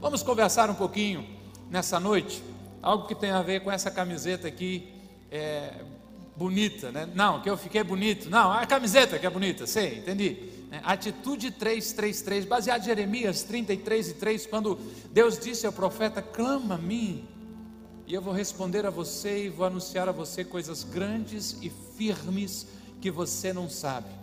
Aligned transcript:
Vamos 0.00 0.22
conversar 0.22 0.70
um 0.70 0.76
pouquinho 0.76 1.26
nessa 1.68 1.98
noite, 1.98 2.40
algo 2.80 3.08
que 3.08 3.16
tem 3.16 3.32
a 3.32 3.42
ver 3.42 3.64
com 3.64 3.72
essa 3.72 3.90
camiseta 3.90 4.46
aqui, 4.46 4.94
é, 5.28 5.72
bonita, 6.36 6.92
né? 6.92 7.08
Não, 7.16 7.42
que 7.42 7.50
eu 7.50 7.56
fiquei 7.56 7.82
bonito. 7.82 8.30
Não, 8.30 8.52
a 8.52 8.64
camiseta 8.64 9.18
que 9.18 9.26
é 9.26 9.30
bonita, 9.30 9.66
sei, 9.66 9.98
entendi. 9.98 10.50
É, 10.70 10.80
atitude 10.84 11.50
333, 11.50 12.44
baseado 12.44 12.82
em 12.82 12.84
Jeremias 12.84 13.42
33 13.42 14.10
e 14.10 14.14
3, 14.14 14.46
quando 14.46 14.78
Deus 15.10 15.36
disse 15.36 15.66
ao 15.66 15.72
profeta: 15.72 16.22
clama 16.22 16.76
a 16.76 16.78
mim, 16.78 17.26
e 18.06 18.14
eu 18.14 18.22
vou 18.22 18.32
responder 18.32 18.86
a 18.86 18.90
você 18.90 19.46
e 19.46 19.48
vou 19.48 19.66
anunciar 19.66 20.08
a 20.08 20.12
você 20.12 20.44
coisas 20.44 20.84
grandes 20.84 21.58
e 21.60 21.72
firmes 21.96 22.68
que 23.00 23.10
você 23.10 23.52
não 23.52 23.68
sabe. 23.68 24.18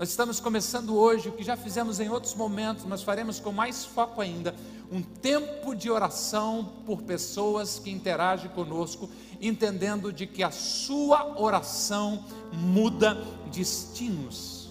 Nós 0.00 0.08
estamos 0.08 0.40
começando 0.40 0.96
hoje 0.96 1.28
o 1.28 1.32
que 1.32 1.44
já 1.44 1.58
fizemos 1.58 2.00
em 2.00 2.08
outros 2.08 2.34
momentos, 2.34 2.86
mas 2.86 3.02
faremos 3.02 3.38
com 3.38 3.52
mais 3.52 3.84
foco 3.84 4.22
ainda, 4.22 4.54
um 4.90 5.02
tempo 5.02 5.74
de 5.74 5.88
oração 5.88 6.82
por 6.84 7.02
pessoas 7.02 7.78
que 7.78 7.90
interagem 7.90 8.50
conosco, 8.50 9.08
entendendo 9.40 10.12
de 10.12 10.26
que 10.26 10.42
a 10.42 10.50
sua 10.50 11.38
oração 11.40 12.24
muda 12.52 13.14
destinos. 13.52 14.70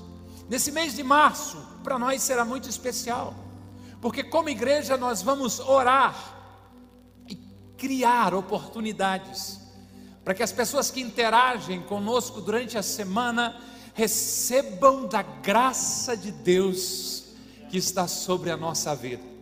Nesse 0.50 0.72
mês 0.72 0.94
de 0.96 1.04
março, 1.04 1.58
para 1.84 1.98
nós 1.98 2.22
será 2.22 2.44
muito 2.44 2.68
especial, 2.70 3.34
porque 4.02 4.24
como 4.24 4.50
igreja 4.50 4.98
nós 4.98 5.22
vamos 5.22 5.60
orar 5.60 6.16
e 7.28 7.36
criar 7.78 8.34
oportunidades 8.34 9.60
para 10.24 10.34
que 10.34 10.44
as 10.44 10.52
pessoas 10.52 10.92
que 10.92 11.00
interagem 11.00 11.82
conosco 11.82 12.42
durante 12.42 12.78
a 12.78 12.84
semana 12.84 13.58
recebam 13.94 15.08
da 15.08 15.22
graça 15.22 16.16
de 16.16 16.32
Deus 16.32 17.24
que 17.70 17.78
está 17.78 18.08
sobre 18.08 18.52
a 18.52 18.58
nossa 18.58 18.96
vida. 18.96 19.39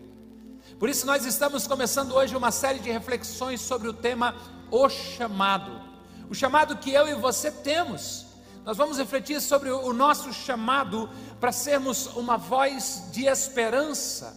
Por 0.79 0.89
isso, 0.89 1.07
nós 1.07 1.25
estamos 1.25 1.65
começando 1.65 2.11
hoje 2.11 2.35
uma 2.35 2.51
série 2.51 2.77
de 2.77 2.91
reflexões 2.91 3.59
sobre 3.61 3.87
o 3.87 3.93
tema 3.93 4.35
O 4.69 4.87
Chamado. 4.87 5.81
O 6.29 6.35
chamado 6.35 6.77
que 6.77 6.91
eu 6.91 7.07
e 7.07 7.15
você 7.15 7.49
temos. 7.49 8.27
Nós 8.63 8.77
vamos 8.77 8.97
refletir 8.97 9.41
sobre 9.41 9.71
o 9.71 9.91
nosso 9.91 10.31
chamado 10.31 11.09
para 11.39 11.51
sermos 11.51 12.07
uma 12.15 12.37
voz 12.37 13.05
de 13.11 13.25
esperança 13.25 14.35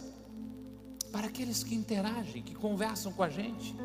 para 1.11 1.27
aqueles 1.27 1.63
que 1.63 1.75
interagem, 1.75 2.41
que 2.41 2.55
conversam 2.55 3.11
com 3.11 3.21
a 3.21 3.29
gente. 3.29 3.75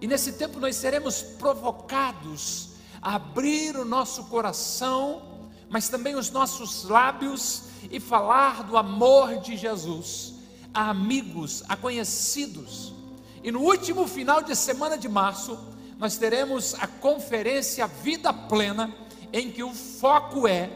E 0.00 0.06
nesse 0.06 0.32
tempo 0.32 0.58
nós 0.58 0.76
seremos 0.76 1.22
provocados 1.22 2.70
a 3.00 3.14
abrir 3.14 3.76
o 3.76 3.84
nosso 3.84 4.24
coração 4.24 5.30
mas 5.70 5.88
também 5.88 6.16
os 6.16 6.30
nossos 6.32 6.82
lábios 6.82 7.62
e 7.92 8.00
falar 8.00 8.64
do 8.64 8.76
amor 8.76 9.38
de 9.38 9.56
Jesus 9.56 10.29
a 10.72 10.90
amigos, 10.90 11.62
a 11.68 11.76
conhecidos. 11.76 12.92
E 13.42 13.50
no 13.50 13.60
último 13.60 14.06
final 14.06 14.42
de 14.42 14.54
semana 14.54 14.96
de 14.96 15.08
março, 15.08 15.58
nós 15.98 16.16
teremos 16.16 16.74
a 16.74 16.86
conferência 16.86 17.86
Vida 17.86 18.32
Plena, 18.32 18.94
em 19.32 19.50
que 19.50 19.62
o 19.62 19.72
foco 19.72 20.46
é 20.46 20.70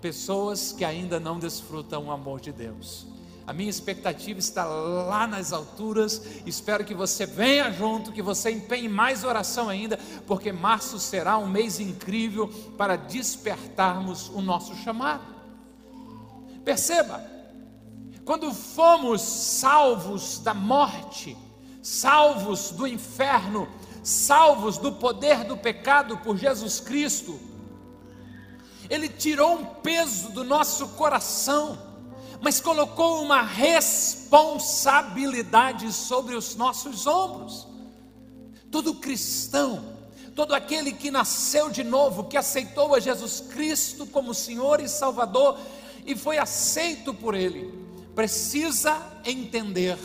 pessoas 0.00 0.72
que 0.72 0.84
ainda 0.84 1.20
não 1.20 1.38
desfrutam 1.38 2.06
o 2.06 2.10
amor 2.10 2.40
de 2.40 2.52
Deus. 2.52 3.06
A 3.46 3.52
minha 3.52 3.70
expectativa 3.70 4.38
está 4.38 4.64
lá 4.64 5.26
nas 5.26 5.52
alturas. 5.52 6.22
Espero 6.46 6.84
que 6.84 6.94
você 6.94 7.26
venha 7.26 7.70
junto, 7.72 8.12
que 8.12 8.22
você 8.22 8.50
empenhe 8.50 8.88
mais 8.88 9.24
oração 9.24 9.68
ainda, 9.68 9.98
porque 10.26 10.52
março 10.52 10.98
será 10.98 11.38
um 11.38 11.48
mês 11.48 11.80
incrível 11.80 12.48
para 12.78 12.96
despertarmos 12.96 14.28
o 14.28 14.40
nosso 14.40 14.74
chamado. 14.76 15.24
Perceba, 16.64 17.31
quando 18.24 18.52
fomos 18.52 19.20
salvos 19.20 20.38
da 20.38 20.54
morte, 20.54 21.36
salvos 21.82 22.70
do 22.70 22.86
inferno, 22.86 23.68
salvos 24.02 24.78
do 24.78 24.92
poder 24.92 25.44
do 25.44 25.56
pecado 25.56 26.18
por 26.18 26.36
Jesus 26.36 26.80
Cristo, 26.80 27.38
Ele 28.88 29.08
tirou 29.08 29.54
um 29.54 29.64
peso 29.64 30.30
do 30.30 30.44
nosso 30.44 30.88
coração 30.90 31.92
mas 32.42 32.60
colocou 32.60 33.22
uma 33.22 33.40
responsabilidade 33.40 35.90
sobre 35.92 36.34
os 36.34 36.56
nossos 36.56 37.06
ombros. 37.06 37.68
Todo 38.68 38.96
cristão, 38.96 39.94
todo 40.34 40.52
aquele 40.52 40.92
que 40.92 41.08
nasceu 41.08 41.70
de 41.70 41.84
novo, 41.84 42.24
que 42.24 42.36
aceitou 42.36 42.96
a 42.96 43.00
Jesus 43.00 43.40
Cristo 43.40 44.04
como 44.06 44.34
Senhor 44.34 44.80
e 44.80 44.88
Salvador 44.88 45.56
e 46.04 46.16
foi 46.16 46.36
aceito 46.36 47.14
por 47.14 47.36
Ele, 47.36 47.81
precisa 48.14 49.20
entender 49.24 49.98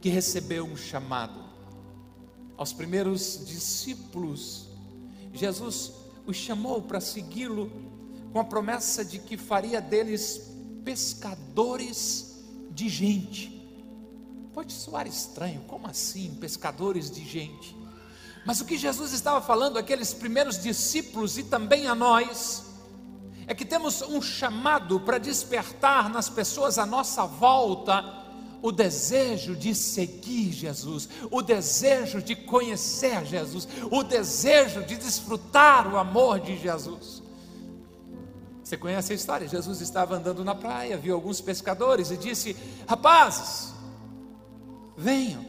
que 0.00 0.08
recebeu 0.08 0.64
um 0.64 0.76
chamado. 0.76 1.42
Aos 2.56 2.72
primeiros 2.72 3.44
discípulos, 3.46 4.68
Jesus 5.32 5.92
os 6.26 6.36
chamou 6.36 6.82
para 6.82 7.00
segui-lo 7.00 7.70
com 8.32 8.40
a 8.40 8.44
promessa 8.44 9.04
de 9.04 9.18
que 9.18 9.36
faria 9.36 9.80
deles 9.80 10.50
pescadores 10.84 12.42
de 12.70 12.88
gente. 12.88 13.50
Pode 14.52 14.72
soar 14.72 15.06
estranho, 15.06 15.62
como 15.62 15.86
assim, 15.86 16.36
pescadores 16.40 17.10
de 17.10 17.24
gente? 17.24 17.76
Mas 18.44 18.60
o 18.60 18.64
que 18.64 18.76
Jesus 18.76 19.12
estava 19.12 19.40
falando 19.40 19.78
àqueles 19.78 20.12
primeiros 20.12 20.60
discípulos 20.60 21.38
e 21.38 21.44
também 21.44 21.86
a 21.86 21.94
nós, 21.94 22.64
é 23.46 23.54
que 23.54 23.64
temos 23.64 24.02
um 24.02 24.20
chamado 24.22 25.00
para 25.00 25.18
despertar 25.18 26.08
nas 26.08 26.28
pessoas 26.28 26.78
à 26.78 26.86
nossa 26.86 27.26
volta 27.26 28.22
o 28.62 28.70
desejo 28.70 29.56
de 29.56 29.74
seguir 29.74 30.52
Jesus, 30.52 31.08
o 31.30 31.42
desejo 31.42 32.22
de 32.22 32.36
conhecer 32.36 33.24
Jesus, 33.26 33.66
o 33.90 34.04
desejo 34.04 34.84
de 34.84 34.96
desfrutar 34.96 35.92
o 35.92 35.98
amor 35.98 36.38
de 36.38 36.56
Jesus. 36.56 37.20
Você 38.62 38.76
conhece 38.76 39.12
a 39.12 39.16
história? 39.16 39.48
Jesus 39.48 39.80
estava 39.80 40.14
andando 40.14 40.44
na 40.44 40.54
praia, 40.54 40.96
viu 40.96 41.14
alguns 41.14 41.40
pescadores 41.40 42.12
e 42.12 42.16
disse: 42.16 42.56
Rapazes, 42.86 43.74
venham, 44.96 45.44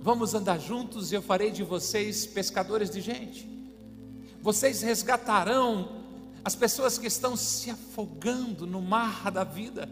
vamos 0.00 0.34
andar 0.34 0.60
juntos 0.60 1.10
e 1.10 1.14
eu 1.14 1.22
farei 1.22 1.50
de 1.50 1.64
vocês 1.64 2.26
pescadores 2.26 2.90
de 2.90 3.00
gente. 3.00 3.48
Vocês 4.42 4.82
resgatarão 4.82 6.05
as 6.46 6.54
pessoas 6.54 6.96
que 6.96 7.08
estão 7.08 7.34
se 7.36 7.72
afogando 7.72 8.68
no 8.68 8.80
mar 8.80 9.32
da 9.32 9.42
vida 9.42 9.88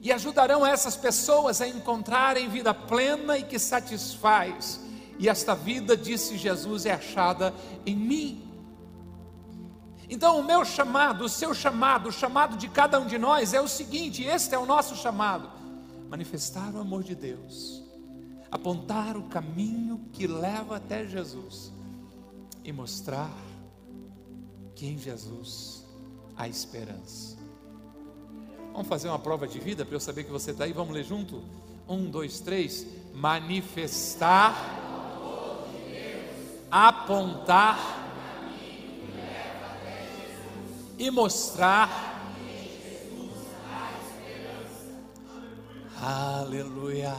e 0.00 0.12
ajudarão 0.12 0.64
essas 0.64 0.96
pessoas 0.96 1.60
a 1.60 1.66
encontrarem 1.66 2.48
vida 2.48 2.72
plena 2.72 3.36
e 3.36 3.42
que 3.42 3.58
satisfaz. 3.58 4.78
E 5.18 5.28
esta 5.28 5.52
vida, 5.52 5.96
disse 5.96 6.38
Jesus, 6.38 6.86
é 6.86 6.92
achada 6.92 7.52
em 7.84 7.96
mim. 7.96 8.48
Então, 10.08 10.38
o 10.38 10.44
meu 10.44 10.64
chamado, 10.64 11.24
o 11.24 11.28
seu 11.28 11.52
chamado, 11.52 12.08
o 12.08 12.12
chamado 12.12 12.56
de 12.56 12.68
cada 12.68 13.00
um 13.00 13.06
de 13.08 13.18
nós 13.18 13.52
é 13.52 13.60
o 13.60 13.66
seguinte: 13.66 14.22
este 14.22 14.54
é 14.54 14.58
o 14.58 14.66
nosso 14.66 14.94
chamado: 14.94 15.50
manifestar 16.08 16.72
o 16.72 16.78
amor 16.78 17.02
de 17.02 17.16
Deus, 17.16 17.82
apontar 18.48 19.16
o 19.16 19.24
caminho 19.24 20.08
que 20.12 20.28
leva 20.28 20.76
até 20.76 21.04
Jesus 21.04 21.72
e 22.62 22.70
mostrar 22.70 23.53
que 24.74 24.86
em 24.86 24.98
Jesus 24.98 25.84
há 26.36 26.48
esperança. 26.48 27.36
Vamos 28.72 28.88
fazer 28.88 29.08
uma 29.08 29.18
prova 29.18 29.46
de 29.46 29.58
vida 29.60 29.84
para 29.84 29.94
eu 29.94 30.00
saber 30.00 30.24
que 30.24 30.32
você 30.32 30.50
está 30.50 30.64
aí? 30.64 30.72
Vamos 30.72 30.94
ler 30.94 31.04
junto? 31.04 31.42
Um, 31.88 32.10
dois, 32.10 32.40
três. 32.40 32.86
Manifestar, 33.14 34.54
apontar 36.70 38.04
e 40.98 41.10
mostrar. 41.10 42.12
Aleluia. 46.00 47.16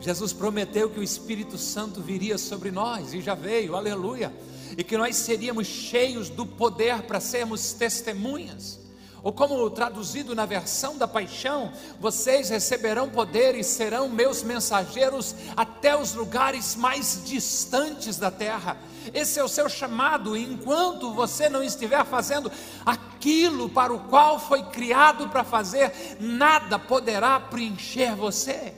Jesus 0.00 0.32
prometeu 0.32 0.90
que 0.90 0.98
o 0.98 1.02
Espírito 1.02 1.58
Santo 1.58 2.00
viria 2.00 2.38
sobre 2.38 2.70
nós 2.70 3.12
e 3.12 3.20
já 3.20 3.34
veio, 3.34 3.76
aleluia, 3.76 4.32
e 4.76 4.84
que 4.84 4.96
nós 4.96 5.16
seríamos 5.16 5.66
cheios 5.66 6.28
do 6.28 6.46
poder 6.46 7.02
para 7.02 7.20
sermos 7.20 7.72
testemunhas 7.72 8.80
ou 9.22 9.32
como 9.32 9.68
traduzido 9.70 10.34
na 10.34 10.46
versão 10.46 10.96
da 10.96 11.06
paixão, 11.06 11.72
vocês 11.98 12.48
receberão 12.48 13.08
poder 13.08 13.54
e 13.54 13.62
serão 13.62 14.08
meus 14.08 14.42
mensageiros 14.42 15.34
até 15.56 15.96
os 15.96 16.14
lugares 16.14 16.74
mais 16.74 17.22
distantes 17.24 18.16
da 18.16 18.30
terra. 18.30 18.78
Esse 19.12 19.38
é 19.38 19.44
o 19.44 19.48
seu 19.48 19.68
chamado, 19.68 20.36
enquanto 20.36 21.12
você 21.12 21.48
não 21.48 21.62
estiver 21.62 22.04
fazendo 22.06 22.50
aquilo 22.84 23.68
para 23.68 23.92
o 23.92 24.00
qual 24.00 24.38
foi 24.38 24.62
criado 24.64 25.28
para 25.28 25.44
fazer, 25.44 25.92
nada 26.18 26.78
poderá 26.78 27.38
preencher 27.38 28.14
você. 28.14 28.74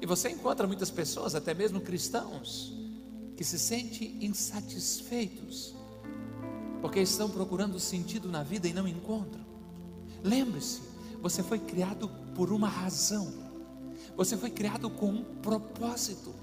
E 0.00 0.06
você 0.06 0.28
encontra 0.28 0.66
muitas 0.66 0.90
pessoas, 0.90 1.34
até 1.34 1.54
mesmo 1.54 1.80
cristãos, 1.80 2.73
que 3.36 3.44
se 3.44 3.58
sentem 3.58 4.18
insatisfeitos 4.20 5.74
porque 6.84 7.00
estão 7.00 7.30
procurando 7.30 7.80
sentido 7.80 8.28
na 8.28 8.42
vida 8.42 8.68
e 8.68 8.72
não 8.74 8.86
encontram. 8.86 9.42
Lembre-se, 10.22 10.82
você 11.22 11.42
foi 11.42 11.58
criado 11.58 12.10
por 12.34 12.52
uma 12.52 12.68
razão. 12.68 13.32
Você 14.14 14.36
foi 14.36 14.50
criado 14.50 14.90
com 14.90 15.06
um 15.06 15.24
propósito. 15.40 16.34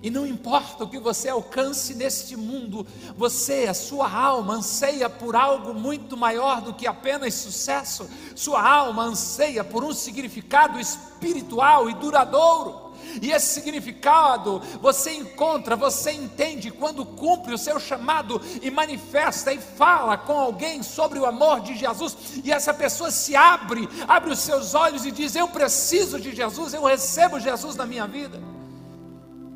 E 0.00 0.10
não 0.10 0.24
importa 0.24 0.84
o 0.84 0.88
que 0.88 1.00
você 1.00 1.28
alcance 1.28 1.92
neste 1.94 2.36
mundo, 2.36 2.86
você, 3.16 3.66
a 3.66 3.74
sua 3.74 4.08
alma, 4.08 4.54
anseia 4.54 5.10
por 5.10 5.34
algo 5.34 5.74
muito 5.74 6.16
maior 6.16 6.60
do 6.60 6.72
que 6.72 6.86
apenas 6.86 7.34
sucesso. 7.34 8.08
Sua 8.36 8.62
alma 8.62 9.02
anseia 9.02 9.64
por 9.64 9.82
um 9.82 9.92
significado 9.92 10.78
espiritual 10.78 11.90
e 11.90 11.94
duradouro. 11.94 12.87
E 13.20 13.30
esse 13.30 13.54
significado 13.54 14.60
você 14.80 15.12
encontra, 15.12 15.76
você 15.76 16.12
entende 16.12 16.70
quando 16.70 17.04
cumpre 17.04 17.54
o 17.54 17.58
seu 17.58 17.78
chamado 17.78 18.40
e 18.62 18.70
manifesta 18.70 19.52
e 19.52 19.58
fala 19.58 20.16
com 20.16 20.38
alguém 20.38 20.82
sobre 20.82 21.18
o 21.18 21.26
amor 21.26 21.60
de 21.60 21.76
Jesus, 21.76 22.16
e 22.44 22.52
essa 22.52 22.72
pessoa 22.72 23.10
se 23.10 23.34
abre, 23.34 23.88
abre 24.06 24.30
os 24.30 24.38
seus 24.38 24.74
olhos 24.74 25.04
e 25.04 25.10
diz: 25.10 25.34
Eu 25.34 25.48
preciso 25.48 26.20
de 26.20 26.34
Jesus, 26.34 26.74
eu 26.74 26.84
recebo 26.84 27.40
Jesus 27.40 27.76
na 27.76 27.86
minha 27.86 28.06
vida. 28.06 28.40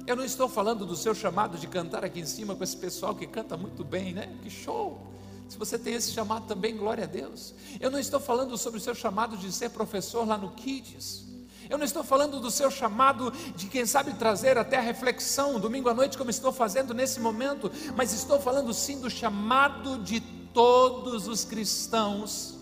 Eu 0.07 0.17
não 0.17 0.25
estou 0.25 0.49
falando 0.49 0.85
do 0.85 0.97
seu 0.97 1.15
chamado 1.15 1.57
de 1.57 1.67
cantar 1.69 2.05
aqui 2.05 2.21
em 2.21 2.27
cima 2.27 2.57
com 2.57 2.65
esse 2.65 2.77
pessoal 2.77 3.15
que 3.15 3.27
canta 3.27 3.57
muito 3.57 3.85
bem, 3.85 4.13
né? 4.13 4.29
Que 4.43 4.51
show! 4.51 5.01
Se 5.49 5.59
você 5.59 5.79
tem 5.79 5.95
esse 5.95 6.13
chamado 6.13 6.47
também, 6.47 6.77
glória 6.77 7.05
a 7.05 7.07
Deus. 7.07 7.55
Eu 7.79 7.91
não 7.91 7.99
estou 7.99 8.19
falando 8.19 8.57
sobre 8.57 8.79
o 8.79 8.83
seu 8.83 8.95
chamado 8.95 9.37
de 9.37 9.53
ser 9.53 9.69
professor 9.71 10.27
lá 10.27 10.37
no 10.39 10.51
Kids. 10.53 11.32
Eu 11.73 11.79
não 11.79 11.87
estou 11.87 12.05
falando 12.05 12.39
do 12.39 12.51
seu 12.51 12.71
chamado 12.71 13.33
de 13.57 13.67
quem 13.67 13.87
sabe 13.87 14.13
trazer 14.13 14.59
até 14.59 14.77
a 14.77 14.83
reflexão 14.83 15.59
domingo 15.59 15.89
à 15.89 15.95
noite, 15.95 16.19
como 16.19 16.29
estou 16.29 16.53
fazendo 16.53 16.93
nesse 16.93 17.19
momento, 17.19 17.73
mas 17.97 18.13
estou 18.13 18.39
falando 18.39 18.75
sim 18.75 19.01
do 19.01 19.09
chamado 19.09 19.97
de 19.97 20.21
todos 20.53 21.27
os 21.27 21.47
cristãos 21.47 22.59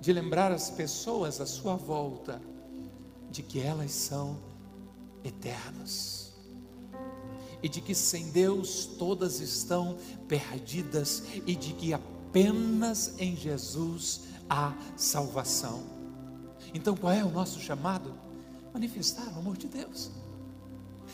de 0.00 0.12
lembrar 0.12 0.52
as 0.52 0.70
pessoas 0.70 1.40
à 1.40 1.46
sua 1.46 1.74
volta 1.74 2.40
de 3.28 3.42
que 3.42 3.60
elas 3.60 3.90
são 3.90 4.38
eternas 5.24 6.32
e 7.60 7.68
de 7.68 7.80
que 7.80 7.92
sem 7.92 8.30
Deus 8.30 8.86
todas 8.86 9.40
estão 9.40 9.98
perdidas 10.28 11.24
e 11.44 11.56
de 11.56 11.72
que 11.72 11.92
apenas 11.92 13.14
em 13.18 13.34
Jesus 13.34 14.20
há 14.48 14.72
salvação. 14.96 15.95
Então 16.76 16.94
qual 16.94 17.10
é 17.10 17.24
o 17.24 17.30
nosso 17.30 17.58
chamado? 17.58 18.12
Manifestar 18.74 19.26
o 19.34 19.38
amor 19.38 19.56
de 19.56 19.66
Deus, 19.66 20.10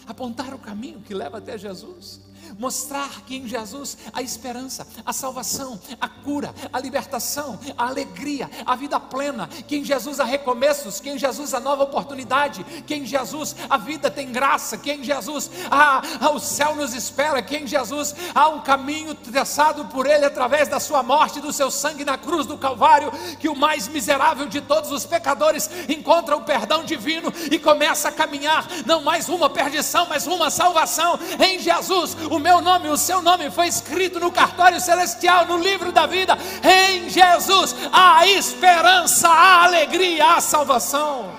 apontar 0.05 0.53
o 0.53 0.59
caminho 0.59 1.01
que 1.01 1.15
leva 1.15 1.39
até 1.39 1.57
Jesus 1.57 2.21
mostrar 2.59 3.23
que 3.23 3.37
em 3.37 3.47
Jesus 3.47 3.97
a 4.13 4.23
esperança, 4.23 4.87
a 5.05 5.13
salvação, 5.13 5.79
a 6.01 6.09
cura, 6.09 6.55
a 6.73 6.79
libertação, 6.79 7.59
a 7.77 7.87
alegria, 7.87 8.51
a 8.65 8.75
vida 8.77 8.99
plena, 8.99 9.47
que 9.47 9.77
em 9.77 9.85
Jesus 9.85 10.21
há 10.21 10.25
recomeços, 10.25 11.01
que 11.01 11.11
em 11.11 11.19
Jesus 11.19 11.55
há 11.55 11.61
nova 11.61 11.85
oportunidade, 11.85 12.65
que 12.87 12.95
em 12.95 13.05
Jesus 13.05 13.55
a 13.69 13.77
vida 13.77 14.11
tem 14.11 14.33
graça, 14.33 14.77
que 14.77 14.93
em 14.93 15.03
Jesus 15.03 15.51
há, 15.71 16.03
o 16.31 16.39
céu 16.39 16.75
nos 16.75 16.95
espera, 16.95 17.43
que 17.43 17.57
em 17.57 17.67
Jesus 17.67 18.15
há 18.35 18.49
um 18.49 18.61
caminho 18.61 19.15
traçado 19.15 19.85
por 19.87 20.07
Ele 20.07 20.25
através 20.25 20.69
da 20.69 20.81
Sua 20.81 21.03
morte, 21.03 21.41
do 21.41 21.53
Seu 21.53 21.71
sangue 21.71 22.05
na 22.05 22.19
cruz 22.19 22.47
do 22.47 22.59
Calvário, 22.59 23.13
que 23.39 23.49
o 23.49 23.57
mais 23.57 23.89
miserável 23.89 24.47
de 24.47 24.61
todos 24.61 24.91
os 24.91 25.05
pecadores 25.05 25.69
encontra 25.89 26.37
o 26.37 26.43
perdão 26.43 26.85
divino 26.85 27.33
e 27.51 27.59
começa 27.59 28.09
a 28.09 28.13
caminhar, 28.13 28.67
não 28.87 29.03
mais 29.03 29.29
uma 29.29 29.49
perdição, 29.49 30.07
mas 30.09 30.27
uma 30.27 30.51
salvação. 30.51 31.19
Em 31.39 31.59
Jesus 31.59 32.17
o 32.33 32.39
meu 32.39 32.63
nome, 32.63 32.89
o 32.89 32.97
seu 32.97 33.21
nome 33.21 33.51
foi 33.51 33.69
escrito 33.69 34.19
no 34.19 34.33
cartório 34.33 34.81
celestial, 34.81 35.47
no 35.47 35.59
livro 35.59 35.93
da 35.93 36.07
vida. 36.07 36.35
Em 36.65 37.11
Jesus 37.11 37.77
há 37.93 38.27
esperança, 38.27 39.29
há 39.29 39.65
alegria, 39.65 40.35
há 40.37 40.41
salvação. 40.41 41.31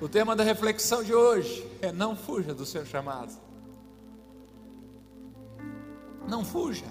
O 0.00 0.08
tema 0.08 0.36
da 0.36 0.44
reflexão 0.44 1.02
de 1.02 1.12
hoje 1.12 1.66
é: 1.82 1.90
não 1.90 2.14
fuja 2.14 2.54
do 2.54 2.64
seu 2.64 2.86
chamado. 2.86 3.36
Não 6.28 6.44
fuja. 6.44 6.86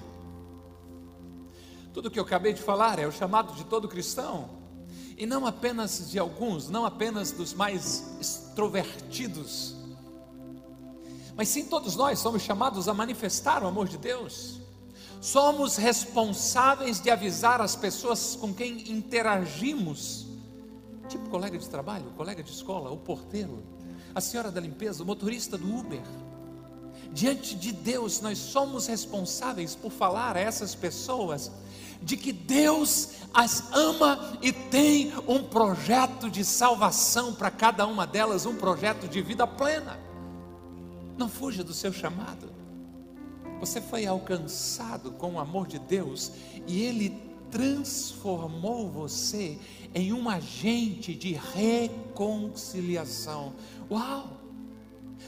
Tudo 1.94 2.12
que 2.12 2.20
eu 2.20 2.24
acabei 2.24 2.52
de 2.52 2.62
falar 2.62 3.00
é 3.00 3.08
o 3.08 3.12
chamado 3.14 3.54
de 3.54 3.64
todo 3.64 3.88
cristão 3.88 4.59
e 5.20 5.26
não 5.26 5.46
apenas 5.46 6.10
de 6.10 6.18
alguns, 6.18 6.70
não 6.70 6.86
apenas 6.86 7.32
dos 7.32 7.54
mais 7.54 8.16
extrovertidos, 8.22 9.76
mas 11.36 11.48
sim 11.48 11.66
todos 11.66 11.96
nós 11.96 12.20
somos 12.20 12.42
chamados 12.42 12.90
a 12.90 12.94
manifestar 12.94 13.64
o 13.64 13.68
amor 13.68 13.88
de 13.88 13.98
Deus. 13.98 14.60
Somos 15.22 15.78
responsáveis 15.78 17.00
de 17.00 17.10
avisar 17.10 17.62
as 17.62 17.78
pessoas 17.78 18.36
com 18.36 18.54
quem 18.54 18.92
interagimos, 18.92 20.28
tipo 21.08 21.30
colega 21.30 21.58
de 21.58 21.70
trabalho, 21.70 22.12
colega 22.18 22.44
de 22.44 22.52
escola, 22.52 22.92
o 22.92 22.98
porteiro, 22.98 23.64
a 24.14 24.20
senhora 24.20 24.52
da 24.52 24.60
limpeza, 24.60 25.02
o 25.02 25.06
motorista 25.06 25.58
do 25.58 25.78
Uber. 25.78 26.04
Diante 27.14 27.56
de 27.56 27.72
Deus, 27.72 28.20
nós 28.20 28.38
somos 28.38 28.88
responsáveis 28.88 29.76
por 29.76 29.92
falar 29.92 30.36
a 30.36 30.42
essas 30.42 30.76
pessoas 30.76 31.52
de 32.02 32.18
que 32.18 32.32
Deus 32.32 33.10
as 33.34 33.72
ama 33.74 34.38
e 34.42 34.52
tem 34.52 35.14
um 35.28 35.44
projeto 35.44 36.30
de 36.30 36.44
salvação 36.44 37.34
para 37.34 37.50
cada 37.52 37.86
uma 37.86 38.08
delas, 38.08 38.46
um 38.46 38.56
projeto 38.56 39.08
de 39.08 39.22
vida 39.22 39.46
plena. 39.46 40.00
Não 41.18 41.30
fuja 41.30 41.64
do 41.64 41.74
seu 41.74 41.94
chamado. 41.94 42.50
Você 43.60 43.82
foi 43.82 44.06
alcançado 44.06 45.12
com 45.12 45.34
o 45.34 45.40
amor 45.40 45.68
de 45.68 45.80
Deus 45.80 46.32
e 46.66 46.82
Ele 46.82 47.22
transformou 47.52 48.90
você 48.90 49.60
em 49.94 50.14
um 50.14 50.30
agente 50.30 51.14
de 51.14 51.34
reconciliação. 51.34 53.54
Uau! 53.92 54.38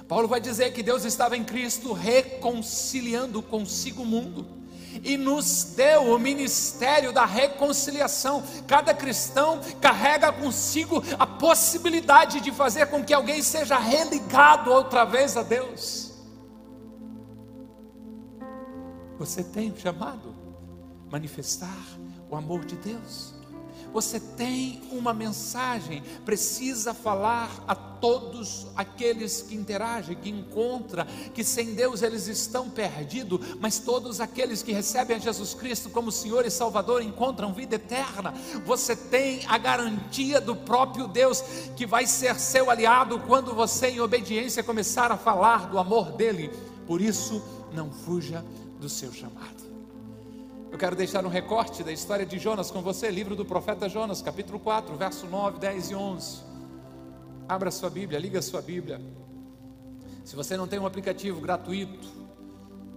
Paulo 0.08 0.28
vai 0.28 0.40
dizer 0.40 0.72
que 0.72 0.82
Deus 0.82 1.04
estava 1.04 1.36
em 1.36 1.44
Cristo 1.44 1.92
reconciliando 1.94 3.42
consigo 3.42 4.04
o 4.04 4.06
mundo 4.06 4.61
e 5.04 5.18
nos 5.18 5.74
deu 5.76 6.14
o 6.14 6.20
ministério 6.20 7.12
da 7.12 7.26
reconciliação. 7.26 8.44
Cada 8.68 8.94
cristão 8.94 9.62
carrega 9.80 10.32
consigo 10.32 11.04
a 11.18 11.26
possibilidade 11.26 12.42
de 12.42 12.52
fazer 12.52 12.88
com 12.88 13.04
que 13.04 13.14
alguém 13.14 13.42
seja 13.42 13.78
religado 13.78 14.72
outra 14.72 15.06
vez 15.06 15.38
a 15.38 15.44
Deus. 15.44 16.12
Você 19.18 19.44
tem 19.44 19.76
chamado 19.78 20.36
manifestar 21.12 21.78
o 22.30 22.36
amor 22.36 22.66
de 22.66 22.76
Deus. 22.76 23.31
Você 23.94 24.20
tem 24.20 24.82
uma 24.92 25.14
mensagem, 25.14 26.02
precisa 26.26 26.94
falar 26.94 27.64
a 27.68 27.76
todos 27.76 28.68
aqueles 28.76 29.42
que 29.42 29.56
interagem, 29.56 30.16
que 30.16 30.30
encontram, 30.30 31.06
que 31.34 31.44
sem 31.44 31.74
Deus 31.76 32.02
eles 32.02 32.28
estão 32.28 32.70
perdidos, 32.70 33.40
mas 33.60 33.80
todos 33.80 34.20
aqueles 34.20 34.64
que 34.64 34.72
recebem 34.72 35.18
a 35.18 35.20
Jesus 35.20 35.54
Cristo 35.54 35.90
como 35.90 36.12
Senhor 36.12 36.46
e 36.46 36.50
Salvador 36.50 37.02
encontram 37.02 37.54
vida 37.54 37.76
eterna. 37.76 38.34
Você 38.66 38.96
tem 38.96 39.46
a 39.48 39.58
garantia 39.58 40.42
do 40.42 40.56
próprio 40.56 41.08
Deus 41.08 41.44
que 41.76 41.86
vai 41.86 42.08
ser 42.08 42.40
seu 42.40 42.70
aliado 42.70 43.20
quando 43.20 43.54
você, 43.54 43.88
em 43.90 44.00
obediência, 44.00 44.64
começar 44.64 45.12
a 45.12 45.18
falar 45.18 45.70
do 45.70 45.78
amor 45.78 46.12
dele. 46.14 46.50
Por 46.88 47.02
isso, 47.02 47.42
não 47.74 47.92
fuja 47.92 48.44
do 48.80 48.90
seu 48.90 49.14
chamado. 49.14 49.61
Eu 50.72 50.78
quero 50.78 50.96
deixar 50.96 51.26
um 51.26 51.30
recorte 51.30 51.84
da 51.84 51.92
história 51.92 52.26
de 52.26 52.40
Jonas 52.40 52.72
com 52.72 52.82
você, 52.82 53.12
livro 53.12 53.36
do 53.36 53.44
profeta 53.44 53.90
Jonas, 53.90 54.22
capítulo 54.22 54.58
4, 54.58 54.96
verso 54.96 55.28
9, 55.28 55.60
10 55.60 55.92
e 55.92 55.96
11. 55.96 56.42
Abra 57.48 57.70
sua 57.70 57.90
Bíblia, 57.90 58.18
liga 58.18 58.42
sua 58.42 58.62
Bíblia. 58.62 59.02
Se 60.24 60.34
você 60.34 60.56
não 60.56 60.70
tem 60.70 60.80
um 60.80 60.86
aplicativo 60.86 61.42
gratuito, 61.42 62.08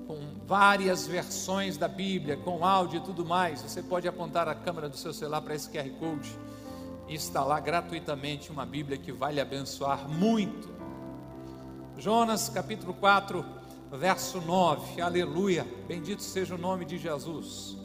com 0.07 0.16
várias 0.47 1.09
versões 1.09 1.76
da 1.76 1.88
Bíblia, 1.88 2.37
com 2.37 2.64
áudio 2.64 2.99
e 2.99 3.00
tudo 3.00 3.26
mais, 3.26 3.61
você 3.61 3.83
pode 3.83 4.07
apontar 4.07 4.49
a 4.49 4.54
câmera 4.54 4.88
do 4.88 4.97
seu 4.97 5.12
celular 5.12 5.43
para 5.43 5.57
esse 5.57 5.69
QR 5.69 5.90
Code 5.99 6.31
e 7.09 7.14
instalar 7.16 7.61
gratuitamente 7.61 8.52
uma 8.52 8.64
Bíblia 8.64 8.97
que 8.97 9.11
vai 9.11 9.33
lhe 9.35 9.40
abençoar 9.40 10.09
muito. 10.09 10.73
Jonas, 11.99 12.49
capítulo 12.49 12.95
4, 12.95 13.45
verso 13.93 14.41
9, 14.41 15.00
aleluia, 15.00 15.67
bendito 15.87 16.23
seja 16.23 16.55
o 16.55 16.59
nome 16.59 16.85
de 16.85 16.99
Jesus. 16.99 17.76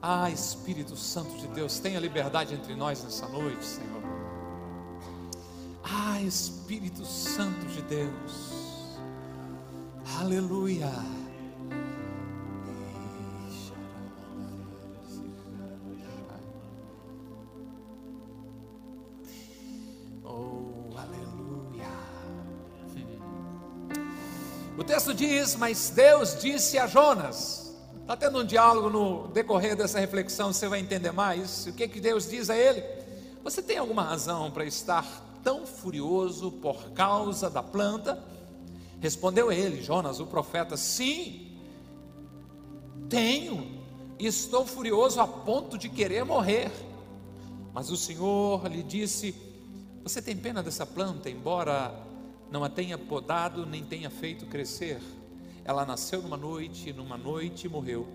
Ah, 0.00 0.30
Espírito 0.30 0.96
Santo 0.96 1.36
de 1.38 1.48
Deus, 1.48 1.78
tenha 1.78 1.98
liberdade 1.98 2.54
entre 2.54 2.74
nós 2.74 3.02
nessa 3.02 3.28
noite, 3.28 3.64
Senhor. 3.64 4.02
Ah, 5.82 6.20
Espírito 6.20 7.04
Santo 7.04 7.66
de 7.66 7.82
Deus, 7.82 8.98
aleluia. 10.18 10.92
Diz: 25.18 25.56
Mas 25.56 25.90
Deus 25.90 26.38
disse 26.40 26.78
a 26.78 26.86
Jonas. 26.86 27.76
Está 28.00 28.16
tendo 28.16 28.38
um 28.38 28.44
diálogo 28.44 28.88
no 28.88 29.28
decorrer 29.28 29.76
dessa 29.76 30.00
reflexão, 30.00 30.50
você 30.50 30.66
vai 30.66 30.80
entender 30.80 31.12
mais. 31.12 31.66
O 31.66 31.74
que, 31.74 31.86
que 31.86 32.00
Deus 32.00 32.26
diz 32.26 32.48
a 32.48 32.56
ele? 32.56 32.82
Você 33.44 33.60
tem 33.60 33.76
alguma 33.76 34.02
razão 34.02 34.50
para 34.50 34.64
estar 34.64 35.04
tão 35.44 35.66
furioso 35.66 36.50
por 36.52 36.92
causa 36.92 37.50
da 37.50 37.62
planta? 37.62 38.18
Respondeu 38.98 39.52
ele, 39.52 39.82
Jonas, 39.82 40.20
o 40.20 40.26
profeta: 40.26 40.76
Sim, 40.76 41.58
tenho, 43.10 43.82
estou 44.18 44.64
furioso 44.64 45.20
a 45.20 45.26
ponto 45.26 45.76
de 45.76 45.90
querer 45.90 46.24
morrer. 46.24 46.70
Mas 47.74 47.90
o 47.90 47.96
Senhor 47.96 48.66
lhe 48.68 48.82
disse: 48.82 49.34
Você 50.02 50.22
tem 50.22 50.36
pena 50.36 50.62
dessa 50.62 50.86
planta, 50.86 51.28
embora 51.28 52.07
não 52.50 52.64
a 52.64 52.68
tenha 52.68 52.96
podado 52.96 53.66
nem 53.66 53.84
tenha 53.84 54.10
feito 54.10 54.46
crescer? 54.46 55.00
Ela 55.64 55.84
nasceu 55.84 56.22
numa 56.22 56.36
noite, 56.36 56.92
numa 56.92 57.16
noite 57.16 57.68
morreu. 57.68 58.06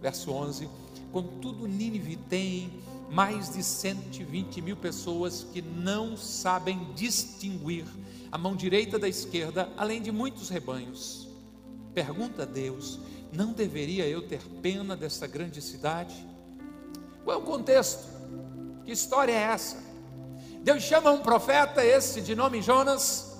Verso 0.00 0.32
11: 0.32 0.68
Contudo, 1.12 1.66
Nínive 1.66 2.16
tem 2.16 2.72
mais 3.10 3.52
de 3.52 3.62
120 3.62 4.62
mil 4.62 4.76
pessoas 4.76 5.46
que 5.52 5.60
não 5.60 6.16
sabem 6.16 6.88
distinguir 6.94 7.84
a 8.30 8.38
mão 8.38 8.56
direita 8.56 8.98
da 8.98 9.06
esquerda, 9.06 9.70
além 9.76 10.00
de 10.00 10.10
muitos 10.10 10.48
rebanhos. 10.48 11.28
Pergunta 11.94 12.44
a 12.44 12.46
Deus: 12.46 12.98
não 13.30 13.52
deveria 13.52 14.06
eu 14.08 14.26
ter 14.26 14.40
pena 14.62 14.96
desta 14.96 15.26
grande 15.26 15.60
cidade? 15.60 16.14
Qual 17.24 17.38
é 17.38 17.40
o 17.40 17.44
contexto? 17.44 18.08
Que 18.84 18.92
história 18.92 19.32
é 19.32 19.42
essa? 19.42 19.76
Deus 20.62 20.82
chama 20.82 21.10
um 21.10 21.20
profeta, 21.20 21.84
esse 21.84 22.20
de 22.20 22.34
nome 22.34 22.62
Jonas, 22.62 23.31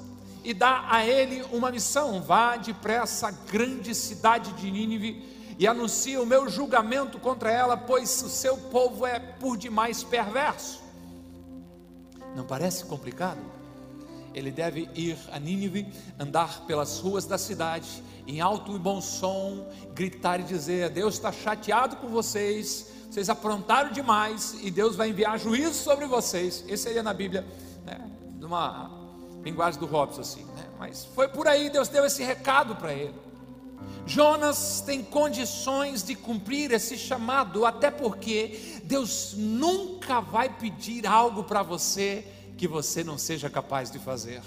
e 0.44 0.52
dá 0.52 0.86
a 0.88 1.06
ele 1.06 1.44
uma 1.52 1.70
missão: 1.70 2.20
vá 2.22 2.56
depressa 2.56 3.28
à 3.28 3.30
grande 3.30 3.94
cidade 3.94 4.52
de 4.52 4.70
Nínive 4.70 5.54
e 5.58 5.66
anuncia 5.66 6.20
o 6.20 6.26
meu 6.26 6.48
julgamento 6.48 7.18
contra 7.18 7.50
ela, 7.50 7.76
pois 7.76 8.22
o 8.22 8.28
seu 8.28 8.56
povo 8.56 9.06
é 9.06 9.18
por 9.18 9.56
demais 9.56 10.02
perverso. 10.02 10.82
Não 12.34 12.44
parece 12.44 12.84
complicado? 12.84 13.40
Ele 14.34 14.50
deve 14.50 14.88
ir 14.94 15.18
a 15.30 15.38
Nínive, 15.38 15.86
andar 16.18 16.62
pelas 16.66 16.98
ruas 16.98 17.26
da 17.26 17.36
cidade, 17.36 18.02
em 18.26 18.40
alto 18.40 18.74
e 18.74 18.78
bom 18.78 19.00
som, 19.00 19.68
gritar 19.94 20.40
e 20.40 20.42
dizer: 20.42 20.90
Deus 20.90 21.14
está 21.14 21.30
chateado 21.30 21.96
com 21.96 22.08
vocês, 22.08 22.90
vocês 23.10 23.28
aprontaram 23.28 23.92
demais 23.92 24.56
e 24.62 24.70
Deus 24.70 24.96
vai 24.96 25.10
enviar 25.10 25.38
juízo 25.38 25.74
sobre 25.74 26.06
vocês. 26.06 26.64
Esse 26.66 26.84
seria 26.84 27.02
na 27.02 27.12
Bíblia, 27.12 27.46
né, 27.84 28.10
numa 28.40 29.01
linguagem 29.42 29.78
do 29.80 29.86
Robson, 29.86 30.20
assim, 30.20 30.44
né? 30.44 30.66
mas 30.78 31.04
foi 31.04 31.28
por 31.28 31.48
aí, 31.48 31.68
Deus 31.70 31.88
deu 31.88 32.04
esse 32.04 32.22
recado 32.22 32.76
para 32.76 32.92
ele. 32.92 33.14
Jonas 34.06 34.82
tem 34.84 35.02
condições 35.02 36.02
de 36.02 36.14
cumprir 36.14 36.72
esse 36.72 36.96
chamado, 36.98 37.64
até 37.64 37.90
porque 37.90 38.80
Deus 38.84 39.34
nunca 39.36 40.20
vai 40.20 40.48
pedir 40.48 41.06
algo 41.06 41.44
para 41.44 41.62
você 41.62 42.26
que 42.56 42.66
você 42.66 43.04
não 43.04 43.16
seja 43.16 43.48
capaz 43.48 43.90
de 43.90 43.98
fazer. 43.98 44.42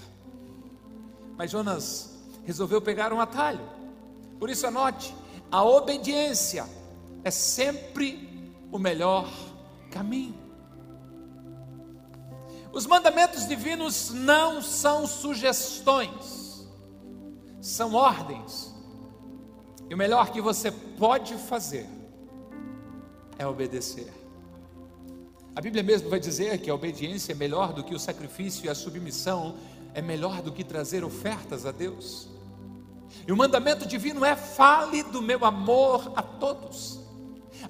Mas 1.37 1.51
Jonas 1.51 2.15
resolveu 2.43 2.81
pegar 2.81 3.11
um 3.13 3.19
atalho, 3.19 3.67
por 4.39 4.49
isso 4.49 4.67
anote: 4.67 5.15
a 5.51 5.63
obediência 5.63 6.67
é 7.23 7.31
sempre 7.31 8.53
o 8.71 8.77
melhor 8.77 9.29
caminho. 9.89 10.44
Os 12.75 12.85
mandamentos 12.85 13.47
divinos 13.47 14.11
não 14.11 14.61
são 14.61 15.07
sugestões, 15.07 16.67
são 17.61 17.93
ordens. 17.93 18.75
E 19.89 19.93
o 19.93 19.97
melhor 19.97 20.29
que 20.29 20.41
você 20.41 20.69
pode 20.69 21.35
fazer 21.35 21.87
é 23.39 23.47
obedecer. 23.47 24.11
A 25.55 25.61
Bíblia 25.61 25.83
mesmo 25.83 26.09
vai 26.09 26.19
dizer 26.19 26.57
que 26.57 26.69
a 26.69 26.75
obediência 26.75 27.31
é 27.31 27.35
melhor 27.35 27.71
do 27.71 27.81
que 27.81 27.95
o 27.95 27.99
sacrifício 27.99 28.65
e 28.65 28.69
a 28.69 28.75
submissão 28.75 29.55
é 29.93 30.01
melhor 30.01 30.41
do 30.41 30.51
que 30.51 30.61
trazer 30.61 31.01
ofertas 31.01 31.65
a 31.65 31.71
Deus. 31.71 32.27
E 33.25 33.31
o 33.31 33.37
mandamento 33.37 33.87
divino 33.87 34.25
é: 34.25 34.35
fale 34.35 35.01
do 35.01 35.21
meu 35.21 35.45
amor 35.45 36.11
a 36.13 36.21
todos. 36.21 37.04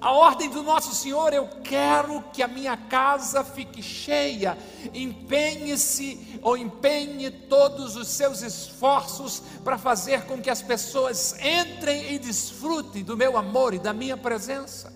A 0.00 0.12
ordem 0.12 0.50
do 0.50 0.62
nosso 0.62 0.94
Senhor, 0.94 1.32
eu 1.32 1.48
quero 1.64 2.22
que 2.32 2.42
a 2.42 2.48
minha 2.48 2.76
casa 2.76 3.42
fique 3.42 3.82
cheia. 3.82 4.56
Empenhe-se 4.92 6.38
ou 6.42 6.56
empenhe 6.56 7.30
todos 7.30 7.96
os 7.96 8.08
seus 8.08 8.42
esforços 8.42 9.42
para 9.64 9.78
fazer 9.78 10.24
com 10.26 10.38
que 10.38 10.50
as 10.50 10.60
pessoas 10.60 11.34
entrem 11.40 12.14
e 12.14 12.18
desfrutem 12.18 13.02
do 13.02 13.16
meu 13.16 13.38
amor 13.38 13.72
e 13.74 13.78
da 13.78 13.92
minha 13.92 14.16
presença. 14.16 14.92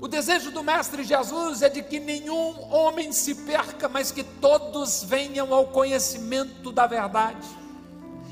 O 0.00 0.06
desejo 0.06 0.52
do 0.52 0.62
Mestre 0.62 1.02
Jesus 1.02 1.62
é 1.62 1.68
de 1.68 1.82
que 1.82 1.98
nenhum 1.98 2.72
homem 2.72 3.10
se 3.10 3.34
perca, 3.34 3.88
mas 3.88 4.12
que 4.12 4.22
todos 4.22 5.02
venham 5.02 5.52
ao 5.52 5.68
conhecimento 5.68 6.70
da 6.70 6.86
verdade. 6.86 7.48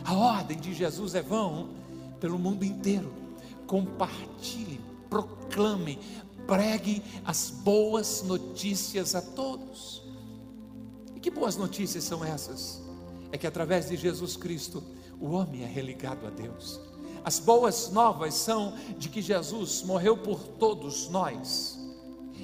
A 0.05 0.15
ordem 0.15 0.57
de 0.59 0.73
Jesus 0.73 1.17
é 1.17 1.23
vão 1.23 1.71
pelo 2.21 2.39
mundo 2.39 2.65
inteiro. 2.65 3.13
Compartilhe 3.67 4.81
proclame, 5.09 5.99
pregue 6.47 7.03
as 7.25 7.51
boas 7.51 8.23
notícias 8.23 9.15
a 9.15 9.23
todos. 9.23 10.03
E 11.15 11.21
que 11.21 11.31
boas 11.31 11.57
notícias 11.57 12.05
são 12.05 12.25
essas? 12.25 12.83
É 13.33 13.39
que 13.39 13.47
através 13.47 13.89
de 13.89 13.97
Jesus 13.97 14.37
Cristo 14.37 14.83
o 15.21 15.31
homem 15.31 15.63
é 15.65 15.67
religado 15.67 16.27
a 16.27 16.31
Deus. 16.31 16.81
As 17.25 17.41
boas 17.41 17.91
novas 17.91 18.35
são 18.35 18.75
de 18.97 19.09
que 19.09 19.21
Jesus 19.21 19.83
morreu 19.83 20.17
por 20.17 20.39
todos 20.41 21.09
nós. 21.09 21.77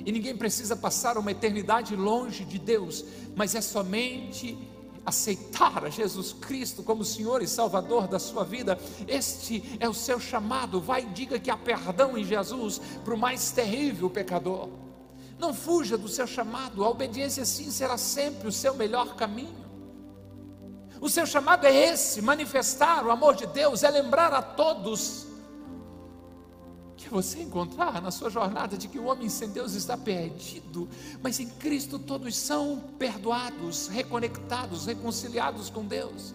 E 0.04 0.10
ninguém 0.10 0.36
precisa 0.36 0.74
passar 0.74 1.16
uma 1.16 1.30
eternidade 1.30 1.94
longe 1.94 2.44
de 2.44 2.58
Deus, 2.58 3.04
mas 3.36 3.54
é 3.54 3.60
somente 3.60 4.58
aceitar 5.04 5.84
a 5.84 5.90
Jesus 5.90 6.32
Cristo 6.32 6.82
como 6.82 7.04
Senhor 7.04 7.42
e 7.42 7.46
Salvador 7.46 8.06
da 8.06 8.18
sua 8.18 8.44
vida, 8.44 8.78
este 9.08 9.76
é 9.80 9.88
o 9.88 9.94
seu 9.94 10.20
chamado. 10.20 10.80
Vai 10.80 11.02
e 11.02 11.06
diga 11.06 11.38
que 11.38 11.50
há 11.50 11.56
perdão 11.56 12.16
em 12.16 12.24
Jesus 12.24 12.80
para 13.04 13.14
o 13.14 13.18
mais 13.18 13.50
terrível 13.50 14.08
pecador. 14.08 14.68
Não 15.38 15.52
fuja 15.52 15.98
do 15.98 16.08
seu 16.08 16.26
chamado, 16.26 16.84
a 16.84 16.88
obediência 16.88 17.44
sim 17.44 17.70
será 17.70 17.98
sempre 17.98 18.46
o 18.48 18.52
seu 18.52 18.74
melhor 18.74 19.16
caminho. 19.16 19.62
O 21.00 21.08
seu 21.08 21.26
chamado 21.26 21.66
é 21.66 21.74
esse: 21.92 22.22
manifestar 22.22 23.04
o 23.04 23.10
amor 23.10 23.34
de 23.34 23.46
Deus, 23.46 23.82
é 23.82 23.90
lembrar 23.90 24.32
a 24.32 24.40
todos 24.40 25.31
você 27.12 27.42
encontrar 27.42 28.00
na 28.00 28.10
sua 28.10 28.30
jornada 28.30 28.76
de 28.76 28.88
que 28.88 28.98
o 28.98 29.04
homem 29.04 29.28
sem 29.28 29.50
Deus 29.50 29.74
está 29.74 29.96
perdido, 29.96 30.88
mas 31.22 31.38
em 31.38 31.48
Cristo 31.48 31.98
todos 31.98 32.36
são 32.36 32.82
perdoados, 32.98 33.86
reconectados, 33.88 34.86
reconciliados 34.86 35.68
com 35.68 35.84
Deus. 35.84 36.34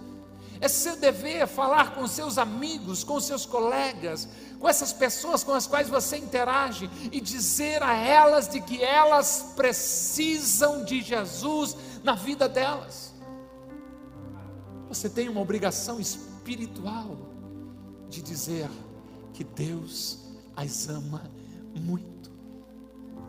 É 0.60 0.68
seu 0.68 0.96
dever 0.96 1.48
falar 1.48 1.94
com 1.94 2.08
seus 2.08 2.38
amigos, 2.38 3.04
com 3.04 3.20
seus 3.20 3.46
colegas, 3.46 4.28
com 4.60 4.68
essas 4.68 4.94
pessoas 4.94 5.44
com 5.44 5.54
as 5.54 5.68
quais 5.68 5.90
você 5.90 6.18
interage 6.18 6.90
e 7.12 7.20
dizer 7.20 7.84
a 7.84 7.94
elas 7.94 8.48
de 8.48 8.62
que 8.62 8.82
elas 8.82 9.54
precisam 9.56 10.84
de 10.84 11.02
Jesus 11.02 11.76
na 12.04 12.14
vida 12.14 12.48
delas. 12.48 13.14
Você 14.90 15.10
tem 15.10 15.28
uma 15.28 15.42
obrigação 15.42 16.00
espiritual 16.00 17.18
de 18.10 18.22
dizer 18.22 18.70
que 19.34 19.44
Deus 19.44 20.27
as 20.58 20.90
ama 20.90 21.22
muito, 21.76 22.32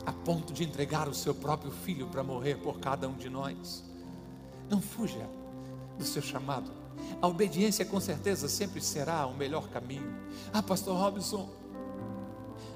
a 0.06 0.12
ponto 0.12 0.50
de 0.50 0.64
entregar 0.64 1.06
o 1.06 1.14
seu 1.14 1.34
próprio 1.34 1.70
filho 1.70 2.06
para 2.06 2.24
morrer 2.24 2.56
por 2.56 2.80
cada 2.80 3.06
um 3.06 3.12
de 3.12 3.28
nós. 3.28 3.84
Não 4.70 4.80
fuja 4.80 5.28
do 5.98 6.04
seu 6.04 6.22
chamado. 6.22 6.70
A 7.20 7.28
obediência 7.28 7.84
com 7.84 8.00
certeza 8.00 8.48
sempre 8.48 8.80
será 8.80 9.26
o 9.26 9.36
melhor 9.36 9.68
caminho. 9.68 10.10
Ah, 10.52 10.62
pastor 10.62 10.96
Robinson, 10.96 11.50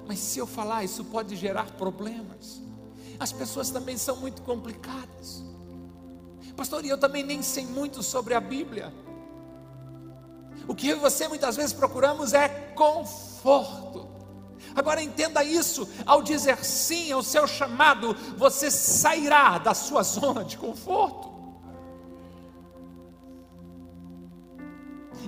mas 0.07 0.19
se 0.19 0.39
eu 0.39 0.47
falar, 0.47 0.85
isso 0.85 1.03
pode 1.07 1.35
gerar 1.35 1.71
problemas. 1.73 2.61
As 3.19 3.33
pessoas 3.33 3.71
também 3.71 3.97
são 3.97 4.17
muito 4.17 4.43
complicadas. 4.43 5.43
Pastor, 6.55 6.85
e 6.85 6.91
eu 6.91 6.99
também 6.99 7.23
nem 7.25 7.41
sei 7.41 7.65
muito 7.65 8.03
sobre 8.03 8.35
a 8.35 8.41
Bíblia. 8.41 8.93
O 10.69 10.75
que 10.75 10.89
eu 10.89 10.99
e 10.99 11.01
você 11.01 11.27
muitas 11.27 11.57
vezes 11.57 11.73
procuramos 11.73 12.35
é 12.35 12.49
conforto. 12.75 14.12
Agora 14.75 15.03
entenda 15.03 15.43
isso: 15.45 15.89
ao 16.07 16.23
dizer 16.23 16.65
sim 16.65 17.13
ao 17.13 17.23
seu 17.23 17.47
chamado, 17.47 18.15
você 18.37 18.71
sairá 18.71 19.59
da 19.59 19.75
sua 19.75 20.03
zona 20.03 20.45
de 20.45 20.57
conforto. 20.57 21.33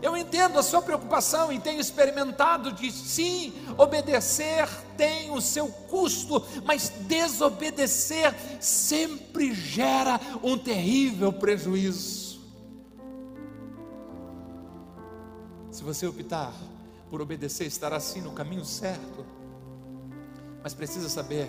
Eu 0.02 0.16
entendo 0.16 0.58
a 0.58 0.62
sua 0.62 0.82
preocupação 0.82 1.50
e 1.50 1.58
tenho 1.58 1.80
experimentado 1.80 2.72
de 2.72 2.90
sim, 2.92 3.54
obedecer 3.78 4.68
tem 4.98 5.30
o 5.30 5.40
seu 5.40 5.68
custo, 5.68 6.44
mas 6.64 6.90
desobedecer 6.90 8.34
sempre 8.60 9.54
gera 9.54 10.20
um 10.42 10.58
terrível 10.58 11.32
prejuízo. 11.32 12.38
Se 15.70 15.82
você 15.82 16.06
optar 16.06 16.52
por 17.14 17.22
obedecer, 17.22 17.68
estará 17.68 18.00
sim 18.00 18.20
no 18.20 18.32
caminho 18.32 18.64
certo, 18.64 19.24
mas 20.60 20.74
precisa 20.74 21.08
saber 21.08 21.48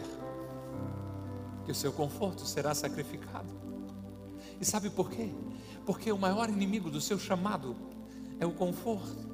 que 1.66 1.72
o 1.72 1.74
seu 1.74 1.92
conforto 1.92 2.46
será 2.46 2.76
sacrificado. 2.76 3.52
E 4.62 4.64
sabe 4.64 4.92
por 4.92 5.10
quê? 5.10 5.32
Porque 5.84 6.12
o 6.12 6.20
maior 6.20 6.50
inimigo 6.50 6.92
do 6.92 7.02
seu 7.02 7.18
chamado 7.18 7.76
é 8.40 8.46
o 8.46 8.52
conforto. 8.52 9.28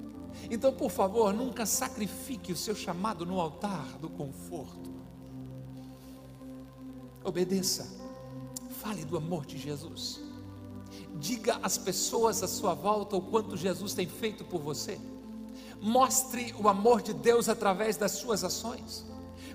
Então, 0.50 0.72
por 0.72 0.90
favor, 0.90 1.34
nunca 1.34 1.66
sacrifique 1.66 2.54
o 2.54 2.56
seu 2.56 2.76
chamado 2.76 3.26
no 3.26 3.38
altar 3.38 3.98
do 4.00 4.10
conforto. 4.10 4.90
Obedeça, 7.26 7.94
fale 8.80 9.04
do 9.04 9.18
amor 9.18 9.46
de 9.46 9.58
Jesus. 9.58 10.22
Diga 11.20 11.60
às 11.62 11.78
pessoas 11.78 12.42
à 12.42 12.48
sua 12.48 12.74
volta 12.74 13.18
o 13.18 13.22
quanto 13.22 13.58
Jesus 13.58 13.94
tem 13.94 14.08
feito 14.08 14.46
por 14.46 14.62
você. 14.62 14.98
Mostre 15.82 16.54
o 16.60 16.70
amor 16.70 17.02
de 17.02 17.12
Deus 17.12 17.50
através 17.50 17.98
das 17.98 18.12
suas 18.12 18.44
ações. 18.44 19.04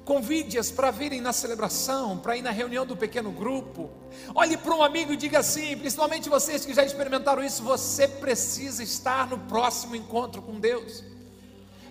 Convide-as 0.04 0.71
para 0.71 0.90
virem 0.90 1.21
na 1.21 1.33
celebração, 1.33 2.18
para 2.18 2.37
ir 2.37 2.42
na 2.42 2.50
reunião 2.50 2.85
do 2.85 2.97
pequeno 2.97 3.30
grupo. 3.30 3.90
Olhe 4.35 4.56
para 4.56 4.75
um 4.75 4.83
amigo 4.83 5.12
e 5.12 5.16
diga 5.16 5.38
assim: 5.38 5.76
principalmente 5.76 6.28
vocês 6.28 6.64
que 6.66 6.75
já 6.75 6.85
experimentaram 6.85 7.42
isso, 7.42 7.62
você 7.62 8.06
precisa 8.06 8.83
estar 8.83 9.28
no 9.28 9.38
próximo 9.38 9.97
encontro 9.97 10.42
com 10.42 10.61
Deus. 10.61 11.02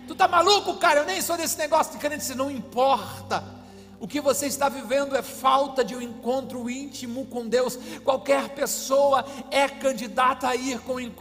Tu 0.06 0.14
tá 0.14 0.28
maluco, 0.28 0.76
cara? 0.76 1.00
Eu 1.00 1.04
nem 1.04 1.20
sou 1.20 1.36
desse 1.36 1.58
negócio 1.58 1.92
de 1.92 1.98
crente, 1.98 2.34
não 2.34 2.50
importa. 2.50 3.55
O 3.98 4.06
que 4.06 4.20
você 4.20 4.46
está 4.46 4.68
vivendo 4.68 5.16
é 5.16 5.22
falta 5.22 5.82
de 5.82 5.96
um 5.96 6.02
encontro 6.02 6.68
íntimo 6.68 7.24
com 7.26 7.48
Deus. 7.48 7.78
Qualquer 8.04 8.50
pessoa 8.50 9.24
é 9.50 9.68
candidata 9.68 10.48
a 10.48 10.54
ir 10.54 10.80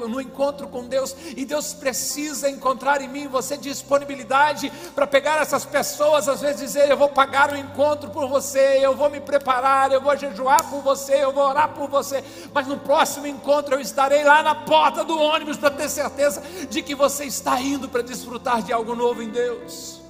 no 0.09 0.19
encontro 0.19 0.67
com 0.67 0.85
Deus, 0.85 1.15
e 1.37 1.45
Deus 1.45 1.73
precisa 1.73 2.49
encontrar 2.49 3.01
em 3.01 3.07
mim 3.07 3.27
você 3.27 3.55
disponibilidade 3.57 4.71
para 4.93 5.07
pegar 5.07 5.41
essas 5.41 5.63
pessoas, 5.63 6.27
às 6.27 6.41
vezes 6.41 6.59
dizer: 6.59 6.89
Eu 6.89 6.97
vou 6.97 7.09
pagar 7.09 7.51
o 7.53 7.57
encontro 7.57 8.09
por 8.09 8.27
você, 8.27 8.79
eu 8.81 8.95
vou 8.95 9.09
me 9.09 9.21
preparar, 9.21 9.91
eu 9.91 10.01
vou 10.01 10.17
jejuar 10.17 10.69
por 10.69 10.81
você, 10.81 11.23
eu 11.23 11.31
vou 11.31 11.47
orar 11.47 11.69
por 11.69 11.89
você, 11.89 12.23
mas 12.53 12.67
no 12.67 12.77
próximo 12.77 13.25
encontro 13.25 13.75
eu 13.75 13.79
estarei 13.79 14.23
lá 14.23 14.43
na 14.43 14.55
porta 14.55 15.03
do 15.03 15.17
ônibus 15.17 15.57
para 15.57 15.71
ter 15.71 15.89
certeza 15.89 16.43
de 16.69 16.81
que 16.81 16.93
você 16.93 17.23
está 17.25 17.59
indo 17.61 17.87
para 17.87 18.01
desfrutar 18.01 18.61
de 18.61 18.73
algo 18.73 18.95
novo 18.95 19.21
em 19.21 19.29
Deus. 19.29 20.04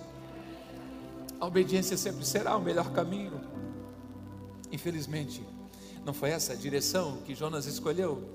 A 1.45 1.47
obediência 1.47 1.95
sempre 1.95 2.25
será 2.25 2.57
o 2.57 2.59
melhor 2.59 2.91
caminho. 2.91 3.39
Infelizmente, 4.71 5.45
não 6.03 6.11
foi 6.11 6.31
essa 6.31 6.53
a 6.53 6.55
direção 6.55 7.17
que 7.17 7.35
Jonas 7.35 7.67
escolheu. 7.67 8.27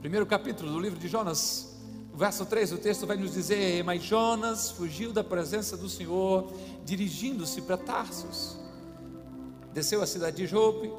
Primeiro 0.00 0.24
capítulo 0.24 0.72
do 0.72 0.80
livro 0.80 0.98
de 0.98 1.06
Jonas, 1.06 1.76
verso 2.14 2.46
3, 2.46 2.72
o 2.72 2.78
texto 2.78 3.06
vai 3.06 3.18
nos 3.18 3.34
dizer: 3.34 3.84
Mas 3.84 4.02
Jonas 4.02 4.70
fugiu 4.70 5.12
da 5.12 5.22
presença 5.22 5.76
do 5.76 5.90
Senhor, 5.90 6.50
dirigindo-se 6.86 7.60
para 7.60 7.76
Tarsos. 7.76 8.56
Desceu 9.74 10.00
à 10.00 10.06
cidade 10.06 10.38
de 10.38 10.46
Jope, 10.46 10.90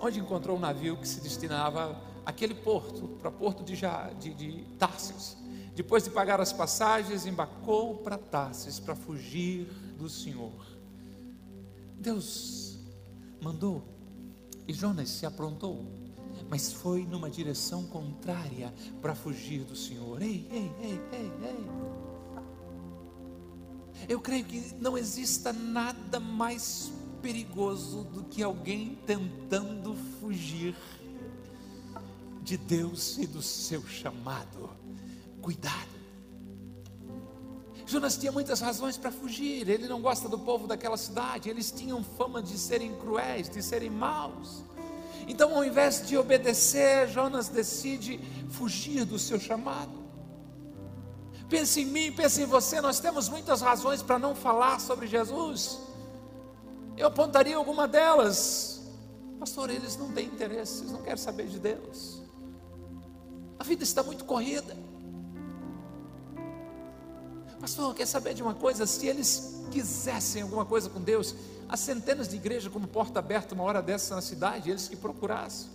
onde 0.00 0.18
encontrou 0.18 0.56
um 0.56 0.60
navio 0.60 0.96
que 0.96 1.06
se 1.06 1.20
destinava 1.20 2.00
àquele 2.24 2.54
porto, 2.54 3.08
para 3.20 3.28
o 3.28 3.32
porto 3.32 3.62
de, 3.62 3.76
de, 4.18 4.32
de 4.32 4.64
Tarsos. 4.78 5.36
Depois 5.74 6.02
de 6.02 6.08
pagar 6.08 6.40
as 6.40 6.50
passagens, 6.50 7.26
embarcou 7.26 7.98
para 7.98 8.16
Tarsis 8.16 8.80
para 8.80 8.94
fugir 8.96 9.66
do 9.98 10.08
Senhor. 10.08 10.74
Deus 11.98 12.78
mandou 13.40 13.84
e 14.66 14.72
Jonas 14.72 15.10
se 15.10 15.26
aprontou, 15.26 15.84
mas 16.48 16.72
foi 16.72 17.04
numa 17.04 17.30
direção 17.30 17.84
contrária 17.84 18.72
para 19.00 19.14
fugir 19.14 19.64
do 19.64 19.76
Senhor. 19.76 20.22
Ei, 20.22 20.48
ei, 20.50 20.72
ei, 20.80 21.00
ei, 21.12 21.32
ei. 21.42 22.04
Eu 24.08 24.20
creio 24.20 24.44
que 24.44 24.74
não 24.80 24.98
exista 24.98 25.52
nada 25.52 26.18
mais 26.18 26.92
perigoso 27.22 28.04
do 28.04 28.24
que 28.24 28.42
alguém 28.42 28.98
tentando 29.06 29.94
fugir 30.20 30.76
de 32.42 32.58
Deus 32.58 33.16
e 33.16 33.26
do 33.26 33.40
seu 33.40 33.86
chamado. 33.86 34.68
Cuidado. 35.40 35.93
Jonas 37.86 38.16
tinha 38.16 38.32
muitas 38.32 38.60
razões 38.60 38.96
para 38.96 39.10
fugir. 39.10 39.68
Ele 39.68 39.86
não 39.86 40.00
gosta 40.00 40.28
do 40.28 40.38
povo 40.38 40.66
daquela 40.66 40.96
cidade. 40.96 41.50
Eles 41.50 41.70
tinham 41.70 42.02
fama 42.02 42.42
de 42.42 42.58
serem 42.58 42.94
cruéis, 42.96 43.48
de 43.48 43.62
serem 43.62 43.90
maus. 43.90 44.62
Então, 45.26 45.54
ao 45.54 45.64
invés 45.64 46.06
de 46.06 46.16
obedecer, 46.16 47.08
Jonas 47.08 47.48
decide 47.48 48.18
fugir 48.50 49.04
do 49.04 49.18
seu 49.18 49.38
chamado. 49.38 50.04
Pense 51.48 51.80
em 51.80 51.86
mim, 51.86 52.12
pense 52.12 52.42
em 52.42 52.46
você. 52.46 52.80
Nós 52.80 53.00
temos 53.00 53.28
muitas 53.28 53.60
razões 53.60 54.02
para 54.02 54.18
não 54.18 54.34
falar 54.34 54.80
sobre 54.80 55.06
Jesus. 55.06 55.78
Eu 56.96 57.08
apontaria 57.08 57.56
alguma 57.56 57.86
delas. 57.86 58.82
Pastor, 59.38 59.70
eles 59.70 59.96
não 59.96 60.12
têm 60.12 60.26
interesse, 60.26 60.80
eles 60.80 60.92
não 60.92 61.02
querem 61.02 61.18
saber 61.18 61.46
de 61.48 61.58
Deus. 61.58 62.22
A 63.58 63.64
vida 63.64 63.82
está 63.82 64.02
muito 64.02 64.24
corrida. 64.24 64.76
Pastor, 67.64 67.94
quer 67.94 68.06
saber 68.06 68.34
de 68.34 68.42
uma 68.42 68.52
coisa? 68.52 68.84
Se 68.84 69.06
eles 69.06 69.64
quisessem 69.70 70.42
alguma 70.42 70.66
coisa 70.66 70.90
com 70.90 71.00
Deus, 71.00 71.34
há 71.66 71.78
centenas 71.78 72.28
de 72.28 72.36
igrejas 72.36 72.70
como 72.70 72.86
porta 72.86 73.20
aberta 73.20 73.54
uma 73.54 73.64
hora 73.64 73.80
dessa 73.80 74.14
na 74.14 74.20
cidade, 74.20 74.68
eles 74.68 74.86
que 74.86 74.94
procurassem. 74.94 75.70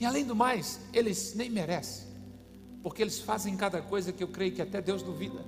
E 0.00 0.04
além 0.04 0.24
do 0.24 0.34
mais, 0.34 0.80
eles 0.92 1.34
nem 1.36 1.48
merecem, 1.48 2.04
porque 2.82 3.00
eles 3.00 3.20
fazem 3.20 3.56
cada 3.56 3.80
coisa 3.80 4.12
que 4.12 4.24
eu 4.24 4.26
creio 4.26 4.52
que 4.52 4.60
até 4.60 4.82
Deus 4.82 5.04
duvida. 5.04 5.44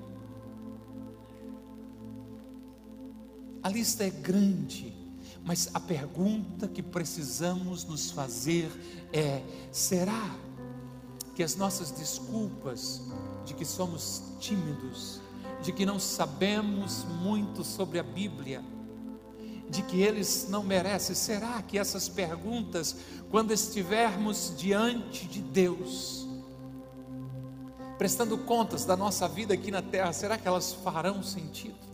A 3.60 3.68
lista 3.68 4.04
é 4.04 4.10
grande, 4.10 4.94
mas 5.44 5.68
a 5.74 5.80
pergunta 5.80 6.68
que 6.68 6.80
precisamos 6.80 7.82
nos 7.82 8.12
fazer 8.12 8.70
é: 9.12 9.42
será 9.72 10.32
que 11.34 11.42
as 11.42 11.56
nossas 11.56 11.90
desculpas 11.90 13.02
de 13.46 13.54
que 13.54 13.64
somos 13.64 14.22
tímidos, 14.40 15.20
de 15.62 15.72
que 15.72 15.86
não 15.86 15.98
sabemos 15.98 17.04
muito 17.04 17.64
sobre 17.64 17.98
a 17.98 18.02
Bíblia, 18.02 18.62
de 19.70 19.82
que 19.82 20.02
eles 20.02 20.48
não 20.50 20.62
merecem. 20.62 21.14
Será 21.14 21.62
que 21.62 21.78
essas 21.78 22.08
perguntas, 22.08 22.96
quando 23.30 23.52
estivermos 23.52 24.52
diante 24.56 25.26
de 25.26 25.40
Deus, 25.40 26.26
prestando 27.96 28.36
contas 28.36 28.84
da 28.84 28.96
nossa 28.96 29.26
vida 29.28 29.54
aqui 29.54 29.70
na 29.70 29.80
terra, 29.80 30.12
será 30.12 30.36
que 30.36 30.46
elas 30.46 30.72
farão 30.72 31.22
sentido? 31.22 31.86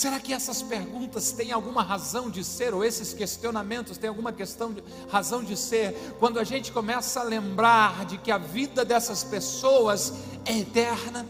Será 0.00 0.18
que 0.18 0.32
essas 0.32 0.62
perguntas 0.62 1.30
têm 1.30 1.52
alguma 1.52 1.82
razão 1.82 2.30
de 2.30 2.42
ser, 2.42 2.72
ou 2.72 2.82
esses 2.82 3.12
questionamentos 3.12 3.98
têm 3.98 4.08
alguma 4.08 4.32
questão 4.32 4.72
de, 4.72 4.82
razão 5.10 5.44
de 5.44 5.54
ser, 5.54 5.92
quando 6.18 6.40
a 6.40 6.42
gente 6.42 6.72
começa 6.72 7.20
a 7.20 7.22
lembrar 7.22 8.06
de 8.06 8.16
que 8.16 8.30
a 8.30 8.38
vida 8.38 8.82
dessas 8.82 9.22
pessoas 9.22 10.14
é 10.46 10.56
eterna? 10.56 11.26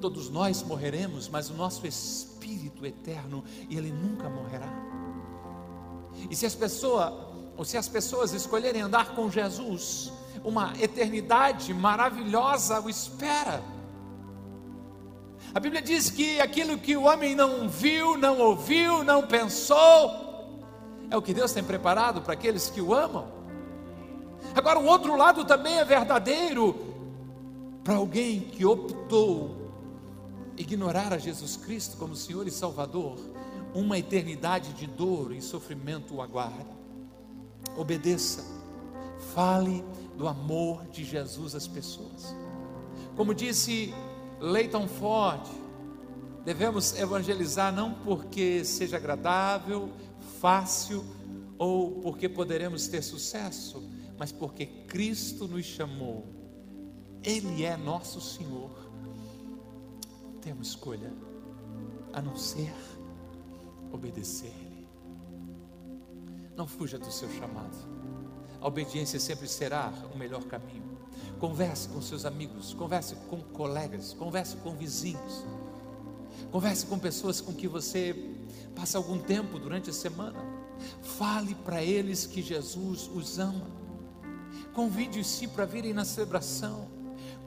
Todos 0.00 0.30
nós 0.30 0.62
morreremos, 0.62 1.28
mas 1.28 1.50
o 1.50 1.54
nosso 1.54 1.84
espírito 1.88 2.86
eterno, 2.86 3.42
ele 3.68 3.90
nunca 3.90 4.30
morrerá. 4.30 4.72
E 6.30 6.36
se 6.36 6.46
as 6.46 6.54
pessoas, 6.54 7.12
ou 7.56 7.64
se 7.64 7.76
as 7.76 7.88
pessoas 7.88 8.32
escolherem 8.32 8.82
andar 8.82 9.16
com 9.16 9.28
Jesus, 9.28 10.12
uma 10.44 10.72
eternidade 10.80 11.74
maravilhosa 11.74 12.80
o 12.80 12.88
espera. 12.88 13.60
A 15.54 15.60
Bíblia 15.60 15.82
diz 15.82 16.08
que 16.08 16.40
aquilo 16.40 16.78
que 16.78 16.96
o 16.96 17.04
homem 17.04 17.34
não 17.34 17.68
viu, 17.68 18.16
não 18.16 18.38
ouviu, 18.38 19.04
não 19.04 19.26
pensou, 19.26 20.56
é 21.10 21.16
o 21.16 21.20
que 21.20 21.34
Deus 21.34 21.52
tem 21.52 21.62
preparado 21.62 22.22
para 22.22 22.32
aqueles 22.32 22.70
que 22.70 22.80
o 22.80 22.94
amam. 22.94 23.28
Agora, 24.54 24.78
o 24.78 24.86
outro 24.86 25.14
lado 25.14 25.44
também 25.44 25.78
é 25.78 25.84
verdadeiro 25.84 26.74
para 27.84 27.96
alguém 27.96 28.40
que 28.40 28.64
optou 28.64 29.70
ignorar 30.56 31.12
a 31.12 31.18
Jesus 31.18 31.56
Cristo 31.56 31.98
como 31.98 32.16
Senhor 32.16 32.46
e 32.46 32.50
Salvador. 32.50 33.18
Uma 33.74 33.98
eternidade 33.98 34.72
de 34.72 34.86
dor 34.86 35.32
e 35.32 35.42
sofrimento 35.42 36.14
o 36.14 36.22
aguarda. 36.22 36.82
Obedeça, 37.76 38.44
fale 39.34 39.84
do 40.16 40.26
amor 40.26 40.86
de 40.86 41.04
Jesus 41.04 41.54
às 41.54 41.66
pessoas. 41.66 42.34
Como 43.16 43.34
disse 43.34 43.94
Leighton 44.42 44.88
Ford, 44.88 45.46
devemos 46.44 46.98
evangelizar 46.98 47.72
não 47.72 47.94
porque 47.94 48.64
seja 48.64 48.96
agradável, 48.96 49.88
fácil 50.40 51.04
ou 51.56 52.00
porque 52.00 52.28
poderemos 52.28 52.88
ter 52.88 53.02
sucesso, 53.02 53.88
mas 54.18 54.32
porque 54.32 54.66
Cristo 54.66 55.46
nos 55.46 55.64
chamou, 55.64 56.26
Ele 57.22 57.64
é 57.64 57.76
nosso 57.76 58.20
Senhor. 58.20 58.70
Temos 60.40 60.70
escolha 60.70 61.12
a 62.12 62.20
não 62.20 62.34
ser 62.34 62.74
obedecer-lhe. 63.92 64.88
Não 66.56 66.66
fuja 66.66 66.98
do 66.98 67.12
seu 67.12 67.30
chamado. 67.30 67.76
a 68.60 68.66
obediência 68.66 69.20
sempre 69.20 69.46
será 69.46 69.92
o 70.12 70.18
melhor 70.18 70.42
caminho. 70.46 70.81
Converse 71.42 71.88
com 71.88 72.00
seus 72.00 72.24
amigos, 72.24 72.72
converse 72.72 73.16
com 73.28 73.40
colegas, 73.40 74.12
converse 74.12 74.56
com 74.58 74.76
vizinhos, 74.76 75.44
converse 76.52 76.86
com 76.86 76.96
pessoas 77.00 77.40
com 77.40 77.52
que 77.52 77.66
você 77.66 78.14
passa 78.76 78.96
algum 78.96 79.18
tempo 79.18 79.58
durante 79.58 79.90
a 79.90 79.92
semana. 79.92 80.38
Fale 81.02 81.56
para 81.56 81.82
eles 81.82 82.26
que 82.26 82.40
Jesus 82.40 83.10
os 83.12 83.40
ama. 83.40 83.66
Convide-os 84.72 85.44
para 85.46 85.64
virem 85.64 85.92
na 85.92 86.04
celebração. 86.04 86.86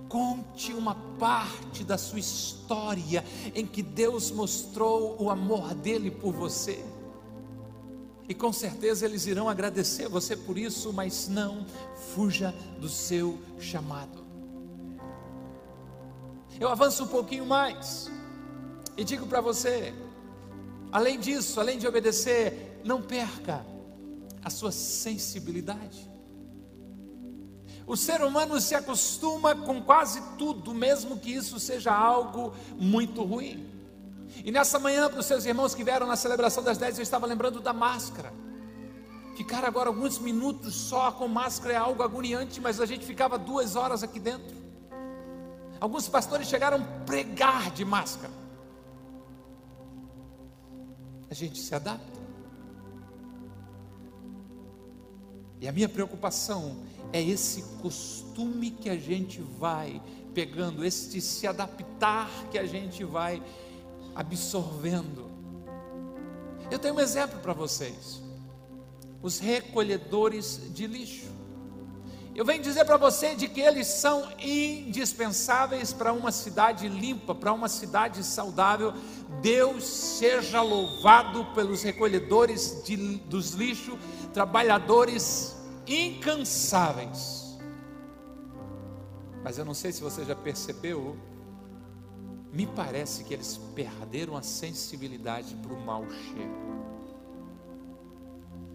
Conte 0.10 0.73
uma 0.73 0.95
parte 1.17 1.86
da 1.86 1.97
sua 1.97 2.19
história 2.19 3.23
em 3.55 3.65
que 3.65 3.81
Deus 3.81 4.29
mostrou 4.29 5.15
o 5.23 5.29
amor 5.29 5.73
dele 5.73 6.12
por 6.12 6.34
você. 6.34 6.84
E 8.28 8.34
com 8.34 8.52
certeza 8.52 9.06
eles 9.06 9.28
irão 9.28 9.48
agradecer 9.48 10.08
você 10.08 10.36
por 10.36 10.58
isso, 10.58 10.92
mas 10.92 11.28
não 11.28 11.66
fuja 12.14 12.54
do 12.80 12.90
seu 12.90 13.40
chamado. 13.60 14.26
Eu 16.60 16.70
avanço 16.70 17.04
um 17.04 17.08
pouquinho 17.08 17.46
mais 17.46 18.10
e 18.98 19.04
digo 19.04 19.28
para 19.28 19.42
você: 19.42 19.94
além 20.92 21.20
disso, 21.20 21.60
além 21.60 21.78
de 21.78 21.88
obedecer, 21.88 22.82
não 22.84 23.02
perca 23.02 23.66
a 24.44 24.50
sua 24.50 24.72
sensibilidade. 24.72 26.10
O 27.88 27.96
ser 27.96 28.22
humano 28.24 28.60
se 28.60 28.74
acostuma 28.74 29.56
com 29.56 29.82
quase 29.82 30.20
tudo, 30.38 30.74
mesmo 30.74 31.20
que 31.20 31.32
isso 31.32 31.60
seja 31.60 31.94
algo 31.94 32.54
muito 32.76 33.24
ruim. 33.24 33.75
E 34.44 34.52
nessa 34.52 34.80
manhã, 34.80 35.10
para 35.10 35.20
os 35.20 35.26
seus 35.26 35.46
irmãos 35.46 35.74
que 35.74 35.84
vieram 35.84 36.08
na 36.08 36.16
celebração 36.16 36.64
das 36.64 36.78
10, 36.78 36.98
eu 36.98 37.04
estava 37.04 37.26
lembrando 37.26 37.60
da 37.60 37.74
máscara. 37.74 38.34
Ficar 39.36 39.66
agora 39.66 39.90
alguns 39.90 40.18
minutos 40.18 40.74
só 40.74 41.12
com 41.12 41.28
máscara 41.28 41.74
é 41.74 41.78
algo 41.78 42.02
agoniante, 42.02 42.62
mas 42.62 42.80
a 42.80 42.86
gente 42.86 43.06
ficava 43.06 43.38
duas 43.38 43.76
horas 43.76 44.02
aqui 44.02 44.20
dentro. 44.20 44.56
Alguns 45.80 46.08
pastores 46.08 46.48
chegaram 46.48 46.78
a 46.78 47.06
pregar 47.06 47.70
de 47.72 47.84
máscara. 47.84 48.34
A 51.30 51.34
gente 51.34 51.60
se 51.60 51.76
adapta. 51.76 52.20
E 55.60 55.68
a 55.68 55.72
minha 55.72 55.90
preocupação 55.90 56.78
é 57.12 57.22
esse 57.22 57.62
costume 57.82 58.72
que 58.72 58.90
a 58.90 58.98
gente 58.98 59.42
vai 59.42 60.02
pegando, 60.34 60.86
este 60.86 61.20
se 61.22 61.48
adaptar 61.48 62.30
que 62.52 62.58
a 62.58 62.66
gente 62.66 63.04
vai 63.04 63.42
absorvendo. 64.15 65.30
Eu 66.71 66.80
tenho 66.80 66.95
um 66.95 66.99
exemplo 66.99 67.39
para 67.39 67.54
vocês: 67.54 68.21
os 69.21 69.39
recolhedores 69.39 70.62
de 70.73 70.88
lixo. 70.88 71.36
Eu 72.34 72.43
venho 72.43 72.62
dizer 72.62 72.84
para 72.84 72.97
você 72.97 73.34
de 73.34 73.47
que 73.47 73.62
eles 73.62 73.88
são 73.88 74.30
indispensáveis 74.39 75.93
para 75.93 76.12
uma 76.12 76.34
cidade 76.34 76.89
limpa, 76.89 77.34
para 77.34 77.54
uma 77.54 77.69
cidade 77.69 78.21
saudável. 78.25 78.93
Deus 79.41 79.86
seja 79.86 80.62
louvado 80.62 81.45
pelos 81.56 81.82
recolhedores 81.82 82.84
de, 82.84 82.97
dos 83.19 83.51
lixos, 83.51 83.97
trabalhadores 84.34 85.56
incansáveis. 85.88 87.58
Mas 89.41 89.58
eu 89.58 89.63
não 89.63 89.73
sei 89.73 89.93
se 89.93 90.01
você 90.01 90.25
já 90.25 90.36
percebeu, 90.36 91.15
me 92.56 92.65
parece 92.65 93.26
que 93.26 93.34
eles 93.34 93.60
perderam 93.76 94.38
a 94.38 94.41
sensibilidade 94.41 95.54
para 95.56 95.74
o 95.74 95.86
mau 95.86 96.10
cheiro. 96.10 96.65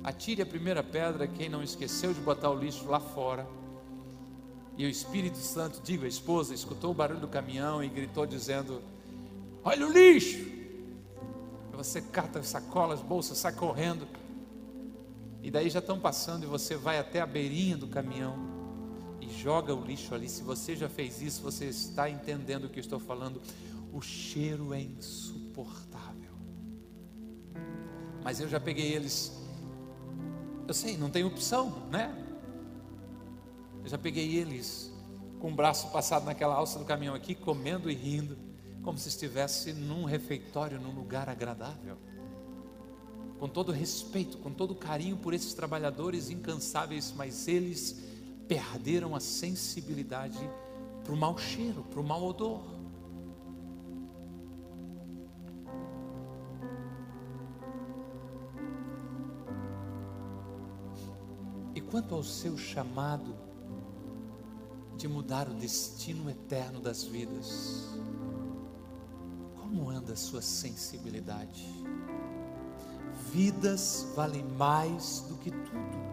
Atire 0.05 0.43
a 0.43 0.47
primeira 0.47 0.83
pedra 0.83 1.27
quem 1.27 1.49
não 1.49 1.63
esqueceu 1.63 2.13
de 2.13 2.21
botar 2.21 2.51
o 2.51 2.59
lixo 2.59 2.87
lá 2.87 3.01
fora. 3.01 3.47
E 4.77 4.85
o 4.85 4.89
Espírito 4.89 5.39
Santo, 5.39 5.81
digo, 5.83 6.05
a 6.05 6.09
esposa, 6.09 6.53
escutou 6.53 6.91
o 6.91 6.95
barulho 6.95 7.21
do 7.21 7.29
caminhão 7.29 7.83
e 7.83 7.89
gritou 7.89 8.27
dizendo: 8.27 8.83
Olha 9.65 9.87
o 9.87 9.91
lixo! 9.91 10.45
Você 11.73 12.03
cata 12.03 12.43
sacolas, 12.43 13.01
bolsas, 13.01 13.39
sai 13.39 13.55
correndo. 13.55 14.07
E 15.43 15.51
daí 15.51 15.71
já 15.71 15.79
estão 15.79 15.99
passando 15.99 16.45
e 16.45 16.47
você 16.47 16.77
vai 16.77 16.99
até 16.99 17.19
a 17.21 17.27
beirinha 17.27 17.79
do 17.79 17.89
caminhão 17.89 18.39
e 19.21 19.29
joga 19.31 19.75
o 19.75 19.83
lixo 19.83 20.15
ali. 20.15 20.29
Se 20.29 20.43
você 20.43 20.77
já 20.77 20.89
fez 20.89 21.23
isso, 21.23 21.43
você 21.43 21.67
está 21.67 22.09
entendendo 22.11 22.65
o 22.65 22.69
que 22.69 22.79
eu 22.79 22.83
estou 22.83 22.99
falando. 22.99 23.41
O 23.93 24.01
cheiro 24.01 24.73
é 24.73 24.81
insuportável. 24.81 26.35
Mas 28.23 28.41
eu 28.41 28.49
já 28.49 28.61
peguei 28.61 28.93
eles 28.93 29.41
eu 30.71 30.75
sei, 30.75 30.97
não 30.97 31.11
tem 31.11 31.25
opção, 31.25 31.89
né? 31.91 32.17
Eu 33.83 33.89
já 33.89 33.99
peguei 33.99 34.37
eles 34.37 34.93
com 35.41 35.51
o 35.51 35.53
braço 35.53 35.91
passado 35.91 36.25
naquela 36.25 36.55
alça 36.55 36.79
do 36.79 36.85
caminhão 36.85 37.13
aqui, 37.13 37.35
comendo 37.35 37.91
e 37.91 37.95
rindo, 37.95 38.39
como 38.81 38.97
se 38.97 39.09
estivesse 39.09 39.73
num 39.73 40.05
refeitório, 40.05 40.81
num 40.81 40.95
lugar 40.95 41.29
agradável. 41.29 41.99
Com 43.37 43.49
todo 43.49 43.73
respeito, 43.73 44.39
com 44.39 44.53
todo 44.53 44.73
carinho 44.77 45.17
por 45.17 45.35
esses 45.35 45.55
trabalhadores 45.55 46.31
incansáveis, 46.31 47.13
mas 47.17 47.49
eles 47.49 48.05
perderam 48.47 49.17
a 49.17 49.19
sensibilidade 49.19 50.39
para 51.03 51.13
o 51.13 51.17
mau 51.17 51.37
cheiro, 51.37 51.83
para 51.83 51.99
o 51.99 52.05
mau 52.05 52.23
odor. 52.23 52.63
Quanto 61.91 62.15
ao 62.15 62.23
seu 62.23 62.57
chamado 62.57 63.35
de 64.97 65.09
mudar 65.09 65.49
o 65.49 65.55
destino 65.55 66.31
eterno 66.31 66.81
das 66.81 67.03
vidas, 67.03 67.89
como 69.57 69.91
anda 69.91 70.13
a 70.13 70.17
sua 70.17 70.41
sensibilidade? 70.41 71.67
Vidas 73.33 74.07
valem 74.15 74.45
mais 74.45 75.25
do 75.29 75.37
que 75.37 75.51
tudo. 75.51 76.11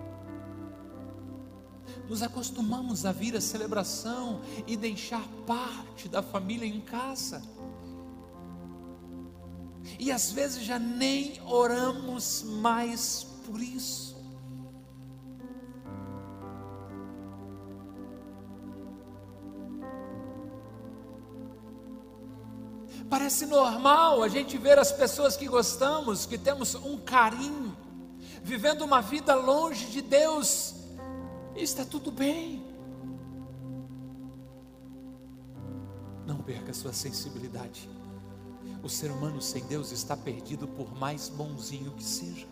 Nos 2.10 2.24
acostumamos 2.24 3.06
a 3.06 3.12
vir 3.12 3.36
à 3.36 3.42
celebração 3.42 4.42
e 4.66 4.76
deixar 4.76 5.28
parte 5.46 6.10
da 6.10 6.24
família 6.24 6.66
em 6.66 6.82
casa. 6.82 7.42
E 10.00 10.12
às 10.12 10.32
vezes 10.32 10.64
já 10.64 10.80
nem 10.80 11.42
oramos 11.46 12.44
mais 12.44 13.28
por 13.46 13.62
isso. 13.62 14.17
Parece 23.28 23.46
normal 23.46 24.24
a 24.24 24.30
gente 24.30 24.58
ver 24.58 24.80
as 24.80 24.90
pessoas 24.90 25.36
que 25.36 25.50
gostamos, 25.50 26.26
que 26.26 26.38
temos 26.38 26.76
um 26.76 26.98
carinho, 26.98 27.76
vivendo 28.42 28.86
uma 28.86 29.02
vida 29.02 29.36
longe 29.36 29.88
de 29.88 30.02
Deus, 30.02 30.76
e 31.54 31.62
está 31.62 31.84
tudo 31.84 32.10
bem. 32.10 32.66
Não 36.26 36.38
perca 36.38 36.74
sua 36.74 36.94
sensibilidade. 36.94 37.90
O 38.82 38.88
ser 38.88 39.12
humano 39.12 39.42
sem 39.42 39.66
Deus 39.66 39.92
está 39.92 40.16
perdido, 40.16 40.66
por 40.66 40.98
mais 40.98 41.28
bonzinho 41.28 41.92
que 41.92 42.06
seja. 42.06 42.48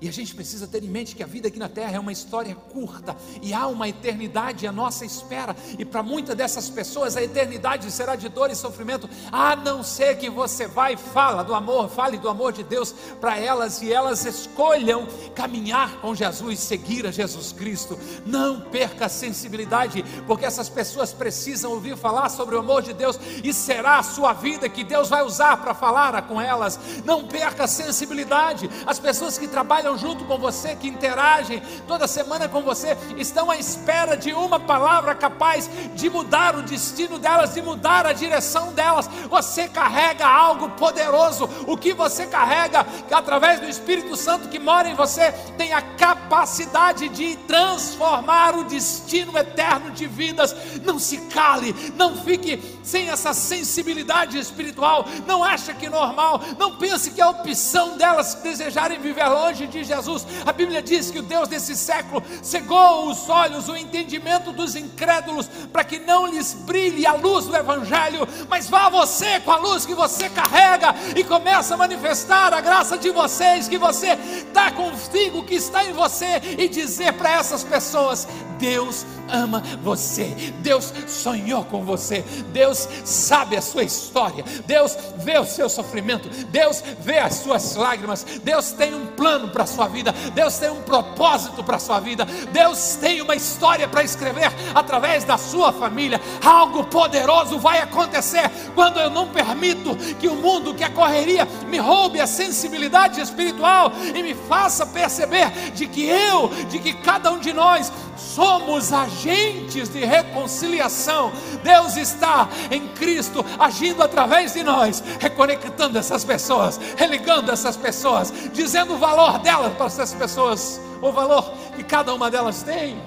E 0.00 0.08
a 0.08 0.12
gente 0.12 0.34
precisa 0.34 0.66
ter 0.66 0.82
em 0.82 0.88
mente 0.88 1.14
que 1.14 1.22
a 1.22 1.26
vida 1.26 1.48
aqui 1.48 1.58
na 1.58 1.68
terra 1.68 1.96
é 1.96 2.00
uma 2.00 2.12
história 2.12 2.54
curta 2.54 3.16
e 3.42 3.52
há 3.52 3.66
uma 3.66 3.88
eternidade 3.88 4.66
à 4.66 4.72
nossa 4.72 5.04
espera. 5.04 5.56
E 5.78 5.84
para 5.84 6.02
muitas 6.02 6.36
dessas 6.36 6.68
pessoas 6.68 7.16
a 7.16 7.22
eternidade 7.22 7.90
será 7.90 8.16
de 8.16 8.28
dor 8.28 8.50
e 8.50 8.54
sofrimento, 8.54 9.08
a 9.30 9.56
não 9.56 9.82
ser 9.82 10.18
que 10.18 10.28
você 10.28 10.66
vá 10.66 10.90
e 10.90 10.96
fala 10.96 11.42
do 11.42 11.54
amor, 11.54 11.88
fale 11.88 12.18
do 12.18 12.28
amor 12.28 12.52
de 12.52 12.62
Deus 12.62 12.94
para 13.20 13.38
elas 13.38 13.80
e 13.82 13.92
elas 13.92 14.24
escolham 14.24 15.06
caminhar 15.34 16.00
com 16.00 16.14
Jesus, 16.14 16.60
seguir 16.60 17.06
a 17.06 17.10
Jesus 17.10 17.52
Cristo. 17.52 17.98
Não 18.26 18.60
perca 18.60 19.06
a 19.06 19.08
sensibilidade, 19.08 20.04
porque 20.26 20.44
essas 20.44 20.68
pessoas 20.68 21.12
precisam 21.12 21.72
ouvir 21.72 21.96
falar 21.96 22.28
sobre 22.28 22.54
o 22.54 22.58
amor 22.58 22.82
de 22.82 22.92
Deus 22.92 23.18
e 23.42 23.52
será 23.52 23.98
a 23.98 24.02
sua 24.02 24.32
vida 24.32 24.68
que 24.68 24.84
Deus 24.84 25.08
vai 25.08 25.22
usar 25.22 25.56
para 25.58 25.74
falar 25.74 26.22
com 26.22 26.40
elas. 26.40 26.78
Não 27.04 27.26
perca 27.26 27.64
a 27.64 27.68
sensibilidade. 27.68 28.68
As 28.86 28.98
pessoas 28.98 29.38
que 29.38 29.48
trabalham 29.48 29.83
estão 29.84 29.98
junto 29.98 30.24
com 30.24 30.38
você, 30.38 30.74
que 30.74 30.88
interagem 30.88 31.62
toda 31.86 32.08
semana 32.08 32.48
com 32.48 32.62
você, 32.62 32.96
estão 33.18 33.50
à 33.50 33.58
espera 33.58 34.16
de 34.16 34.32
uma 34.32 34.58
palavra 34.58 35.14
capaz 35.14 35.68
de 35.94 36.08
mudar 36.08 36.56
o 36.56 36.62
destino 36.62 37.18
delas, 37.18 37.52
de 37.52 37.60
mudar 37.60 38.06
a 38.06 38.14
direção 38.14 38.72
delas. 38.72 39.06
Você 39.28 39.68
carrega 39.68 40.26
algo 40.26 40.70
poderoso. 40.70 41.48
O 41.66 41.76
que 41.76 41.92
você 41.92 42.26
carrega, 42.26 42.86
através 43.12 43.60
do 43.60 43.68
Espírito 43.68 44.16
Santo 44.16 44.48
que 44.48 44.58
mora 44.58 44.88
em 44.88 44.94
você, 44.94 45.32
tem 45.58 45.74
a 45.74 45.82
capacidade 45.82 47.10
de 47.10 47.36
transformar 47.36 48.56
o 48.56 48.64
destino 48.64 49.36
eterno 49.36 49.90
de 49.90 50.06
vidas. 50.06 50.56
Não 50.82 50.98
se 50.98 51.18
cale, 51.26 51.74
não 51.94 52.16
fique 52.16 52.80
sem 52.82 53.10
essa 53.10 53.34
sensibilidade 53.34 54.38
espiritual. 54.38 55.04
Não 55.26 55.44
acha 55.44 55.74
que 55.74 55.86
é 55.86 55.90
normal, 55.90 56.40
não 56.58 56.78
pense 56.78 57.10
que 57.10 57.20
é 57.20 57.26
opção 57.26 57.98
delas 57.98 58.34
desejarem 58.36 58.98
viver 58.98 59.28
longe 59.28 59.73
de 59.74 59.84
Jesus. 59.84 60.26
A 60.46 60.52
Bíblia 60.52 60.80
diz 60.80 61.10
que 61.10 61.18
o 61.18 61.22
Deus 61.22 61.48
desse 61.48 61.74
século 61.74 62.22
cegou 62.42 63.10
os 63.10 63.28
olhos, 63.28 63.68
o 63.68 63.76
entendimento 63.76 64.52
dos 64.52 64.76
incrédulos, 64.76 65.48
para 65.72 65.84
que 65.84 65.98
não 65.98 66.26
lhes 66.26 66.54
brilhe 66.54 67.06
a 67.06 67.14
luz 67.14 67.46
do 67.46 67.56
Evangelho, 67.56 68.26
mas 68.48 68.68
vá 68.68 68.88
você 68.88 69.40
com 69.40 69.50
a 69.50 69.56
luz 69.56 69.84
que 69.84 69.94
você 69.94 70.28
carrega 70.28 70.94
e 71.16 71.24
começa 71.24 71.74
a 71.74 71.76
manifestar 71.76 72.54
a 72.54 72.60
graça 72.60 72.96
de 72.96 73.10
vocês, 73.10 73.68
que 73.68 73.78
você 73.78 74.16
está 74.46 74.70
consigo, 74.70 75.44
que 75.44 75.54
está 75.54 75.84
em 75.84 75.92
você, 75.92 76.40
e 76.58 76.68
dizer 76.68 77.12
para 77.14 77.32
essas 77.32 77.64
pessoas: 77.64 78.28
Deus 78.58 79.04
ama 79.28 79.62
você, 79.82 80.26
Deus 80.60 80.92
sonhou 81.08 81.64
com 81.64 81.84
você, 81.84 82.24
Deus 82.52 82.88
sabe 83.04 83.56
a 83.56 83.62
sua 83.62 83.82
história, 83.82 84.44
Deus 84.66 84.96
vê 85.18 85.38
o 85.38 85.44
seu 85.44 85.68
sofrimento, 85.68 86.28
Deus 86.46 86.82
vê 87.00 87.18
as 87.18 87.34
suas 87.36 87.74
lágrimas, 87.74 88.24
Deus 88.42 88.72
tem 88.72 88.94
um 88.94 89.06
plano 89.06 89.48
para 89.48 89.63
a 89.64 89.66
sua 89.66 89.88
vida, 89.88 90.12
Deus 90.32 90.56
tem 90.58 90.70
um 90.70 90.82
propósito 90.82 91.62
para 91.64 91.76
a 91.76 91.80
sua 91.80 92.00
vida, 92.00 92.24
Deus 92.52 92.96
tem 93.00 93.20
uma 93.20 93.34
história 93.34 93.88
para 93.88 94.02
escrever 94.02 94.52
através 94.74 95.24
da 95.24 95.36
sua 95.36 95.72
família. 95.72 96.20
Algo 96.44 96.84
poderoso 96.84 97.58
vai 97.58 97.80
acontecer 97.80 98.50
quando 98.74 99.00
eu 99.00 99.10
não 99.10 99.28
permito 99.28 99.96
que 100.18 100.28
o 100.28 100.34
mundo, 100.34 100.74
que 100.74 100.84
a 100.84 100.90
correria, 100.90 101.46
me 101.66 101.78
roube 101.78 102.20
a 102.20 102.26
sensibilidade 102.26 103.20
espiritual 103.20 103.92
e 104.14 104.22
me 104.22 104.34
faça 104.34 104.86
perceber 104.86 105.50
de 105.74 105.86
que 105.86 106.06
eu, 106.06 106.48
de 106.68 106.78
que 106.78 106.92
cada 106.94 107.32
um 107.32 107.38
de 107.38 107.52
nós 107.52 107.92
somos 108.16 108.92
agentes 108.92 109.88
de 109.88 110.04
reconciliação. 110.04 111.32
Deus 111.62 111.96
está 111.96 112.48
em 112.70 112.88
Cristo 112.88 113.44
agindo 113.58 114.02
através 114.02 114.52
de 114.52 114.62
nós, 114.62 115.02
reconectando 115.18 115.98
essas 115.98 116.24
pessoas, 116.24 116.80
religando 116.96 117.50
essas 117.50 117.76
pessoas, 117.76 118.32
dizendo 118.52 118.94
o 118.94 118.98
valor 118.98 119.38
delas 119.38 119.53
para 119.76 119.86
essas 119.86 120.12
pessoas, 120.12 120.80
o 121.00 121.12
valor 121.12 121.52
que 121.76 121.84
cada 121.84 122.12
uma 122.12 122.30
delas 122.30 122.62
tem. 122.62 123.00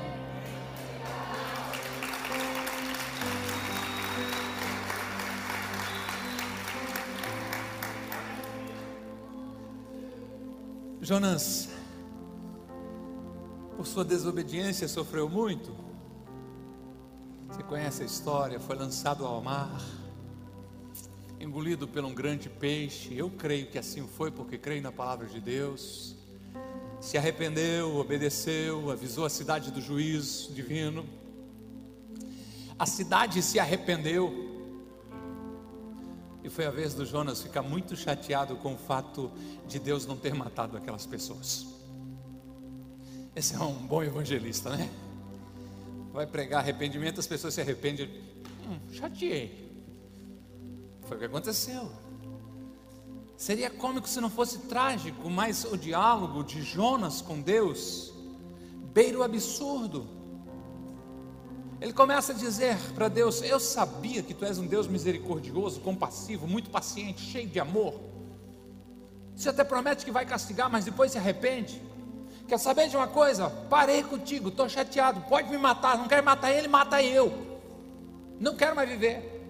Jonas 11.01 11.69
por 13.75 13.85
sua 13.85 14.03
desobediência 14.03 14.87
sofreu 14.87 15.29
muito. 15.29 15.75
Você 17.47 17.63
conhece 17.63 18.03
a 18.03 18.05
história, 18.05 18.59
foi 18.59 18.75
lançado 18.75 19.25
ao 19.25 19.41
mar, 19.41 19.81
engolido 21.39 21.87
por 21.87 22.03
um 22.03 22.13
grande 22.13 22.49
peixe. 22.49 23.15
Eu 23.15 23.29
creio 23.29 23.67
que 23.67 23.77
assim 23.77 24.07
foi, 24.07 24.31
porque 24.31 24.57
creio 24.57 24.81
na 24.81 24.91
palavra 24.91 25.27
de 25.27 25.39
Deus. 25.39 26.17
Se 26.99 27.17
arrependeu, 27.17 27.95
obedeceu, 27.95 28.89
avisou 28.89 29.25
a 29.25 29.29
cidade 29.29 29.71
do 29.71 29.79
juízo 29.79 30.51
divino. 30.53 31.07
A 32.77 32.85
cidade 32.85 33.41
se 33.41 33.59
arrependeu. 33.59 34.45
E 36.43 36.49
foi 36.49 36.65
a 36.65 36.71
vez 36.71 36.93
do 36.93 37.05
Jonas 37.05 37.41
ficar 37.41 37.61
muito 37.61 37.95
chateado 37.95 38.55
com 38.55 38.73
o 38.73 38.77
fato 38.77 39.31
de 39.67 39.79
Deus 39.79 40.05
não 40.05 40.17
ter 40.17 40.33
matado 40.33 40.77
aquelas 40.77 41.05
pessoas. 41.05 41.67
Esse 43.35 43.55
é 43.55 43.59
um 43.59 43.85
bom 43.85 44.01
evangelista, 44.01 44.75
né? 44.75 44.89
Vai 46.11 46.25
pregar 46.25 46.61
arrependimento, 46.61 47.19
as 47.19 47.27
pessoas 47.27 47.53
se 47.53 47.61
arrependem. 47.61 48.09
Hum, 48.67 48.79
chateei. 48.91 49.71
Foi 51.03 51.15
o 51.15 51.19
que 51.19 51.25
aconteceu. 51.25 51.91
Seria 53.37 53.69
cômico 53.69 54.09
se 54.09 54.19
não 54.19 54.31
fosse 54.31 54.57
trágico, 54.57 55.29
mas 55.29 55.63
o 55.63 55.77
diálogo 55.77 56.43
de 56.43 56.63
Jonas 56.63 57.21
com 57.21 57.39
Deus 57.39 58.11
beira 58.91 59.19
o 59.19 59.23
absurdo. 59.23 60.07
Ele 61.79 61.93
começa 61.93 62.31
a 62.33 62.35
dizer 62.35 62.75
para 62.95 63.07
Deus: 63.07 63.43
Eu 63.43 63.59
sabia 63.59 64.23
que 64.23 64.33
tu 64.33 64.43
és 64.43 64.57
um 64.57 64.65
Deus 64.65 64.87
misericordioso, 64.87 65.79
compassivo, 65.81 66.47
muito 66.47 66.71
paciente, 66.71 67.21
cheio 67.21 67.47
de 67.47 67.59
amor. 67.59 67.93
Você 69.35 69.49
até 69.49 69.63
promete 69.63 70.03
que 70.03 70.11
vai 70.11 70.25
castigar, 70.25 70.67
mas 70.67 70.83
depois 70.83 71.11
se 71.11 71.19
arrepende. 71.19 71.79
Quer 72.47 72.57
saber 72.57 72.89
de 72.89 72.97
uma 72.97 73.07
coisa? 73.07 73.51
Parei 73.69 74.01
contigo, 74.01 74.49
estou 74.49 74.67
chateado. 74.67 75.21
Pode 75.29 75.47
me 75.51 75.59
matar, 75.59 75.95
não 75.95 76.07
quero 76.07 76.25
matar 76.25 76.51
ele, 76.51 76.67
mata 76.67 77.03
eu. 77.03 77.31
Não 78.39 78.55
quero 78.55 78.75
mais 78.75 78.89
viver. 78.89 79.43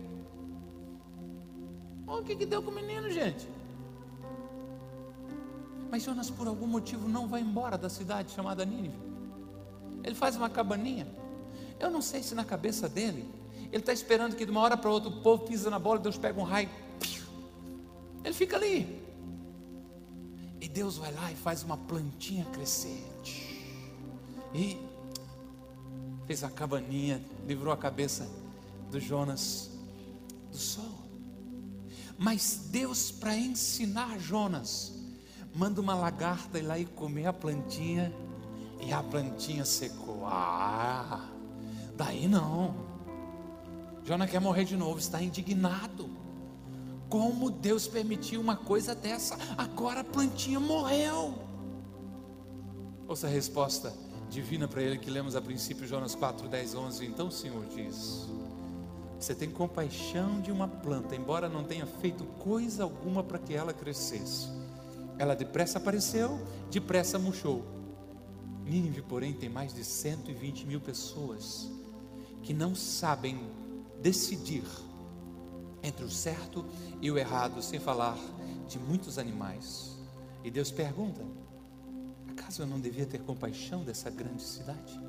o 2.06 2.22
que, 2.22 2.36
que 2.36 2.46
deu 2.46 2.62
com 2.62 2.72
o 2.72 2.76
menino, 2.76 3.10
gente? 3.10 3.48
Mas 5.90 6.04
Jonas, 6.04 6.30
por 6.30 6.48
algum 6.48 6.68
motivo, 6.68 7.08
não 7.08 7.28
vai 7.28 7.42
embora 7.42 7.78
da 7.78 7.90
cidade 7.90 8.32
chamada 8.32 8.66
Nínive. 8.66 8.98
Ele 10.04 10.16
faz 10.16 10.36
uma 10.36 10.50
cabaninha. 10.50 11.08
Eu 11.80 11.90
não 11.90 12.02
sei 12.02 12.24
se 12.24 12.34
na 12.34 12.44
cabeça 12.44 12.90
dele, 12.90 13.30
ele 13.72 13.78
está 13.78 13.94
esperando 13.94 14.36
que 14.36 14.46
de 14.46 14.52
uma 14.52 14.62
hora 14.62 14.78
para 14.78 14.90
outra 14.90 15.10
o 15.10 15.22
povo 15.22 15.46
pisa 15.46 15.70
na 15.70 15.80
bola, 15.80 16.00
Deus 16.00 16.18
pega 16.18 16.40
um 16.40 16.44
raio. 16.44 16.70
Ele 18.24 18.34
fica 18.34 18.56
ali. 18.56 19.06
E 20.60 20.68
Deus 20.68 20.98
vai 20.98 21.14
lá 21.14 21.32
e 21.32 21.36
faz 21.36 21.64
uma 21.64 21.78
plantinha 21.78 22.46
crescer. 22.46 23.06
E 24.54 24.78
fez 26.26 26.44
a 26.44 26.50
cabaninha, 26.50 27.24
livrou 27.46 27.72
a 27.72 27.78
cabeça 27.78 28.28
do 28.90 29.00
Jonas 29.00 29.72
do 30.52 30.58
sol. 30.58 31.08
Mas 32.18 32.68
Deus, 32.72 33.12
para 33.12 33.36
ensinar 33.38 34.18
Jonas, 34.20 34.97
manda 35.58 35.82
uma 35.82 35.96
lagarta 35.96 36.60
ir 36.60 36.62
lá 36.62 36.78
e 36.78 36.86
comer 36.86 37.26
a 37.26 37.34
plantinha, 37.34 38.14
e 38.80 38.94
a 38.94 39.02
plantinha 39.02 39.66
secou. 39.66 40.24
Ah, 40.28 41.28
daí 41.96 42.28
não. 42.28 42.76
Jonas 44.04 44.30
quer 44.30 44.40
morrer 44.40 44.66
de 44.66 44.78
novo, 44.78 45.00
está 45.00 45.22
indignado. 45.22 46.08
Como 47.10 47.50
Deus 47.50 47.88
permitiu 47.88 48.40
uma 48.40 48.56
coisa 48.56 48.94
dessa? 48.94 49.36
Agora 49.58 50.02
a 50.02 50.04
plantinha 50.04 50.60
morreu. 50.60 51.34
Ouça 53.08 53.26
a 53.26 53.30
resposta 53.30 53.92
divina 54.30 54.68
para 54.68 54.84
ele 54.84 55.00
que 55.00 55.10
lemos 55.10 55.36
a 55.36 55.42
princípio, 55.42 55.88
Jonas 55.88 56.14
4, 56.14 56.48
10, 56.48 56.76
11. 56.76 57.06
Então 57.06 57.30
o 57.30 57.32
Senhor 57.32 57.66
diz: 57.66 58.28
Você 59.20 59.34
tem 59.34 59.50
compaixão 59.50 60.40
de 60.40 60.52
uma 60.52 60.68
planta, 60.68 61.16
embora 61.16 61.50
não 61.50 61.64
tenha 61.64 61.88
feito 61.88 62.26
coisa 62.38 62.84
alguma 62.84 63.24
para 63.24 63.40
que 63.40 63.56
ela 63.56 63.74
crescesse. 63.74 64.67
Ela 65.20 65.36
depressa 65.36 65.78
apareceu, 65.78 66.40
depressa 66.70 67.18
murchou. 67.18 67.66
Nínive, 68.66 69.02
porém, 69.02 69.34
tem 69.34 69.50
mais 69.50 69.74
de 69.74 69.84
120 69.84 70.66
mil 70.66 70.82
pessoas 70.82 71.72
que 72.44 72.54
não 72.54 72.76
sabem 72.76 73.40
decidir 74.02 74.64
entre 75.82 76.04
o 76.04 76.10
certo 76.10 76.66
e 77.02 77.10
o 77.10 77.18
errado, 77.18 77.62
sem 77.62 77.80
falar 77.80 78.18
de 78.68 78.78
muitos 78.78 79.18
animais. 79.18 79.98
E 80.44 80.52
Deus 80.52 80.72
pergunta: 80.72 81.26
acaso 82.30 82.62
eu 82.62 82.68
não 82.68 82.80
devia 82.80 83.06
ter 83.06 83.20
compaixão 83.20 83.84
dessa 83.84 84.10
grande 84.10 84.44
cidade? 84.44 85.00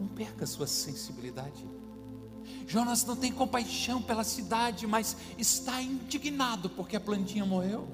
Não 0.00 0.08
perca 0.08 0.46
sua 0.46 0.66
sensibilidade. 0.66 1.66
Jonas 2.66 3.04
não 3.04 3.16
tem 3.16 3.32
compaixão 3.32 4.00
pela 4.00 4.24
cidade, 4.24 4.86
mas 4.86 5.16
está 5.36 5.82
indignado 5.82 6.70
porque 6.70 6.96
a 6.96 7.00
plantinha 7.00 7.44
morreu. 7.44 7.88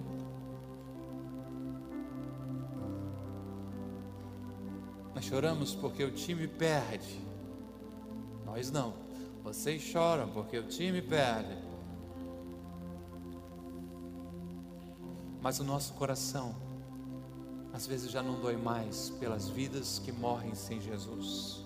Nós 5.15 5.25
choramos 5.25 5.75
porque 5.75 6.03
o 6.03 6.11
time 6.11 6.49
perde. 6.49 7.21
Nós 8.45 8.71
não. 8.71 8.95
Vocês 9.43 9.81
choram 9.81 10.29
porque 10.31 10.59
o 10.59 10.67
time 10.67 11.01
perde. 11.01 11.57
Mas 15.41 15.61
o 15.61 15.65
nosso 15.65 15.93
coração, 15.93 16.55
às 17.73 17.87
vezes, 17.87 18.11
já 18.11 18.23
não 18.23 18.41
dói 18.41 18.57
mais 18.57 19.11
pelas 19.21 19.49
vidas 19.49 19.99
que 19.99 20.11
morrem 20.11 20.55
sem 20.55 20.81
Jesus. 20.81 21.63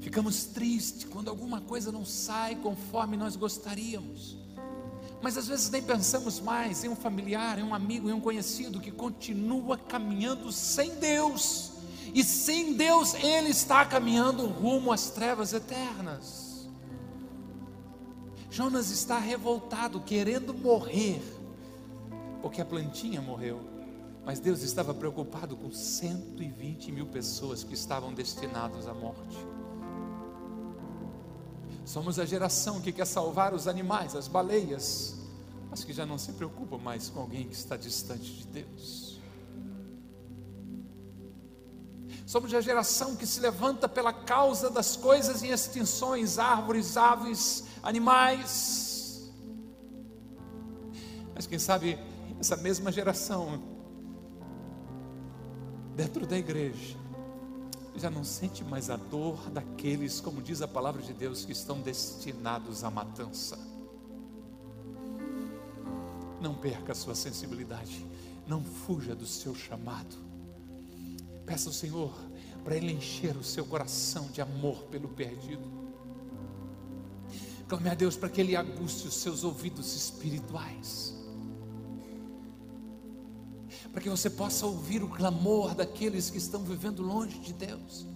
Ficamos 0.00 0.44
tristes 0.46 1.04
quando 1.04 1.28
alguma 1.28 1.60
coisa 1.60 1.92
não 1.92 2.04
sai 2.04 2.54
conforme 2.56 3.16
nós 3.16 3.36
gostaríamos. 3.36 4.47
Mas 5.20 5.36
às 5.36 5.48
vezes 5.48 5.68
nem 5.70 5.82
pensamos 5.82 6.40
mais 6.40 6.84
em 6.84 6.88
um 6.88 6.96
familiar, 6.96 7.58
em 7.58 7.62
um 7.62 7.74
amigo, 7.74 8.08
em 8.08 8.12
um 8.12 8.20
conhecido 8.20 8.80
que 8.80 8.90
continua 8.90 9.76
caminhando 9.76 10.52
sem 10.52 10.94
Deus 10.94 11.72
e 12.14 12.22
sem 12.24 12.74
Deus 12.74 13.14
ele 13.14 13.50
está 13.50 13.84
caminhando 13.84 14.46
rumo 14.46 14.92
às 14.92 15.10
trevas 15.10 15.52
eternas. 15.52 16.68
Jonas 18.50 18.90
está 18.90 19.18
revoltado, 19.18 20.00
querendo 20.00 20.54
morrer, 20.54 21.22
porque 22.40 22.60
a 22.60 22.64
plantinha 22.64 23.20
morreu, 23.20 23.60
mas 24.24 24.40
Deus 24.40 24.62
estava 24.62 24.94
preocupado 24.94 25.56
com 25.56 25.70
120 25.70 26.90
mil 26.90 27.06
pessoas 27.06 27.62
que 27.62 27.74
estavam 27.74 28.12
destinadas 28.12 28.86
à 28.86 28.94
morte. 28.94 29.36
Somos 31.88 32.18
a 32.18 32.26
geração 32.26 32.82
que 32.82 32.92
quer 32.92 33.06
salvar 33.06 33.54
os 33.54 33.66
animais, 33.66 34.14
as 34.14 34.28
baleias, 34.28 35.16
mas 35.70 35.84
que 35.84 35.92
já 35.94 36.04
não 36.04 36.18
se 36.18 36.32
preocupa 36.32 36.76
mais 36.76 37.08
com 37.08 37.20
alguém 37.20 37.48
que 37.48 37.54
está 37.54 37.78
distante 37.78 38.30
de 38.30 38.46
Deus. 38.46 39.18
Somos 42.26 42.52
a 42.52 42.60
geração 42.60 43.16
que 43.16 43.26
se 43.26 43.40
levanta 43.40 43.88
pela 43.88 44.12
causa 44.12 44.68
das 44.68 44.96
coisas 44.96 45.42
em 45.42 45.48
extinções, 45.48 46.38
árvores, 46.38 46.98
aves, 46.98 47.64
animais. 47.82 49.32
Mas 51.34 51.46
quem 51.46 51.58
sabe 51.58 51.98
essa 52.38 52.58
mesma 52.58 52.92
geração, 52.92 53.62
dentro 55.96 56.26
da 56.26 56.36
igreja, 56.36 56.98
já 57.98 58.10
não 58.10 58.24
sente 58.24 58.64
mais 58.64 58.90
a 58.90 58.96
dor 58.96 59.50
daqueles, 59.50 60.20
como 60.20 60.40
diz 60.40 60.62
a 60.62 60.68
palavra 60.68 61.02
de 61.02 61.12
Deus, 61.12 61.44
que 61.44 61.52
estão 61.52 61.80
destinados 61.80 62.84
à 62.84 62.90
matança. 62.90 63.58
Não 66.40 66.54
perca 66.54 66.92
a 66.92 66.94
sua 66.94 67.14
sensibilidade, 67.14 68.06
não 68.46 68.62
fuja 68.62 69.14
do 69.14 69.26
seu 69.26 69.54
chamado. 69.54 70.16
Peça 71.44 71.68
ao 71.68 71.72
Senhor 71.72 72.14
para 72.62 72.76
Ele 72.76 72.92
encher 72.92 73.36
o 73.36 73.42
seu 73.42 73.66
coração 73.66 74.28
de 74.28 74.40
amor 74.40 74.84
pelo 74.84 75.08
perdido. 75.08 75.64
Clame 77.66 77.90
a 77.90 77.94
Deus 77.94 78.16
para 78.16 78.28
que 78.28 78.40
Ele 78.40 78.54
aguste 78.54 79.08
os 79.08 79.14
seus 79.14 79.44
ouvidos 79.44 79.94
espirituais 79.94 81.17
para 83.98 84.04
que 84.04 84.10
você 84.10 84.30
possa 84.30 84.64
ouvir 84.64 85.02
o 85.02 85.08
clamor 85.08 85.74
daqueles 85.74 86.30
que 86.30 86.38
estão 86.38 86.62
vivendo 86.62 87.02
longe 87.02 87.36
de 87.40 87.52
Deus. 87.52 88.06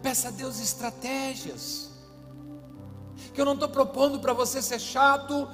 Peça 0.00 0.28
a 0.28 0.30
Deus 0.30 0.60
estratégias. 0.60 1.90
Que 3.34 3.40
eu 3.40 3.44
não 3.44 3.54
estou 3.54 3.68
propondo 3.68 4.20
para 4.20 4.32
você 4.32 4.62
ser 4.62 4.78
chato, 4.78 5.48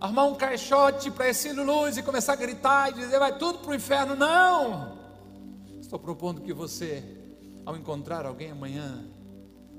armar 0.00 0.26
um 0.26 0.34
caixote 0.34 1.08
para 1.08 1.28
esse 1.28 1.52
luz 1.52 1.98
e 1.98 2.02
começar 2.02 2.32
a 2.32 2.36
gritar 2.36 2.90
e 2.90 2.94
dizer 2.94 3.16
vai 3.20 3.38
tudo 3.38 3.60
para 3.60 3.70
o 3.70 3.74
inferno. 3.76 4.16
Não! 4.16 4.98
Estou 5.80 5.96
propondo 6.00 6.40
que 6.40 6.52
você, 6.52 7.04
ao 7.64 7.76
encontrar 7.76 8.26
alguém 8.26 8.50
amanhã, 8.50 9.04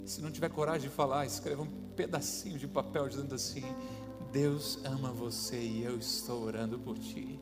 se 0.06 0.22
não 0.22 0.32
tiver 0.32 0.50
coragem 0.50 0.88
de 0.88 0.96
falar, 0.96 1.26
escreva 1.26 1.63
um 1.63 1.91
pedacinho 1.98 2.58
de 2.58 2.65
papel 2.65 3.10
dizendo 3.10 3.36
assim: 3.36 3.65
Deus 4.32 4.80
ama 4.86 5.12
você 5.12 5.60
e 5.60 5.84
eu 5.84 5.98
estou 5.98 6.44
orando 6.44 6.80
por 6.80 6.98
ti. 6.98 7.38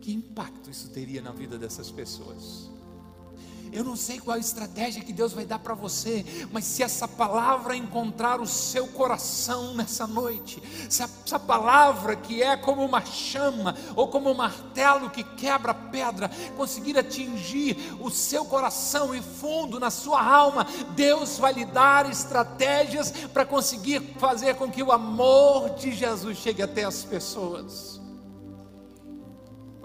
Que 0.00 0.12
impacto 0.12 0.70
isso 0.70 0.88
teria 0.88 1.20
na 1.20 1.30
vida 1.30 1.58
dessas 1.58 1.90
pessoas? 1.90 2.70
Eu 3.72 3.84
não 3.84 3.94
sei 3.94 4.18
qual 4.18 4.36
a 4.36 4.40
estratégia 4.40 5.02
que 5.02 5.12
Deus 5.12 5.32
vai 5.32 5.44
dar 5.44 5.60
para 5.60 5.74
você, 5.74 6.24
mas 6.50 6.64
se 6.64 6.82
essa 6.82 7.06
palavra 7.06 7.76
encontrar 7.76 8.40
o 8.40 8.46
seu 8.46 8.88
coração 8.88 9.74
nessa 9.74 10.08
noite, 10.08 10.60
se 10.88 11.02
essa 11.02 11.38
palavra 11.38 12.16
que 12.16 12.42
é 12.42 12.56
como 12.56 12.84
uma 12.84 13.04
chama 13.04 13.76
ou 13.94 14.08
como 14.08 14.28
um 14.28 14.34
martelo 14.34 15.08
que 15.08 15.22
quebra 15.22 15.72
pedra, 15.72 16.28
conseguir 16.56 16.98
atingir 16.98 17.76
o 18.00 18.10
seu 18.10 18.44
coração 18.44 19.14
e 19.14 19.22
fundo 19.22 19.78
na 19.78 19.90
sua 19.90 20.20
alma, 20.20 20.66
Deus 20.96 21.38
vai 21.38 21.52
lhe 21.52 21.64
dar 21.64 22.10
estratégias 22.10 23.12
para 23.32 23.46
conseguir 23.46 24.00
fazer 24.18 24.56
com 24.56 24.68
que 24.68 24.82
o 24.82 24.90
amor 24.90 25.70
de 25.76 25.92
Jesus 25.92 26.38
chegue 26.38 26.60
até 26.60 26.82
as 26.82 27.04
pessoas 27.04 27.99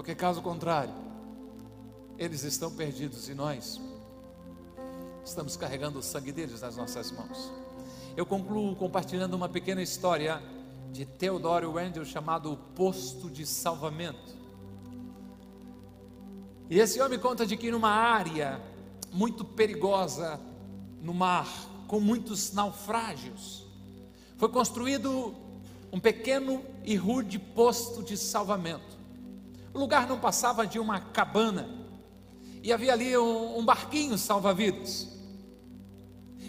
porque 0.05 0.13
caso 0.13 0.39
contrário, 0.39 0.93
eles 2.15 2.43
estão 2.43 2.69
perdidos 2.69 3.27
e 3.27 3.33
nós 3.33 3.81
estamos 5.25 5.57
carregando 5.57 5.97
o 5.97 6.03
sangue 6.03 6.31
deles 6.31 6.61
nas 6.61 6.77
nossas 6.77 7.09
mãos. 7.09 7.51
Eu 8.15 8.23
concluo 8.23 8.75
compartilhando 8.75 9.33
uma 9.33 9.49
pequena 9.49 9.81
história 9.81 10.39
de 10.91 11.07
Theodore 11.07 11.65
Wendell 11.65 12.05
chamado 12.05 12.53
O 12.53 12.55
Posto 12.55 13.31
de 13.31 13.47
Salvamento. 13.47 14.35
E 16.69 16.79
esse 16.79 17.01
homem 17.01 17.17
conta 17.17 17.43
de 17.43 17.57
que 17.57 17.71
numa 17.71 17.89
área 17.89 18.61
muito 19.11 19.43
perigosa 19.43 20.39
no 21.01 21.15
mar, 21.15 21.49
com 21.87 21.99
muitos 21.99 22.53
naufrágios, 22.53 23.65
foi 24.37 24.49
construído 24.49 25.33
um 25.91 25.99
pequeno 25.99 26.63
e 26.83 26.95
rude 26.95 27.39
posto 27.39 28.03
de 28.03 28.15
salvamento. 28.15 29.04
O 29.75 29.79
lugar 29.79 30.07
não 30.07 30.17
passava 30.17 30.65
de 30.65 30.79
uma 30.79 31.01
cabana. 31.01 31.67
E 32.63 32.71
havia 32.71 32.93
ali 32.93 33.15
um, 33.17 33.59
um 33.59 33.65
barquinho 33.65 34.17
salva-vidas. 34.17 35.09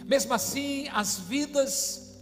Mesmo 0.04 0.32
assim, 0.32 0.88
as 0.92 1.18
vidas 1.18 2.16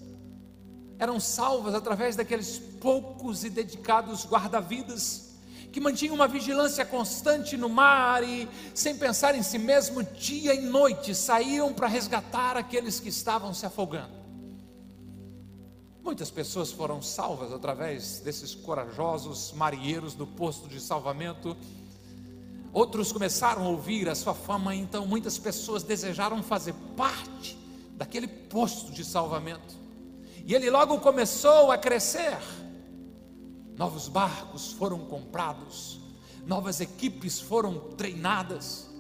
eram 0.99 1.21
salvas 1.21 1.75
através 1.75 2.17
daqueles 2.17 2.59
poucos 2.81 3.45
e 3.45 3.51
dedicados 3.51 4.25
guarda-vidas 4.25 5.35
que 5.71 5.79
mantinham 5.79 6.15
uma 6.15 6.27
vigilância 6.27 6.87
constante 6.87 7.57
no 7.57 7.69
mar 7.69 8.23
e, 8.23 8.49
sem 8.73 8.97
pensar 8.97 9.35
em 9.35 9.43
si 9.43 9.59
mesmo, 9.59 10.03
dia 10.03 10.55
e 10.55 10.61
noite 10.63 11.15
saíam 11.15 11.75
para 11.75 11.87
resgatar 11.87 12.57
aqueles 12.57 12.99
que 12.99 13.11
estavam 13.11 13.53
se 13.53 13.67
afogando. 13.67 14.24
Muitas 16.05 16.31
pessoas 16.31 16.71
foram 16.71 17.01
salvas 17.01 17.51
através 17.51 18.21
desses 18.21 18.55
corajosos 18.55 19.55
marinheiros 19.55 20.13
do 20.15 20.27
posto 20.27 20.69
de 20.69 20.79
salvamento. 20.79 21.57
Outros 22.75 23.11
começaram 23.11 23.65
a 23.65 23.69
ouvir 23.71 24.07
a 24.11 24.15
sua 24.15 24.35
fama, 24.35 24.75
então 24.75 25.07
muitas 25.07 25.39
pessoas 25.39 25.83
desejaram 25.83 26.43
fazer 26.43 26.75
parte 26.95 27.57
daquele 27.97 28.29
posto 28.29 28.93
de 28.93 29.03
salvamento. 29.03 29.75
E 30.45 30.55
ele 30.55 30.69
logo 30.69 31.01
começou 31.01 31.73
a 31.73 31.79
crescer. 31.79 32.37
Novos 33.75 34.07
barcos 34.07 34.73
foram 34.73 35.07
comprados, 35.07 35.99
novas 36.47 36.83
equipes 36.83 37.41
foram 37.41 37.79
treinadas, 37.97 38.91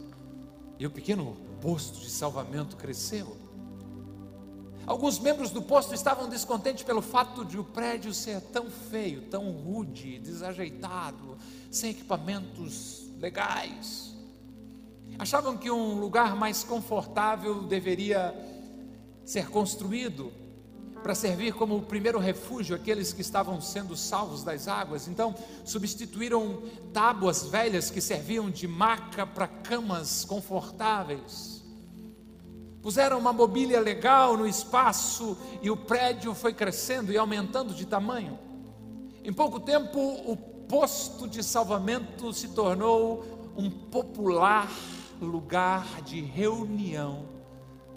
e 0.79 0.87
o 0.87 0.90
pequeno 0.90 1.37
posto 1.61 2.01
de 2.01 2.09
salvamento 2.09 2.77
cresceu. 2.77 3.43
Alguns 4.87 5.18
membros 5.18 5.51
do 5.51 5.62
posto 5.62 5.94
estavam 5.94 6.29
descontentes 6.29 6.85
pelo 6.85 7.01
fato 7.01 7.42
de 7.44 7.59
o 7.59 7.64
prédio 7.64 8.12
ser 8.12 8.40
tão 8.40 8.70
feio, 8.70 9.23
tão 9.23 9.51
rude, 9.51 10.18
desajeitado, 10.18 11.38
sem 11.70 11.90
equipamentos 11.90 13.09
legais. 13.18 14.14
Achavam 15.18 15.57
que 15.57 15.70
um 15.70 15.99
lugar 15.99 16.37
mais 16.37 16.62
confortável 16.62 17.62
deveria 17.62 18.35
ser 19.25 19.49
construído 19.49 20.31
para 21.03 21.14
servir 21.14 21.55
como 21.55 21.77
o 21.77 21.83
primeiro 21.83 22.18
refúgio 22.18 22.77
aqueles 22.77 23.12
que 23.12 23.23
estavam 23.23 23.61
sendo 23.62 23.97
salvos 23.97 24.44
das 24.44 24.68
águas. 24.68 25.09
Então, 25.09 25.35
substituíram 25.64 26.62
tábuas 26.92 27.44
velhas 27.47 27.90
que 27.90 28.03
serviam 28.03 28.51
de 28.51 28.68
maca 28.68 29.27
para 29.27 29.47
camas 29.49 30.27
confortáveis 30.27 31.63
puseram 32.85 33.18
uma 33.18 33.33
mobília 33.33 33.81
legal 33.81 34.37
no 34.37 34.47
espaço 34.47 35.38
e 35.62 35.70
o 35.70 35.77
prédio 35.77 36.35
foi 36.35 36.53
crescendo 36.53 37.11
e 37.11 37.16
aumentando 37.16 37.73
de 37.73 37.87
tamanho. 37.87 38.38
Em 39.25 39.33
pouco 39.33 39.59
tempo, 39.59 39.99
o 39.99 40.37
posto 40.37 41.27
de 41.27 41.42
salvamento 41.42 42.31
se 42.35 42.49
tornou 42.49 43.25
um 43.57 43.70
popular 43.70 44.70
lugar 45.18 46.03
de 46.03 46.20
reunião 46.20 47.27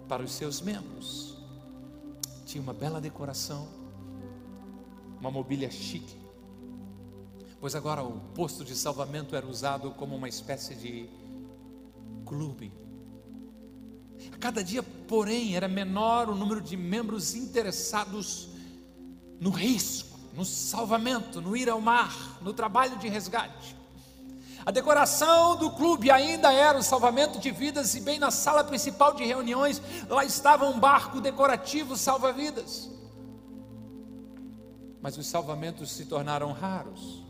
para 0.08 0.22
os 0.22 0.32
seus 0.32 0.62
membros. 0.62 1.36
Tinha 2.46 2.62
uma 2.62 2.72
bela 2.72 2.98
decoração, 2.98 3.68
uma 5.20 5.30
mobília 5.30 5.70
chique, 5.70 6.16
pois 7.60 7.74
agora 7.74 8.02
o 8.02 8.20
posto 8.34 8.64
de 8.64 8.74
salvamento 8.74 9.36
era 9.36 9.46
usado 9.46 9.90
como 9.90 10.16
uma 10.16 10.30
espécie 10.30 10.74
de 10.74 11.10
clube 12.24 12.87
Cada 14.40 14.62
dia, 14.62 14.82
porém, 14.82 15.56
era 15.56 15.68
menor 15.68 16.28
o 16.28 16.34
número 16.34 16.60
de 16.60 16.76
membros 16.76 17.34
interessados 17.34 18.48
no 19.40 19.50
risco, 19.50 20.18
no 20.34 20.44
salvamento, 20.44 21.40
no 21.40 21.56
ir 21.56 21.68
ao 21.68 21.80
mar, 21.80 22.38
no 22.40 22.52
trabalho 22.52 22.96
de 22.98 23.08
resgate. 23.08 23.76
A 24.66 24.70
decoração 24.70 25.56
do 25.56 25.70
clube 25.70 26.10
ainda 26.10 26.52
era 26.52 26.78
o 26.78 26.82
salvamento 26.82 27.38
de 27.38 27.50
vidas, 27.50 27.94
e 27.94 28.00
bem 28.00 28.18
na 28.18 28.30
sala 28.30 28.62
principal 28.62 29.14
de 29.14 29.24
reuniões, 29.24 29.80
lá 30.08 30.24
estava 30.24 30.68
um 30.68 30.78
barco 30.78 31.20
decorativo 31.20 31.96
salva-vidas. 31.96 32.90
Mas 35.00 35.16
os 35.16 35.26
salvamentos 35.26 35.90
se 35.92 36.04
tornaram 36.04 36.52
raros. 36.52 37.27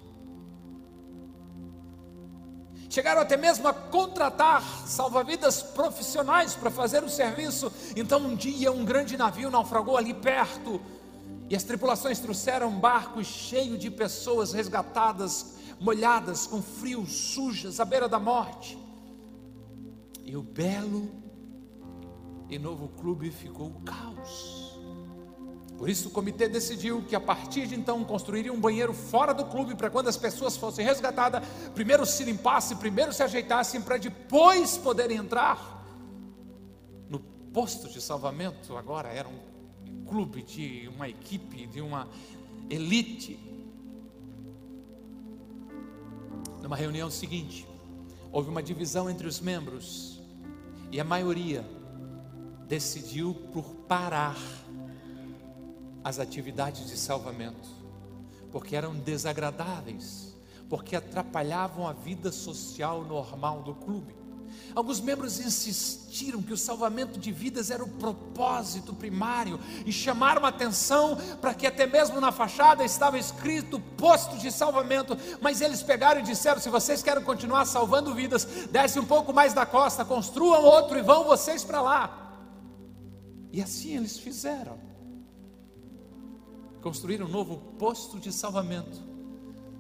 Chegaram 2.91 3.21
até 3.21 3.37
mesmo 3.37 3.69
a 3.69 3.73
contratar 3.73 4.63
salva-vidas 4.87 5.63
profissionais 5.63 6.55
para 6.55 6.71
fazer 6.71 7.05
o 7.05 7.09
serviço. 7.09 7.71
Então, 7.95 8.21
um 8.21 8.35
dia, 8.35 8.73
um 8.73 8.85
grande 8.85 9.17
navio 9.17 9.51
naufragou 9.51 9.97
ali 9.97 10.15
perto. 10.15 10.81
E 11.51 11.57
as 11.57 11.65
tripulações 11.65 12.19
trouxeram 12.19 12.69
um 12.69 12.79
barco 12.79 13.23
cheio 13.23 13.77
de 13.77 13.91
pessoas 13.91 14.53
resgatadas, 14.53 15.57
molhadas, 15.81 16.47
com 16.47 16.63
frio, 16.63 17.07
sujas, 17.07 17.79
à 17.79 17.85
beira 17.85 18.09
da 18.09 18.19
morte. 18.19 18.79
E 20.25 20.37
o 20.37 20.43
belo 20.43 21.11
e 22.49 22.59
novo 22.59 22.89
clube 22.89 23.31
ficou 23.31 23.71
caos. 23.85 24.58
Por 25.79 25.89
isso 25.89 26.09
o 26.09 26.11
comitê 26.11 26.49
decidiu 26.49 27.03
que 27.03 27.15
a 27.15 27.21
partir 27.21 27.69
de 27.69 27.77
então 27.77 28.05
construiria 28.05 28.53
um 28.53 28.61
banheiro 28.61 28.93
fora 28.93 29.33
do 29.33 29.45
clube 29.45 29.77
para 29.77 29.89
quando 29.89 30.09
as 30.09 30.17
pessoas 30.17 30.57
fossem 30.57 30.85
resgatadas, 30.85 31.41
primeiro 31.73 32.05
se 32.05 32.25
limpassem, 32.25 32.77
primeiro 32.77 33.13
se 33.13 33.23
ajeitassem 33.23 33.81
para 33.81 33.97
depois 33.97 34.77
poderem 34.77 35.19
entrar 35.19 35.87
no 37.09 37.21
posto 37.21 37.89
de 37.89 38.01
salvamento. 38.01 38.77
Agora 38.77 39.09
era 39.09 39.29
um 39.29 40.05
clube 40.05 40.43
de 40.43 40.91
uma 40.93 41.09
equipe, 41.09 41.69
de 41.69 41.81
uma 41.81 42.09
elite. 42.69 43.39
Numa 46.61 46.75
reunião 46.75 47.09
seguinte, 47.09 47.65
houve 48.33 48.51
uma 48.51 48.65
divisão 48.65 49.09
entre 49.09 49.29
os 49.29 49.39
membros 49.39 50.21
e 50.91 50.99
a 50.99 51.05
maioria 51.05 51.65
decidiu 52.67 53.33
por 53.53 53.65
parar 53.87 54.37
as 56.09 56.19
atividades 56.19 56.87
de 56.87 56.97
salvamento, 56.97 57.69
porque 58.51 58.75
eram 58.75 58.95
desagradáveis, 58.95 60.35
porque 60.67 60.97
atrapalhavam 60.97 61.87
a 61.87 61.93
vida 61.93 62.33
social 62.33 63.05
normal 63.05 63.63
do 63.63 63.75
clube. 63.75 64.17
Alguns 64.75 65.01
membros 65.01 65.39
insistiram 65.39 66.41
que 66.41 66.53
o 66.53 66.57
salvamento 66.57 67.19
de 67.19 67.31
vidas 67.31 67.71
era 67.71 67.85
o 67.85 67.89
propósito 67.89 68.95
primário 68.95 69.61
e 69.85 69.93
chamaram 69.93 70.47
atenção 70.47 71.19
para 71.43 71.53
que 71.53 71.67
até 71.67 71.87
mesmo 71.87 72.19
na 72.23 72.33
fachada 72.33 72.83
estava 72.83 73.19
escrito 73.19 73.79
posto 73.99 74.39
de 74.39 74.51
salvamento, 74.51 75.15
mas 75.43 75.61
eles 75.61 75.83
pegaram 75.83 76.21
e 76.21 76.25
disseram: 76.25 76.59
se 76.59 76.71
vocês 76.71 77.03
querem 77.03 77.23
continuar 77.23 77.67
salvando 77.67 78.15
vidas, 78.15 78.47
desce 78.71 78.99
um 78.99 79.05
pouco 79.05 79.31
mais 79.31 79.53
da 79.53 79.67
costa, 79.67 80.07
construam 80.07 80.65
outro 80.65 80.99
e 80.99 81.03
vão 81.03 81.25
vocês 81.25 81.63
para 81.63 81.83
lá. 81.83 82.41
E 83.53 83.61
assim 83.61 83.95
eles 83.95 84.19
fizeram 84.19 84.88
construíram 86.83 87.27
um 87.27 87.31
novo 87.31 87.57
posto 87.79 88.19
de 88.19 88.33
salvamento, 88.33 89.03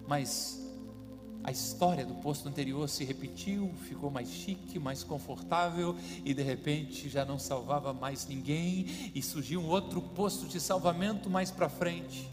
mas 0.06 0.58
a 1.42 1.50
história 1.50 2.04
do 2.04 2.14
posto 2.16 2.48
anterior 2.48 2.88
se 2.88 3.04
repetiu, 3.04 3.72
ficou 3.88 4.10
mais 4.10 4.28
chique, 4.28 4.78
mais 4.78 5.02
confortável 5.02 5.96
e 6.24 6.34
de 6.34 6.42
repente 6.42 7.08
já 7.08 7.24
não 7.24 7.38
salvava 7.38 7.92
mais 7.92 8.26
ninguém 8.26 9.12
e 9.14 9.22
surgiu 9.22 9.60
um 9.60 9.68
outro 9.68 10.02
posto 10.02 10.46
de 10.46 10.60
salvamento 10.60 11.30
mais 11.30 11.50
para 11.50 11.68
frente. 11.68 12.28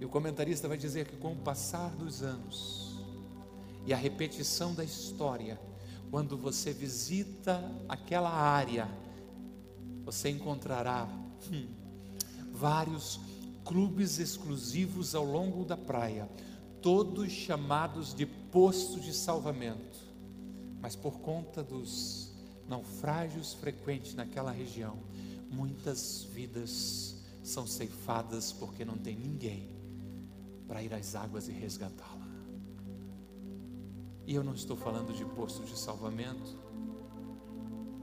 E 0.00 0.04
o 0.04 0.08
comentarista 0.08 0.68
vai 0.68 0.76
dizer 0.76 1.06
que 1.06 1.16
com 1.16 1.32
o 1.32 1.36
passar 1.36 1.90
dos 1.90 2.22
anos 2.22 2.98
e 3.86 3.94
a 3.94 3.96
repetição 3.96 4.74
da 4.74 4.84
história, 4.84 5.58
quando 6.10 6.36
você 6.36 6.72
visita 6.72 7.62
aquela 7.88 8.30
área, 8.30 8.88
você 10.04 10.28
encontrará 10.28 11.08
hum, 11.50 11.66
vários 12.60 13.18
clubes 13.64 14.18
exclusivos 14.18 15.14
ao 15.14 15.24
longo 15.24 15.64
da 15.64 15.78
praia, 15.78 16.28
todos 16.82 17.32
chamados 17.32 18.14
de 18.14 18.26
posto 18.26 19.00
de 19.00 19.14
salvamento, 19.14 19.98
mas 20.80 20.94
por 20.94 21.20
conta 21.20 21.62
dos 21.62 22.32
naufrágios 22.68 23.54
frequentes 23.54 24.14
naquela 24.14 24.50
região, 24.50 24.98
muitas 25.50 26.24
vidas 26.34 27.16
são 27.42 27.66
ceifadas 27.66 28.52
porque 28.52 28.84
não 28.84 28.98
tem 28.98 29.16
ninguém 29.16 29.70
para 30.68 30.82
ir 30.82 30.92
às 30.92 31.14
águas 31.14 31.48
e 31.48 31.52
resgatá-la. 31.52 32.28
E 34.26 34.34
eu 34.34 34.44
não 34.44 34.52
estou 34.52 34.76
falando 34.76 35.14
de 35.14 35.24
posto 35.24 35.64
de 35.64 35.76
salvamento, 35.78 36.56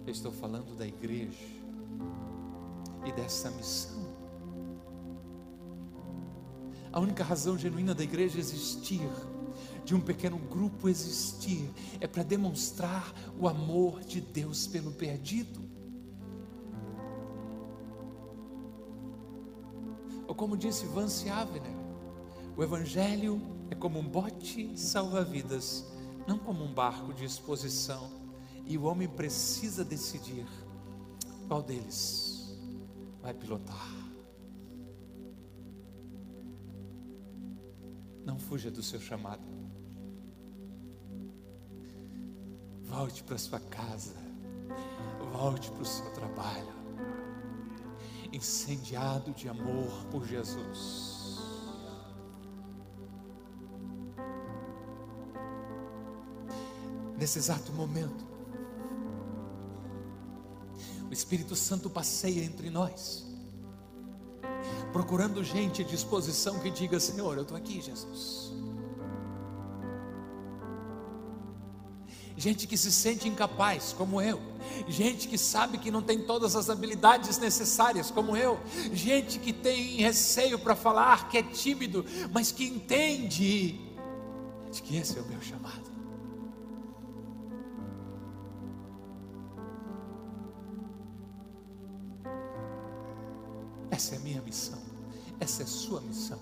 eu 0.06 0.12
estou 0.12 0.32
falando 0.32 0.76
da 0.76 0.88
igreja 0.88 1.46
e 3.06 3.12
dessa 3.12 3.52
missão. 3.52 4.07
A 6.92 7.00
única 7.00 7.24
razão 7.24 7.58
genuína 7.58 7.94
da 7.94 8.04
igreja 8.04 8.40
existir, 8.40 9.10
de 9.84 9.96
um 9.96 10.00
pequeno 10.00 10.38
grupo 10.38 10.90
existir, 10.90 11.70
é 12.00 12.08
para 12.08 12.24
demonstrar 12.24 13.14
o 13.40 13.48
amor 13.48 14.02
de 14.02 14.22
Deus 14.22 14.68
pelo 14.68 14.92
perdido. 14.92 15.62
Ou 20.28 20.36
como 20.36 20.58
disse 20.58 20.86
Vance 20.88 21.30
Avner, 21.30 21.64
o 22.56 22.64
Evangelho 22.64 23.42
é 23.70 23.76
como 23.76 24.00
um 24.00 24.08
bote 24.08 24.78
salva-vidas, 24.78 25.86
não 26.28 26.38
como 26.38 26.64
um 26.64 26.74
barco 26.74 27.14
de 27.14 27.24
exposição, 27.24 28.10
e 28.66 28.78
o 28.78 28.84
homem 28.84 29.08
precisa 29.08 29.86
decidir 29.86 30.46
qual 31.48 31.62
deles 31.62 32.58
vai 33.22 33.34
pilotar. 33.34 33.97
Não 38.28 38.38
fuja 38.38 38.70
do 38.70 38.84
seu 38.84 39.00
chamado. 39.00 39.48
Volte 42.84 43.24
para 43.24 43.38
sua 43.38 43.62
casa. 43.62 44.16
Volte 45.32 45.72
para 45.72 45.82
o 45.82 45.86
seu 45.86 46.12
trabalho. 46.12 46.76
Incendiado 48.34 49.32
de 49.32 49.48
amor 49.48 50.06
por 50.12 50.26
Jesus. 50.26 51.38
Nesse 57.18 57.40
exato 57.40 57.72
momento, 57.72 58.28
o 61.10 61.14
Espírito 61.14 61.56
Santo 61.56 61.90
passeia 61.90 62.44
entre 62.44 62.70
nós 62.70 63.27
procurando 64.98 65.44
gente 65.44 65.84
à 65.84 65.86
disposição 65.86 66.58
que 66.58 66.72
diga: 66.72 67.00
Senhor, 67.00 67.38
eu 67.38 67.44
estou 67.44 67.56
aqui, 67.56 67.80
Jesus. 67.80 68.52
Gente 72.36 72.66
que 72.66 72.76
se 72.76 72.92
sente 72.92 73.28
incapaz, 73.28 73.94
como 73.96 74.20
eu. 74.20 74.40
Gente 74.88 75.28
que 75.28 75.38
sabe 75.38 75.78
que 75.78 75.92
não 75.92 76.02
tem 76.02 76.24
todas 76.24 76.56
as 76.56 76.68
habilidades 76.68 77.38
necessárias, 77.38 78.10
como 78.10 78.36
eu. 78.36 78.60
Gente 78.92 79.38
que 79.38 79.54
tem 79.54 79.98
receio 79.98 80.58
para 80.58 80.76
falar, 80.76 81.30
que 81.30 81.38
é 81.38 81.44
tímido, 81.44 82.04
mas 82.32 82.52
que 82.52 82.66
entende 82.66 83.80
de 84.72 84.82
que 84.82 84.98
esse 84.98 85.18
é 85.18 85.22
o 85.22 85.26
meu 85.26 85.42
chamado. 85.42 85.97
Essa 95.58 95.64
é 95.64 95.66
a 95.66 95.68
sua 95.68 96.02
missão. 96.02 96.40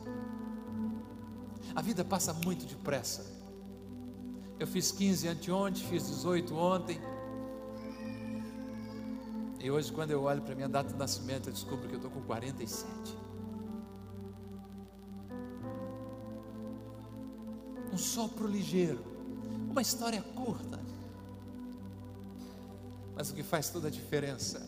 A 1.73 1.81
vida 1.81 2.03
passa 2.03 2.33
muito 2.33 2.65
depressa. 2.65 3.25
Eu 4.59 4.67
fiz 4.67 4.91
15 4.91 5.29
anteontem, 5.29 5.87
fiz 5.87 6.05
18 6.07 6.53
ontem. 6.53 6.99
E 9.61 9.71
hoje, 9.71 9.89
quando 9.93 10.11
eu 10.11 10.23
olho 10.23 10.41
para 10.41 10.53
minha 10.53 10.67
data 10.67 10.91
de 10.91 10.99
nascimento, 10.99 11.47
eu 11.47 11.53
descubro 11.53 11.87
que 11.87 11.93
eu 11.93 11.97
estou 11.97 12.11
com 12.11 12.21
47. 12.23 13.17
Um 17.93 17.97
sopro 17.97 18.47
ligeiro, 18.47 19.01
uma 19.69 19.81
história 19.81 20.21
curta. 20.21 20.77
Mas 23.15 23.29
o 23.29 23.33
que 23.33 23.43
faz 23.43 23.69
toda 23.69 23.87
a 23.87 23.91
diferença 23.91 24.61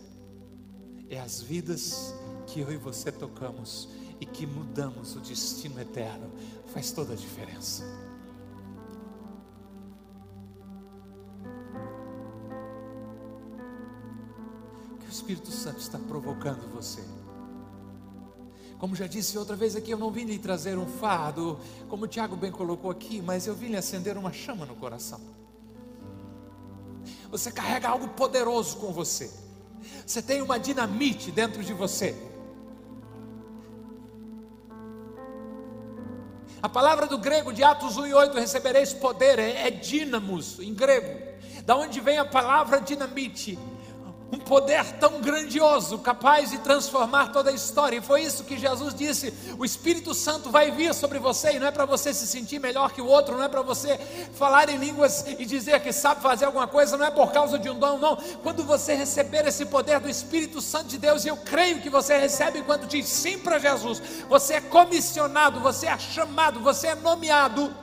é 1.10 1.20
as 1.20 1.42
vidas 1.42 2.14
que 2.46 2.62
eu 2.62 2.72
e 2.72 2.78
você 2.78 3.12
tocamos 3.12 3.90
e 4.20 4.26
que 4.26 4.46
mudamos 4.46 5.16
o 5.16 5.20
destino 5.20 5.80
eterno, 5.80 6.32
faz 6.68 6.92
toda 6.92 7.14
a 7.14 7.16
diferença. 7.16 7.84
O 14.92 14.98
que 14.98 15.06
o 15.06 15.10
Espírito 15.10 15.52
Santo 15.52 15.80
está 15.80 16.00
provocando 16.00 16.68
você? 16.74 17.04
Como 18.78 18.96
já 18.96 19.08
disse 19.08 19.38
outra 19.38 19.56
vez 19.56 19.76
aqui, 19.76 19.90
eu 19.92 19.98
não 19.98 20.12
vim 20.12 20.26
lhe 20.26 20.38
trazer 20.38 20.78
um 20.78 20.86
fardo, 20.86 21.60
como 21.90 22.06
o 22.06 22.08
Tiago 22.08 22.36
bem 22.36 22.52
colocou 22.52 22.92
aqui, 22.92 23.22
mas 23.22 23.48
eu 23.48 23.56
vim 23.56 23.68
lhe 23.70 23.78
acender 23.78 24.18
uma 24.18 24.32
chama 24.32 24.66
no 24.66 24.76
coração. 24.76 25.20
Você 27.32 27.52
carrega 27.52 27.90
algo 27.90 28.08
poderoso 28.10 28.78
com 28.78 28.94
você. 28.94 29.32
Você 30.06 30.22
tem 30.22 30.42
uma 30.42 30.60
dinamite 30.60 31.32
dentro 31.32 31.64
de 31.64 31.74
você. 31.74 32.16
A 36.68 36.70
palavra 36.70 37.08
do 37.08 37.18
grego 37.18 37.54
de 37.54 37.64
Atos 37.64 37.96
1 37.96 38.08
e 38.08 38.14
8, 38.14 38.38
recebereis 38.38 38.92
poder, 38.92 39.40
é, 39.40 39.68
é 39.68 39.72
dínamos 39.72 40.60
em 40.60 40.74
grego. 40.74 41.18
Da 41.64 41.78
onde 41.78 42.02
vem 42.02 42.18
a 42.18 42.26
palavra 42.26 42.82
dinamite? 42.82 43.58
Um 44.32 44.38
poder 44.38 44.84
tão 45.00 45.22
grandioso, 45.22 45.98
capaz 46.00 46.52
de 46.52 46.58
transformar 46.58 47.32
toda 47.32 47.50
a 47.50 47.54
história. 47.54 47.98
E 47.98 48.02
foi 48.02 48.24
isso 48.24 48.44
que 48.44 48.58
Jesus 48.58 48.94
disse: 48.94 49.34
o 49.58 49.64
Espírito 49.64 50.14
Santo 50.14 50.50
vai 50.50 50.72
vir 50.72 50.94
sobre 50.94 51.20
você, 51.20 51.54
e 51.54 51.60
não 51.60 51.68
é 51.68 51.72
para 51.72 51.86
você 51.86 52.14
se 52.14 52.28
sentir 52.28 52.60
melhor 52.60 52.92
que 52.92 53.02
o 53.02 53.06
outro, 53.06 53.38
não 53.38 53.44
é 53.44 53.48
para 53.48 53.62
você 53.62 53.98
falar 54.34 54.70
em 54.70 54.78
línguas 54.78 55.26
e 55.40 55.46
dizer 55.46 55.80
que 55.82 55.94
sabe 55.94 56.22
fazer 56.22 56.46
alguma 56.46 56.68
coisa, 56.68 56.98
não 56.98 57.06
é 57.06 57.12
por 57.12 57.32
causa 57.32 57.58
de 57.58 57.70
um 57.70 57.80
dom, 57.80 57.98
não. 57.98 58.18
Quando 58.44 58.64
você 58.64 58.94
receber 58.96 59.48
esse 59.48 59.66
poder 59.66 60.00
do 60.00 60.10
Espírito 60.10 60.62
Santo 60.62 60.88
de 60.88 60.98
Deus, 60.98 61.24
e 61.24 61.30
eu 61.30 61.38
creio 61.38 61.82
que 61.82 61.90
você 61.90 62.18
recebe 62.18 62.62
quando 62.64 62.86
diz 62.86 63.08
sim 63.08 63.40
para 63.40 63.60
Jesus, 63.60 64.02
você 64.28 64.56
é 64.56 64.62
comissionado, 64.62 65.60
você 65.60 65.88
é 65.88 65.98
chamado, 65.98 66.60
você 66.60 66.88
é 66.88 66.96
nomeado 66.96 67.74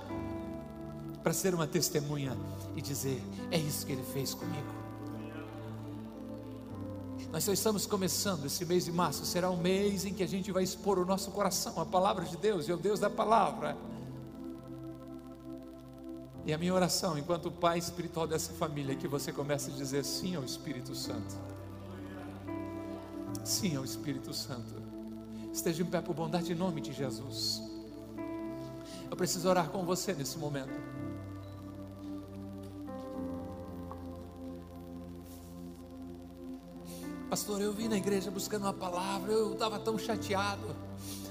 para 1.23 1.33
ser 1.33 1.55
uma 1.55 1.67
testemunha 1.67 2.37
e 2.77 2.83
dizer: 2.83 3.23
é 3.51 3.57
isso 3.57 3.87
que 3.87 3.93
ele 3.93 4.05
fez 4.13 4.35
comigo. 4.35 4.84
Nós 7.35 7.43
só 7.43 7.53
estamos 7.53 7.85
começando 7.85 8.47
esse 8.47 8.65
mês 8.65 8.85
de 8.85 8.93
março, 8.93 9.27
será 9.27 9.51
um 9.51 9.57
mês 9.57 10.05
em 10.05 10.15
que 10.15 10.23
a 10.23 10.27
gente 10.27 10.53
vai 10.53 10.63
expor 10.63 11.01
o 11.01 11.05
nosso 11.05 11.33
coração, 11.33 11.81
a 11.81 11.85
palavra 11.85 12.25
de 12.25 12.37
Deus 12.37 12.69
e 12.69 12.73
o 12.73 12.77
Deus 12.77 13.01
da 13.01 13.11
palavra. 13.11 13.77
E 16.47 16.53
a 16.53 16.59
minha 16.59 16.73
oração, 16.73 17.19
enquanto 17.19 17.51
pai 17.51 17.77
espiritual 17.77 18.29
dessa 18.29 18.53
família, 18.53 18.93
é 18.93 18.95
que 18.95 19.09
você 19.09 19.33
comece 19.33 19.73
a 19.73 19.75
dizer 19.75 20.05
sim 20.05 20.37
ao 20.37 20.45
Espírito 20.45 20.95
Santo. 20.95 21.35
Sim 23.43 23.79
ao 23.79 23.85
Espírito 23.85 24.33
Santo. 24.33 24.81
Esteja 25.53 25.83
em 25.83 25.87
pé 25.87 26.01
por 26.01 26.15
bondade 26.15 26.53
em 26.53 26.55
nome 26.55 26.81
de 26.81 26.93
Jesus. 26.93 27.61
Eu 29.11 29.17
preciso 29.17 29.49
orar 29.49 29.71
com 29.71 29.85
você 29.85 30.13
nesse 30.13 30.39
momento. 30.39 30.84
Pastor, 37.29 37.61
eu 37.61 37.73
vim 37.73 37.89
na 37.89 37.97
igreja 37.97 38.31
buscando 38.31 38.63
uma 38.63 38.73
palavra, 38.73 39.33
eu 39.33 39.53
estava 39.55 39.79
tão 39.79 39.99
chateado. 39.99 40.75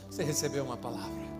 Você 0.09 0.23
recebeu 0.23 0.63
uma 0.63 0.77
palavra. 0.77 1.33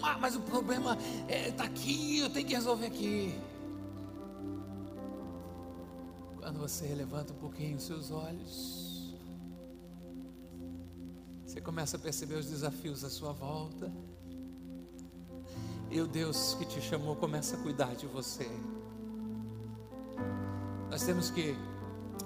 Mas, 0.00 0.20
mas 0.20 0.36
o 0.36 0.40
problema 0.40 0.96
está 0.96 1.34
é, 1.34 1.50
tá 1.50 1.64
aqui, 1.64 2.20
eu 2.20 2.30
tenho 2.30 2.46
que 2.46 2.54
resolver 2.54 2.86
aqui. 2.86 3.38
Quando 6.38 6.58
você 6.60 6.86
levanta 6.94 7.32
um 7.32 7.36
pouquinho 7.36 7.76
os 7.76 7.82
seus 7.82 8.10
olhos, 8.10 9.14
você 11.44 11.60
começa 11.60 11.96
a 11.96 12.00
perceber 12.00 12.36
os 12.36 12.46
desafios 12.46 13.04
à 13.04 13.10
sua 13.10 13.32
volta. 13.32 13.92
E 15.90 16.00
o 16.00 16.06
Deus 16.06 16.54
que 16.54 16.66
te 16.66 16.80
chamou 16.80 17.16
começa 17.16 17.56
a 17.56 17.58
cuidar 17.60 17.94
de 17.96 18.06
você. 18.06 18.48
Nós 20.98 21.06
temos 21.06 21.30
que 21.30 21.56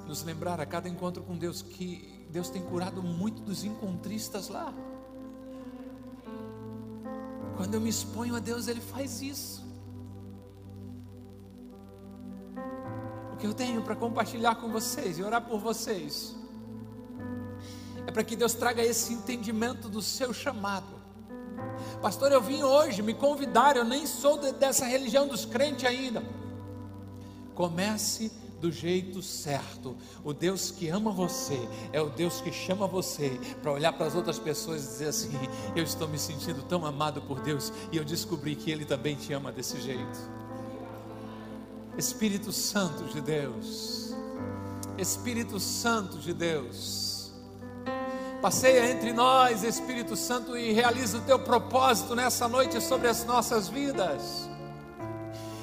nos 0.06 0.22
lembrar 0.22 0.58
a 0.58 0.64
cada 0.64 0.88
encontro 0.88 1.22
com 1.22 1.36
Deus 1.36 1.60
que 1.60 2.26
Deus 2.30 2.48
tem 2.48 2.62
curado 2.62 3.02
muito 3.02 3.42
dos 3.42 3.64
encontristas 3.64 4.48
lá. 4.48 4.72
Quando 7.54 7.74
eu 7.74 7.82
me 7.82 7.90
exponho 7.90 8.34
a 8.34 8.38
Deus, 8.38 8.68
Ele 8.68 8.80
faz 8.80 9.20
isso. 9.20 9.62
O 13.34 13.36
que 13.36 13.46
eu 13.46 13.52
tenho 13.52 13.82
para 13.82 13.94
compartilhar 13.94 14.54
com 14.54 14.70
vocês 14.70 15.18
e 15.18 15.22
orar 15.22 15.42
por 15.42 15.60
vocês 15.60 16.34
é 18.06 18.10
para 18.10 18.24
que 18.24 18.34
Deus 18.34 18.54
traga 18.54 18.82
esse 18.82 19.12
entendimento 19.12 19.86
do 19.86 20.00
seu 20.00 20.32
chamado. 20.32 20.98
Pastor, 22.00 22.32
eu 22.32 22.40
vim 22.40 22.62
hoje, 22.62 23.02
me 23.02 23.12
convidaram, 23.12 23.82
eu 23.82 23.86
nem 23.86 24.06
sou 24.06 24.38
dessa 24.54 24.86
religião 24.86 25.28
dos 25.28 25.44
crentes 25.44 25.84
ainda. 25.84 26.24
Comece 27.54 28.40
do 28.62 28.70
jeito 28.70 29.20
certo. 29.20 29.96
O 30.22 30.32
Deus 30.32 30.70
que 30.70 30.88
ama 30.88 31.10
você 31.10 31.58
é 31.92 32.00
o 32.00 32.08
Deus 32.08 32.40
que 32.40 32.52
chama 32.52 32.86
você 32.86 33.28
para 33.60 33.72
olhar 33.72 33.92
para 33.92 34.06
as 34.06 34.14
outras 34.14 34.38
pessoas 34.38 34.84
e 34.84 34.86
dizer 34.86 35.08
assim: 35.08 35.30
Eu 35.74 35.82
estou 35.82 36.06
me 36.06 36.18
sentindo 36.18 36.62
tão 36.62 36.86
amado 36.86 37.20
por 37.22 37.40
Deus 37.40 37.72
e 37.90 37.96
eu 37.96 38.04
descobri 38.04 38.54
que 38.54 38.70
Ele 38.70 38.84
também 38.84 39.16
te 39.16 39.32
ama 39.32 39.50
desse 39.50 39.80
jeito. 39.80 40.18
Espírito 41.98 42.52
Santo 42.52 43.04
de 43.12 43.20
Deus, 43.20 44.14
Espírito 44.96 45.58
Santo 45.58 46.18
de 46.18 46.32
Deus, 46.32 47.32
passeia 48.40 48.92
entre 48.92 49.12
nós, 49.12 49.64
Espírito 49.64 50.16
Santo, 50.16 50.56
e 50.56 50.72
realiza 50.72 51.18
o 51.18 51.22
teu 51.22 51.40
propósito 51.40 52.14
nessa 52.14 52.48
noite 52.48 52.80
sobre 52.80 53.08
as 53.08 53.24
nossas 53.24 53.68
vidas. 53.68 54.48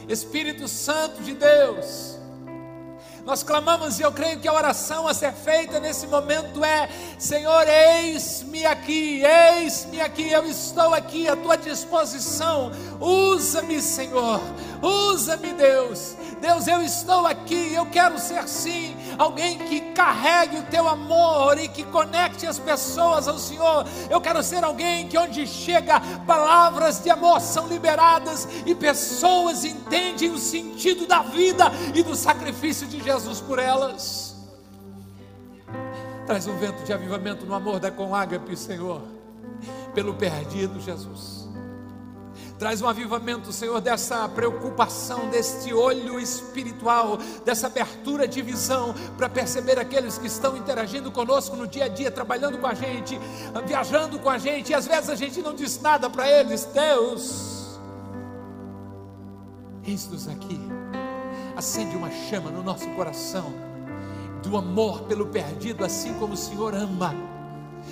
Espírito 0.08 0.68
Santo 0.68 1.24
de 1.24 1.34
Deus, 1.34 2.19
nós 3.26 3.44
clamamos 3.44 4.00
e 4.00 4.04
eu 4.04 4.12
creio 4.12 4.40
que 4.40 4.48
a 4.48 4.54
oração 4.54 5.08
a 5.08 5.14
ser 5.14 5.34
feita 5.34 5.80
nesse 5.80 6.08
momento 6.08 6.64
é: 6.64 6.90
Senhor, 7.18 7.68
eis-me 7.68 8.66
aqui, 8.66 9.24
eis-me 9.24 10.02
aqui, 10.02 10.32
eu 10.32 10.46
estou 10.46 10.94
aqui 10.94 11.28
à 11.28 11.36
tua 11.36 11.58
disposição. 11.58 12.72
Usa-me, 13.00 13.82
Senhor, 13.82 14.42
usa-me, 14.82 15.54
Deus. 15.54 16.16
Deus, 16.42 16.68
eu 16.68 16.82
estou 16.82 17.28
aqui, 17.28 17.74
eu 17.74 17.86
quero 17.88 18.18
ser 18.18 18.48
sim 18.48 18.96
alguém 19.20 19.58
que 19.60 19.82
carregue 19.92 20.58
o 20.58 20.64
teu 20.64 20.88
amor 20.88 21.60
e 21.60 21.68
que 21.68 21.84
conecte 21.84 22.48
as 22.48 22.58
pessoas 22.58 23.28
ao 23.28 23.38
Senhor. 23.38 23.86
Eu 24.10 24.22
quero 24.22 24.42
ser 24.42 24.64
alguém 24.64 25.10
que 25.10 25.18
onde 25.18 25.46
chega 25.46 26.00
palavras 26.26 27.04
de 27.04 27.10
amor 27.10 27.42
são 27.42 27.68
liberadas 27.68 28.48
e 28.66 28.74
pessoas 28.74 29.66
entendem 29.66 30.32
o 30.32 30.40
sentido 30.40 31.06
da 31.06 31.22
vida 31.22 31.66
e 31.94 32.02
do 32.02 32.16
sacrifício 32.16 32.88
de 32.88 33.04
Jesus 33.04 33.42
por 33.42 33.60
elas. 33.60 34.38
Traz 36.26 36.48
um 36.48 36.58
vento 36.58 36.84
de 36.84 36.94
avivamento 36.94 37.46
no 37.46 37.54
amor 37.54 37.80
da 37.80 37.92
Conágape, 37.92 38.56
Senhor, 38.56 39.02
pelo 39.94 40.14
perdido 40.14 40.80
Jesus. 40.80 41.39
Traz 42.60 42.82
um 42.82 42.90
avivamento, 42.90 43.54
Senhor, 43.54 43.80
dessa 43.80 44.28
preocupação, 44.28 45.30
deste 45.30 45.74
olho 45.74 46.20
espiritual, 46.20 47.18
dessa 47.46 47.68
abertura 47.68 48.28
de 48.28 48.42
visão 48.42 48.94
para 49.18 49.30
perceber 49.30 49.80
aqueles 49.80 50.18
que 50.18 50.28
estão 50.28 50.58
interagindo 50.58 51.10
conosco 51.10 51.56
no 51.56 51.66
dia 51.66 51.86
a 51.86 51.88
dia, 51.88 52.12
trabalhando 52.12 52.58
com 52.58 52.68
a 52.68 52.74
gente, 52.74 53.18
viajando 53.66 54.20
com 54.20 54.30
a 54.30 54.38
gente, 54.38 54.72
e 54.72 54.74
às 54.74 54.86
vezes 54.86 55.10
a 55.10 55.16
gente 55.16 55.42
não 55.42 55.56
diz 55.56 55.80
nada 55.80 56.10
para 56.10 56.30
eles. 56.30 56.66
Deus, 56.66 57.80
eis-nos 59.86 60.28
aqui, 60.28 60.60
acende 61.56 61.96
uma 61.96 62.12
chama 62.12 62.52
no 62.52 62.62
nosso 62.62 62.90
coração 62.90 63.54
do 64.44 64.58
amor 64.58 65.04
pelo 65.04 65.28
perdido, 65.28 65.86
assim 65.86 66.14
como 66.16 66.34
o 66.34 66.38
Senhor 66.38 66.76
ama 66.76 67.39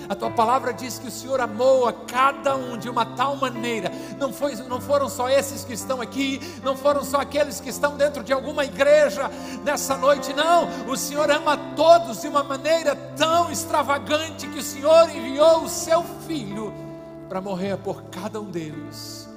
a 0.08 0.14
tua 0.14 0.30
palavra 0.30 0.72
diz 0.72 0.98
que 0.98 1.08
o 1.08 1.10
Senhor 1.10 1.40
amou 1.40 1.86
a 1.86 1.92
cada 1.92 2.56
um 2.56 2.76
de 2.76 2.88
uma 2.88 3.04
tal 3.04 3.36
maneira. 3.36 3.90
Não, 4.18 4.32
foi, 4.32 4.54
não 4.56 4.80
foram 4.80 5.08
só 5.08 5.28
esses 5.28 5.64
que 5.64 5.72
estão 5.72 6.00
aqui, 6.00 6.40
não 6.62 6.76
foram 6.76 7.04
só 7.04 7.20
aqueles 7.20 7.60
que 7.60 7.68
estão 7.68 7.96
dentro 7.96 8.22
de 8.22 8.32
alguma 8.32 8.64
igreja 8.64 9.30
nessa 9.64 9.96
noite, 9.96 10.32
não. 10.32 10.68
O 10.88 10.96
Senhor 10.96 11.30
ama 11.30 11.56
todos 11.76 12.22
de 12.22 12.28
uma 12.28 12.42
maneira 12.42 12.94
tão 13.16 13.50
extravagante 13.50 14.46
que 14.46 14.58
o 14.58 14.62
Senhor 14.62 15.08
enviou 15.10 15.64
o 15.64 15.68
seu 15.68 16.02
filho 16.26 16.72
para 17.28 17.40
morrer 17.40 17.76
por 17.78 18.02
cada 18.04 18.40
um 18.40 18.50
deles. 18.50 19.28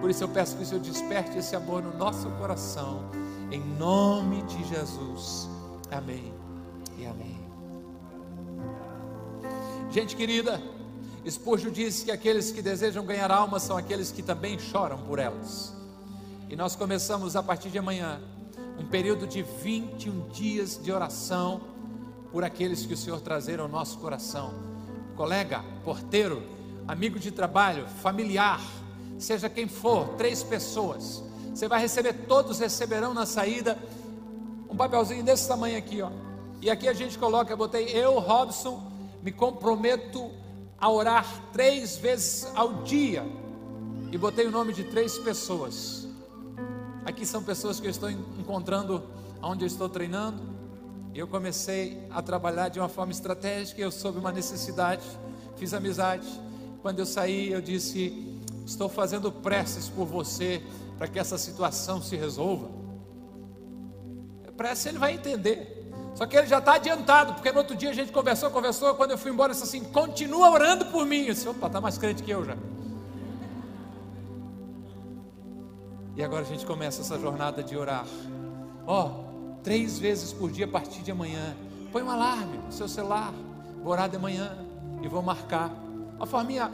Por 0.00 0.10
isso 0.10 0.24
eu 0.24 0.28
peço 0.28 0.56
que 0.56 0.62
o 0.62 0.66
Senhor 0.66 0.80
desperte 0.80 1.38
esse 1.38 1.54
amor 1.54 1.82
no 1.82 1.96
nosso 1.96 2.28
coração, 2.32 3.04
em 3.50 3.60
nome 3.60 4.42
de 4.42 4.64
Jesus. 4.64 5.48
Amém 5.90 6.35
Gente 9.90 10.16
querida, 10.16 10.60
Spurgeon 11.28 11.70
disse 11.70 12.04
que 12.04 12.10
aqueles 12.10 12.50
que 12.50 12.60
desejam 12.60 13.04
ganhar 13.04 13.30
almas 13.30 13.62
são 13.62 13.76
aqueles 13.76 14.10
que 14.10 14.22
também 14.22 14.58
choram 14.58 14.98
por 14.98 15.18
elas. 15.18 15.72
E 16.48 16.56
nós 16.56 16.76
começamos 16.76 17.34
a 17.34 17.42
partir 17.42 17.70
de 17.70 17.78
amanhã 17.78 18.20
um 18.78 18.86
período 18.86 19.26
de 19.26 19.42
21 19.42 20.28
dias 20.28 20.78
de 20.82 20.92
oração 20.92 21.60
por 22.30 22.44
aqueles 22.44 22.84
que 22.84 22.94
o 22.94 22.96
Senhor 22.96 23.20
trazer 23.20 23.58
ao 23.58 23.68
nosso 23.68 23.98
coração. 23.98 24.52
Colega, 25.16 25.64
porteiro, 25.84 26.42
amigo 26.86 27.18
de 27.18 27.30
trabalho, 27.30 27.86
familiar, 28.02 28.60
seja 29.18 29.48
quem 29.48 29.66
for, 29.66 30.08
três 30.16 30.42
pessoas. 30.42 31.22
Você 31.54 31.66
vai 31.66 31.80
receber, 31.80 32.12
todos 32.28 32.58
receberão 32.58 33.14
na 33.14 33.24
saída 33.24 33.78
um 34.68 34.76
papelzinho 34.76 35.24
desse 35.24 35.48
tamanho 35.48 35.78
aqui, 35.78 36.02
ó. 36.02 36.10
E 36.60 36.70
aqui 36.70 36.86
a 36.88 36.92
gente 36.92 37.18
coloca, 37.18 37.52
eu 37.52 37.56
botei 37.56 37.86
eu, 37.88 38.18
Robson, 38.18 38.95
me 39.26 39.32
comprometo 39.32 40.30
a 40.78 40.88
orar 40.88 41.26
três 41.52 41.96
vezes 41.96 42.46
ao 42.54 42.84
dia. 42.84 43.24
E 44.12 44.16
botei 44.16 44.46
o 44.46 44.52
nome 44.52 44.72
de 44.72 44.84
três 44.84 45.18
pessoas. 45.18 46.06
Aqui 47.04 47.26
são 47.26 47.42
pessoas 47.42 47.80
que 47.80 47.88
eu 47.88 47.90
estou 47.90 48.08
encontrando 48.08 49.02
onde 49.42 49.64
eu 49.64 49.66
estou 49.66 49.88
treinando. 49.88 50.40
Eu 51.12 51.26
comecei 51.26 52.06
a 52.08 52.22
trabalhar 52.22 52.68
de 52.68 52.78
uma 52.78 52.88
forma 52.88 53.10
estratégica. 53.10 53.82
Eu 53.82 53.90
soube 53.90 54.16
uma 54.16 54.30
necessidade, 54.30 55.02
fiz 55.56 55.74
amizade. 55.74 56.28
Quando 56.80 57.00
eu 57.00 57.06
saí, 57.06 57.50
eu 57.50 57.60
disse: 57.60 58.40
Estou 58.64 58.88
fazendo 58.88 59.32
preces 59.32 59.88
por 59.88 60.06
você 60.06 60.62
para 60.98 61.08
que 61.08 61.18
essa 61.18 61.36
situação 61.36 62.00
se 62.00 62.14
resolva. 62.14 62.70
pressa 64.56 64.88
ele 64.88 64.98
vai 64.98 65.14
entender. 65.14 65.75
Só 66.16 66.24
que 66.24 66.34
ele 66.34 66.46
já 66.46 66.58
está 66.58 66.76
adiantado, 66.76 67.34
porque 67.34 67.52
no 67.52 67.58
outro 67.58 67.76
dia 67.76 67.90
a 67.90 67.92
gente 67.92 68.10
conversou, 68.10 68.50
conversou, 68.50 68.94
quando 68.94 69.10
eu 69.10 69.18
fui 69.18 69.30
embora, 69.30 69.52
ele 69.52 69.60
disse 69.60 69.76
assim: 69.76 69.84
continua 69.84 70.50
orando 70.50 70.86
por 70.86 71.04
mim. 71.04 71.26
Eu 71.26 71.34
disse: 71.34 71.46
opa, 71.46 71.66
está 71.66 71.78
mais 71.78 71.98
crente 71.98 72.22
que 72.22 72.30
eu 72.30 72.42
já. 72.42 72.56
E 76.16 76.24
agora 76.24 76.40
a 76.40 76.46
gente 76.46 76.64
começa 76.64 77.02
essa 77.02 77.18
jornada 77.18 77.62
de 77.62 77.76
orar. 77.76 78.06
Ó, 78.86 79.06
oh, 79.06 79.60
três 79.62 79.98
vezes 79.98 80.32
por 80.32 80.50
dia 80.50 80.64
a 80.64 80.68
partir 80.68 81.02
de 81.02 81.10
amanhã. 81.10 81.54
Põe 81.92 82.02
um 82.02 82.10
alarme 82.10 82.56
no 82.56 82.72
seu 82.72 82.88
celular. 82.88 83.34
Vou 83.82 83.92
orar 83.92 84.08
de 84.08 84.16
manhã 84.16 84.56
e 85.02 85.08
vou 85.08 85.20
marcar. 85.20 85.70
A 86.18 86.24
forminha 86.24 86.72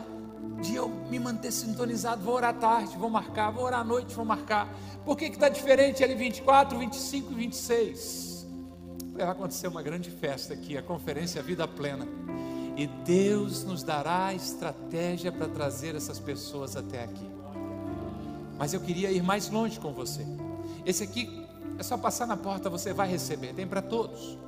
de 0.61 0.76
eu 0.76 0.88
me 1.11 1.18
manter 1.18 1.51
sintonizado, 1.51 2.22
vou 2.22 2.36
orar 2.36 2.51
à 2.51 2.53
tarde, 2.53 2.97
vou 2.97 3.11
marcar, 3.11 3.51
vou 3.51 3.64
orar 3.64 3.80
à 3.80 3.84
noite, 3.84 4.14
vou 4.14 4.24
marcar. 4.24 4.68
Por 5.05 5.16
que 5.16 5.24
está 5.24 5.49
diferente 5.49 6.05
ali 6.05 6.14
24, 6.14 6.78
25 6.78 7.32
e 7.32 7.34
26? 7.34 8.32
Vai 9.12 9.28
acontecer 9.28 9.68
uma 9.68 9.82
grande 9.82 10.10
festa 10.10 10.54
aqui, 10.54 10.76
a 10.76 10.82
Conferência 10.82 11.42
Vida 11.42 11.68
Plena. 11.68 12.08
E 12.76 12.86
Deus 12.86 13.62
nos 13.62 13.82
dará 13.82 14.32
estratégia 14.32 15.30
para 15.30 15.46
trazer 15.48 15.94
essas 15.94 16.18
pessoas 16.18 16.76
até 16.76 17.04
aqui. 17.04 17.30
Mas 18.58 18.72
eu 18.72 18.80
queria 18.80 19.10
ir 19.12 19.22
mais 19.22 19.50
longe 19.50 19.78
com 19.78 19.92
você. 19.92 20.26
Esse 20.86 21.04
aqui 21.04 21.46
é 21.78 21.82
só 21.82 21.98
passar 21.98 22.26
na 22.26 22.38
porta, 22.38 22.70
você 22.70 22.94
vai 22.94 23.06
receber, 23.06 23.52
tem 23.52 23.66
para 23.66 23.82
todos. 23.82 24.38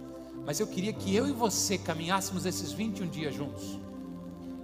Mas 0.46 0.58
eu 0.58 0.66
queria 0.66 0.94
que 0.94 1.14
eu 1.14 1.28
e 1.28 1.32
você 1.32 1.76
caminhássemos 1.76 2.46
esses 2.46 2.72
21 2.72 3.08
dias 3.08 3.34
juntos. 3.34 3.78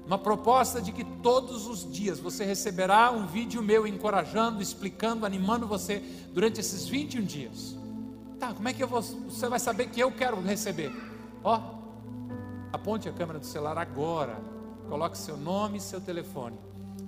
Uma 0.07 0.18
proposta 0.18 0.80
de 0.80 0.92
que 0.92 1.05
todos 1.05 1.66
os 1.66 1.90
dias 1.92 2.18
você 2.18 2.42
receberá 2.44 3.11
um 3.11 3.26
vídeo 3.26 3.62
meu 3.62 3.86
encorajando, 3.86 4.62
explicando, 4.62 5.26
animando 5.26 5.66
você 5.66 6.03
durante 6.32 6.59
esses 6.59 6.86
21 6.86 7.22
dias. 7.22 7.80
Tá, 8.41 8.53
como 8.55 8.68
é 8.68 8.72
que 8.72 8.84
vou, 8.84 9.03
você 9.03 9.49
vai 9.49 9.61
saber 9.61 9.88
que 9.91 10.01
eu 10.01 10.11
quero 10.11 10.41
receber? 10.41 10.91
Ó, 11.45 11.61
aponte 12.72 13.09
a 13.09 13.12
câmera 13.12 13.38
do 13.38 13.47
celular 13.47 13.78
agora, 13.78 14.41
coloque 14.88 15.16
seu 15.16 15.36
nome 15.36 15.78
e 15.78 15.80
seu 15.80 16.01
telefone 16.01 16.59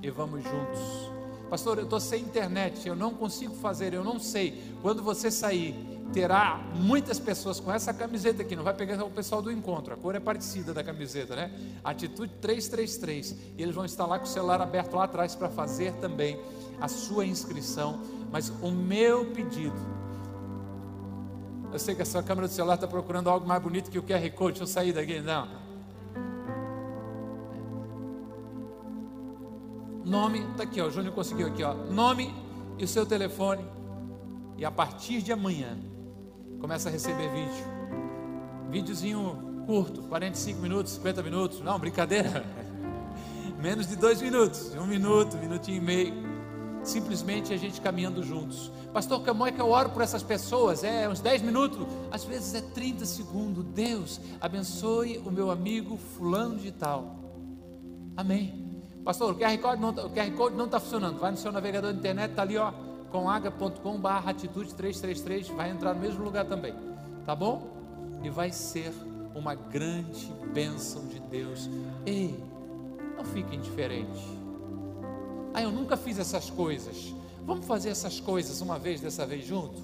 e 0.00 0.10
vamos 0.10 0.44
juntos 0.44 1.12
Pastor, 1.52 1.76
eu 1.76 1.84
estou 1.84 2.00
sem 2.00 2.22
internet, 2.22 2.88
eu 2.88 2.96
não 2.96 3.12
consigo 3.12 3.54
fazer, 3.56 3.92
eu 3.92 4.02
não 4.02 4.18
sei. 4.18 4.74
Quando 4.80 5.02
você 5.02 5.30
sair, 5.30 5.74
terá 6.10 6.58
muitas 6.76 7.18
pessoas 7.18 7.60
com 7.60 7.70
essa 7.70 7.92
camiseta 7.92 8.40
aqui, 8.40 8.56
não 8.56 8.64
vai 8.64 8.72
pegar 8.72 9.04
o 9.04 9.10
pessoal 9.10 9.42
do 9.42 9.52
encontro, 9.52 9.92
a 9.92 9.96
cor 9.98 10.14
é 10.14 10.18
parecida 10.18 10.72
da 10.72 10.82
camiseta, 10.82 11.36
né? 11.36 11.52
Atitude 11.84 12.32
333. 12.40 13.36
E 13.58 13.62
eles 13.62 13.74
vão 13.74 13.84
estar 13.84 14.06
lá 14.06 14.18
com 14.18 14.24
o 14.24 14.28
celular 14.28 14.62
aberto 14.62 14.94
lá 14.94 15.04
atrás 15.04 15.34
para 15.34 15.50
fazer 15.50 15.92
também 15.96 16.40
a 16.80 16.88
sua 16.88 17.26
inscrição. 17.26 18.00
Mas 18.30 18.48
o 18.48 18.70
meu 18.70 19.26
pedido, 19.32 19.76
eu 21.72 21.78
sei 21.78 21.94
que 21.94 22.02
a 22.02 22.04
sua 22.04 22.22
câmera 22.22 22.46
do 22.46 22.52
celular 22.52 22.74
está 22.74 22.86
procurando 22.86 23.30
algo 23.30 23.46
mais 23.46 23.62
bonito 23.62 23.90
que 23.90 23.98
o 23.98 24.02
QR 24.02 24.30
Code, 24.32 24.58
deixa 24.58 24.64
eu 24.64 24.66
sair 24.66 24.92
daqui, 24.92 25.20
não. 25.20 25.48
Nome, 30.04 30.40
está 30.50 30.64
aqui, 30.64 30.80
ó, 30.80 30.86
o 30.86 30.90
Júnior 30.90 31.14
conseguiu 31.14 31.46
aqui, 31.46 31.62
ó. 31.64 31.72
Nome 31.72 32.34
e 32.76 32.84
o 32.84 32.88
seu 32.88 33.06
telefone. 33.06 33.64
E 34.58 34.64
a 34.64 34.70
partir 34.70 35.22
de 35.22 35.32
amanhã, 35.32 35.78
começa 36.60 36.88
a 36.88 36.92
receber 36.92 37.28
vídeo. 37.30 37.64
Videozinho 38.68 39.64
curto, 39.66 40.02
45 40.02 40.60
minutos, 40.60 40.92
50 40.92 41.22
minutos. 41.22 41.60
Não, 41.60 41.78
brincadeira. 41.78 42.44
Menos 43.58 43.86
de 43.86 43.96
dois 43.96 44.20
minutos, 44.20 44.74
um 44.74 44.86
minuto, 44.86 45.38
minutinho 45.38 45.78
e 45.78 45.80
meio. 45.80 46.31
Simplesmente 46.82 47.54
a 47.54 47.56
gente 47.56 47.80
caminhando 47.80 48.22
juntos. 48.22 48.72
Pastor, 48.92 49.24
como 49.24 49.46
é 49.46 49.52
que 49.52 49.60
eu 49.60 49.70
oro 49.70 49.90
por 49.90 50.02
essas 50.02 50.22
pessoas? 50.22 50.82
É 50.82 51.08
uns 51.08 51.20
10 51.20 51.42
minutos, 51.42 51.86
às 52.10 52.24
vezes 52.24 52.54
é 52.54 52.60
30 52.60 53.06
segundos. 53.06 53.64
Deus 53.66 54.20
abençoe 54.40 55.18
o 55.18 55.30
meu 55.30 55.50
amigo 55.50 55.96
fulano 55.96 56.56
de 56.56 56.72
tal. 56.72 57.16
Amém. 58.16 58.82
Pastor, 59.04 59.32
o 59.32 59.38
QR 59.38 59.58
Code 59.58 59.80
não, 59.80 59.92
tá, 59.92 60.04
o 60.04 60.10
QR 60.10 60.30
Code 60.36 60.56
não 60.56 60.66
está 60.66 60.78
funcionando. 60.78 61.18
Vai 61.18 61.30
no 61.30 61.36
seu 61.36 61.50
navegador 61.50 61.92
de 61.92 61.98
internet, 61.98 62.30
está 62.30 62.42
ali, 62.42 62.56
ó, 62.58 62.72
com 63.10 63.98
barra 63.98 64.30
atitude 64.30 64.74
333, 64.74 65.48
vai 65.48 65.70
entrar 65.70 65.94
no 65.94 66.00
mesmo 66.00 66.24
lugar 66.24 66.44
também. 66.46 66.74
Tá 67.24 67.34
bom? 67.34 67.70
E 68.22 68.30
vai 68.30 68.50
ser 68.50 68.92
uma 69.34 69.54
grande 69.54 70.32
bênção 70.52 71.06
de 71.06 71.18
Deus. 71.20 71.70
Ei, 72.04 72.42
não 73.16 73.24
fique 73.24 73.56
indiferente. 73.56 74.41
Ah, 75.54 75.62
eu 75.62 75.70
nunca 75.70 75.96
fiz 75.96 76.18
essas 76.18 76.48
coisas. 76.50 77.14
Vamos 77.44 77.66
fazer 77.66 77.90
essas 77.90 78.20
coisas 78.20 78.60
uma 78.60 78.78
vez, 78.78 79.00
dessa 79.00 79.26
vez 79.26 79.44
junto? 79.44 79.80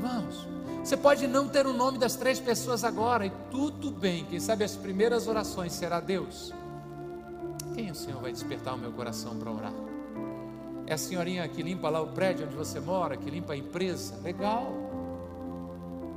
Vamos. 0.00 0.46
Você 0.82 0.96
pode 0.96 1.26
não 1.26 1.48
ter 1.48 1.66
o 1.66 1.72
nome 1.72 1.98
das 1.98 2.16
três 2.16 2.40
pessoas 2.40 2.82
agora, 2.82 3.26
e 3.26 3.32
tudo 3.50 3.90
bem. 3.90 4.24
Quem 4.24 4.40
sabe 4.40 4.64
as 4.64 4.74
primeiras 4.74 5.28
orações 5.28 5.72
será 5.72 6.00
Deus. 6.00 6.52
Quem 7.74 7.90
o 7.90 7.94
Senhor 7.94 8.20
vai 8.20 8.32
despertar 8.32 8.74
o 8.74 8.78
meu 8.78 8.92
coração 8.92 9.36
para 9.36 9.50
orar? 9.50 9.72
É 10.86 10.94
a 10.94 10.98
senhorinha 10.98 11.46
que 11.48 11.62
limpa 11.62 11.88
lá 11.88 12.00
o 12.00 12.08
prédio 12.08 12.46
onde 12.46 12.56
você 12.56 12.80
mora, 12.80 13.16
que 13.16 13.30
limpa 13.30 13.52
a 13.52 13.56
empresa? 13.56 14.16
Legal. 14.22 14.72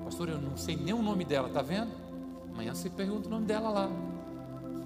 Pastor, 0.03 0.29
eu 0.29 0.39
não 0.39 0.57
sei 0.57 0.75
nem 0.75 0.93
o 0.93 1.01
nome 1.01 1.23
dela, 1.23 1.49
tá 1.49 1.61
vendo? 1.61 1.91
Amanhã 2.51 2.73
você 2.73 2.89
pergunta 2.89 3.27
o 3.27 3.31
nome 3.31 3.45
dela 3.45 3.69
lá. 3.69 3.89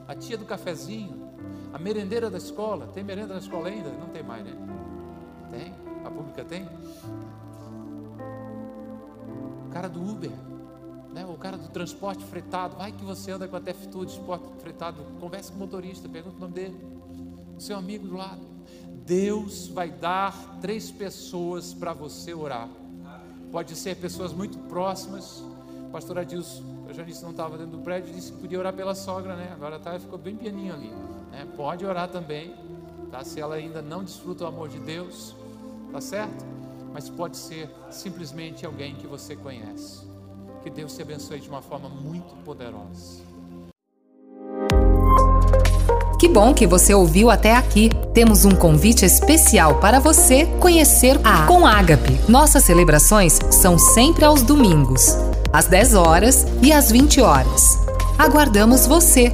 A 0.08 0.16
tia 0.16 0.38
do 0.38 0.46
cafezinho, 0.46 1.19
a 1.74 1.80
merendeira 1.80 2.30
da 2.30 2.38
escola. 2.38 2.88
Tem 2.94 3.04
merenda 3.04 3.34
na 3.34 3.40
escola 3.40 3.68
ainda? 3.70 3.90
Não 3.90 4.10
tem 4.10 4.24
mais, 4.24 4.44
né? 4.44 4.54
Tem? 5.52 5.74
A 6.06 6.10
pública 6.10 6.44
tem? 6.46 6.68
O 9.66 9.70
cara 9.72 9.88
do 9.88 10.02
Uber 10.02 10.32
né, 11.14 11.26
o 11.26 11.36
cara 11.36 11.58
do 11.58 11.68
transporte 11.70 12.24
fretado, 12.24 12.76
vai 12.76 12.92
que 12.92 13.04
você 13.04 13.32
anda 13.32 13.48
com 13.48 13.56
a 13.56 13.60
TFTU 13.60 14.06
de 14.06 14.14
transporte 14.14 14.46
fretado, 14.60 15.04
converse 15.20 15.52
com 15.52 15.58
o 15.58 15.60
motorista, 15.60 16.08
pergunta 16.08 16.38
o 16.38 16.40
nome 16.40 16.54
dele, 16.54 16.78
o 17.58 17.62
seu 17.62 17.78
amigo 17.78 18.08
do 18.08 18.16
lado. 18.16 18.42
Deus 19.06 19.68
vai 19.68 19.90
dar 19.90 20.60
três 20.62 20.92
pessoas 20.92 21.74
para 21.74 21.94
você 21.94 22.34
orar. 22.34 22.70
Pode 23.52 23.76
ser 23.76 23.96
pessoas 23.96 24.32
muito 24.32 24.60
próximas. 24.60 25.44
Pastor 25.92 26.20
Adilson, 26.20 26.64
a 26.88 26.94
Janice 26.94 27.24
não 27.24 27.32
estava 27.32 27.58
dentro 27.58 27.78
do 27.78 27.84
prédio, 27.84 28.14
disse 28.14 28.32
que 28.32 28.38
podia 28.38 28.60
orar 28.60 28.74
pela 28.74 28.94
sogra, 28.94 29.36
né? 29.36 29.52
Agora 29.52 29.80
tá, 29.80 30.00
ficou 30.00 30.20
bem 30.20 30.36
pianinho 30.36 30.76
ali. 30.76 30.94
Né? 31.32 31.48
Pode 31.56 31.86
orar 31.86 32.08
também, 32.10 32.54
tá? 33.12 33.24
Se 33.24 33.40
ela 33.40 33.56
ainda 33.56 33.82
não 33.82 34.04
desfruta 34.04 34.44
o 34.44 34.48
amor 34.48 34.70
de 34.70 34.80
Deus, 34.80 35.36
tá 35.92 36.02
certo? 36.02 36.46
Mas 36.94 37.10
pode 37.10 37.38
ser 37.38 37.70
simplesmente 37.90 38.66
alguém 38.66 38.96
que 38.96 39.08
você 39.08 39.36
conhece. 39.36 40.08
Que 40.64 40.70
Deus 40.70 40.96
te 40.96 41.02
abençoe 41.02 41.40
de 41.40 41.50
uma 41.50 41.62
forma 41.62 41.88
muito 41.88 42.36
poderosa. 42.44 43.30
Que 46.20 46.28
bom 46.28 46.54
que 46.54 46.68
você 46.68 46.94
ouviu 46.94 47.32
até 47.32 47.56
aqui. 47.56 47.90
Temos 48.14 48.44
um 48.44 48.52
convite 48.52 49.06
especial 49.06 49.80
para 49.80 50.02
você 50.02 50.46
conhecer 50.60 51.18
a 51.24 51.46
Com 51.46 51.66
Ágape. 51.66 52.20
Nossas 52.28 52.66
celebrações 52.66 53.40
são 53.52 53.80
sempre 53.80 54.26
aos 54.26 54.42
domingos, 54.42 55.16
às 55.54 55.68
10 55.68 55.96
horas 55.96 56.46
e 56.62 56.74
às 56.74 56.92
20 56.92 57.22
horas. 57.22 57.80
Aguardamos 58.18 58.86
você 58.86 59.34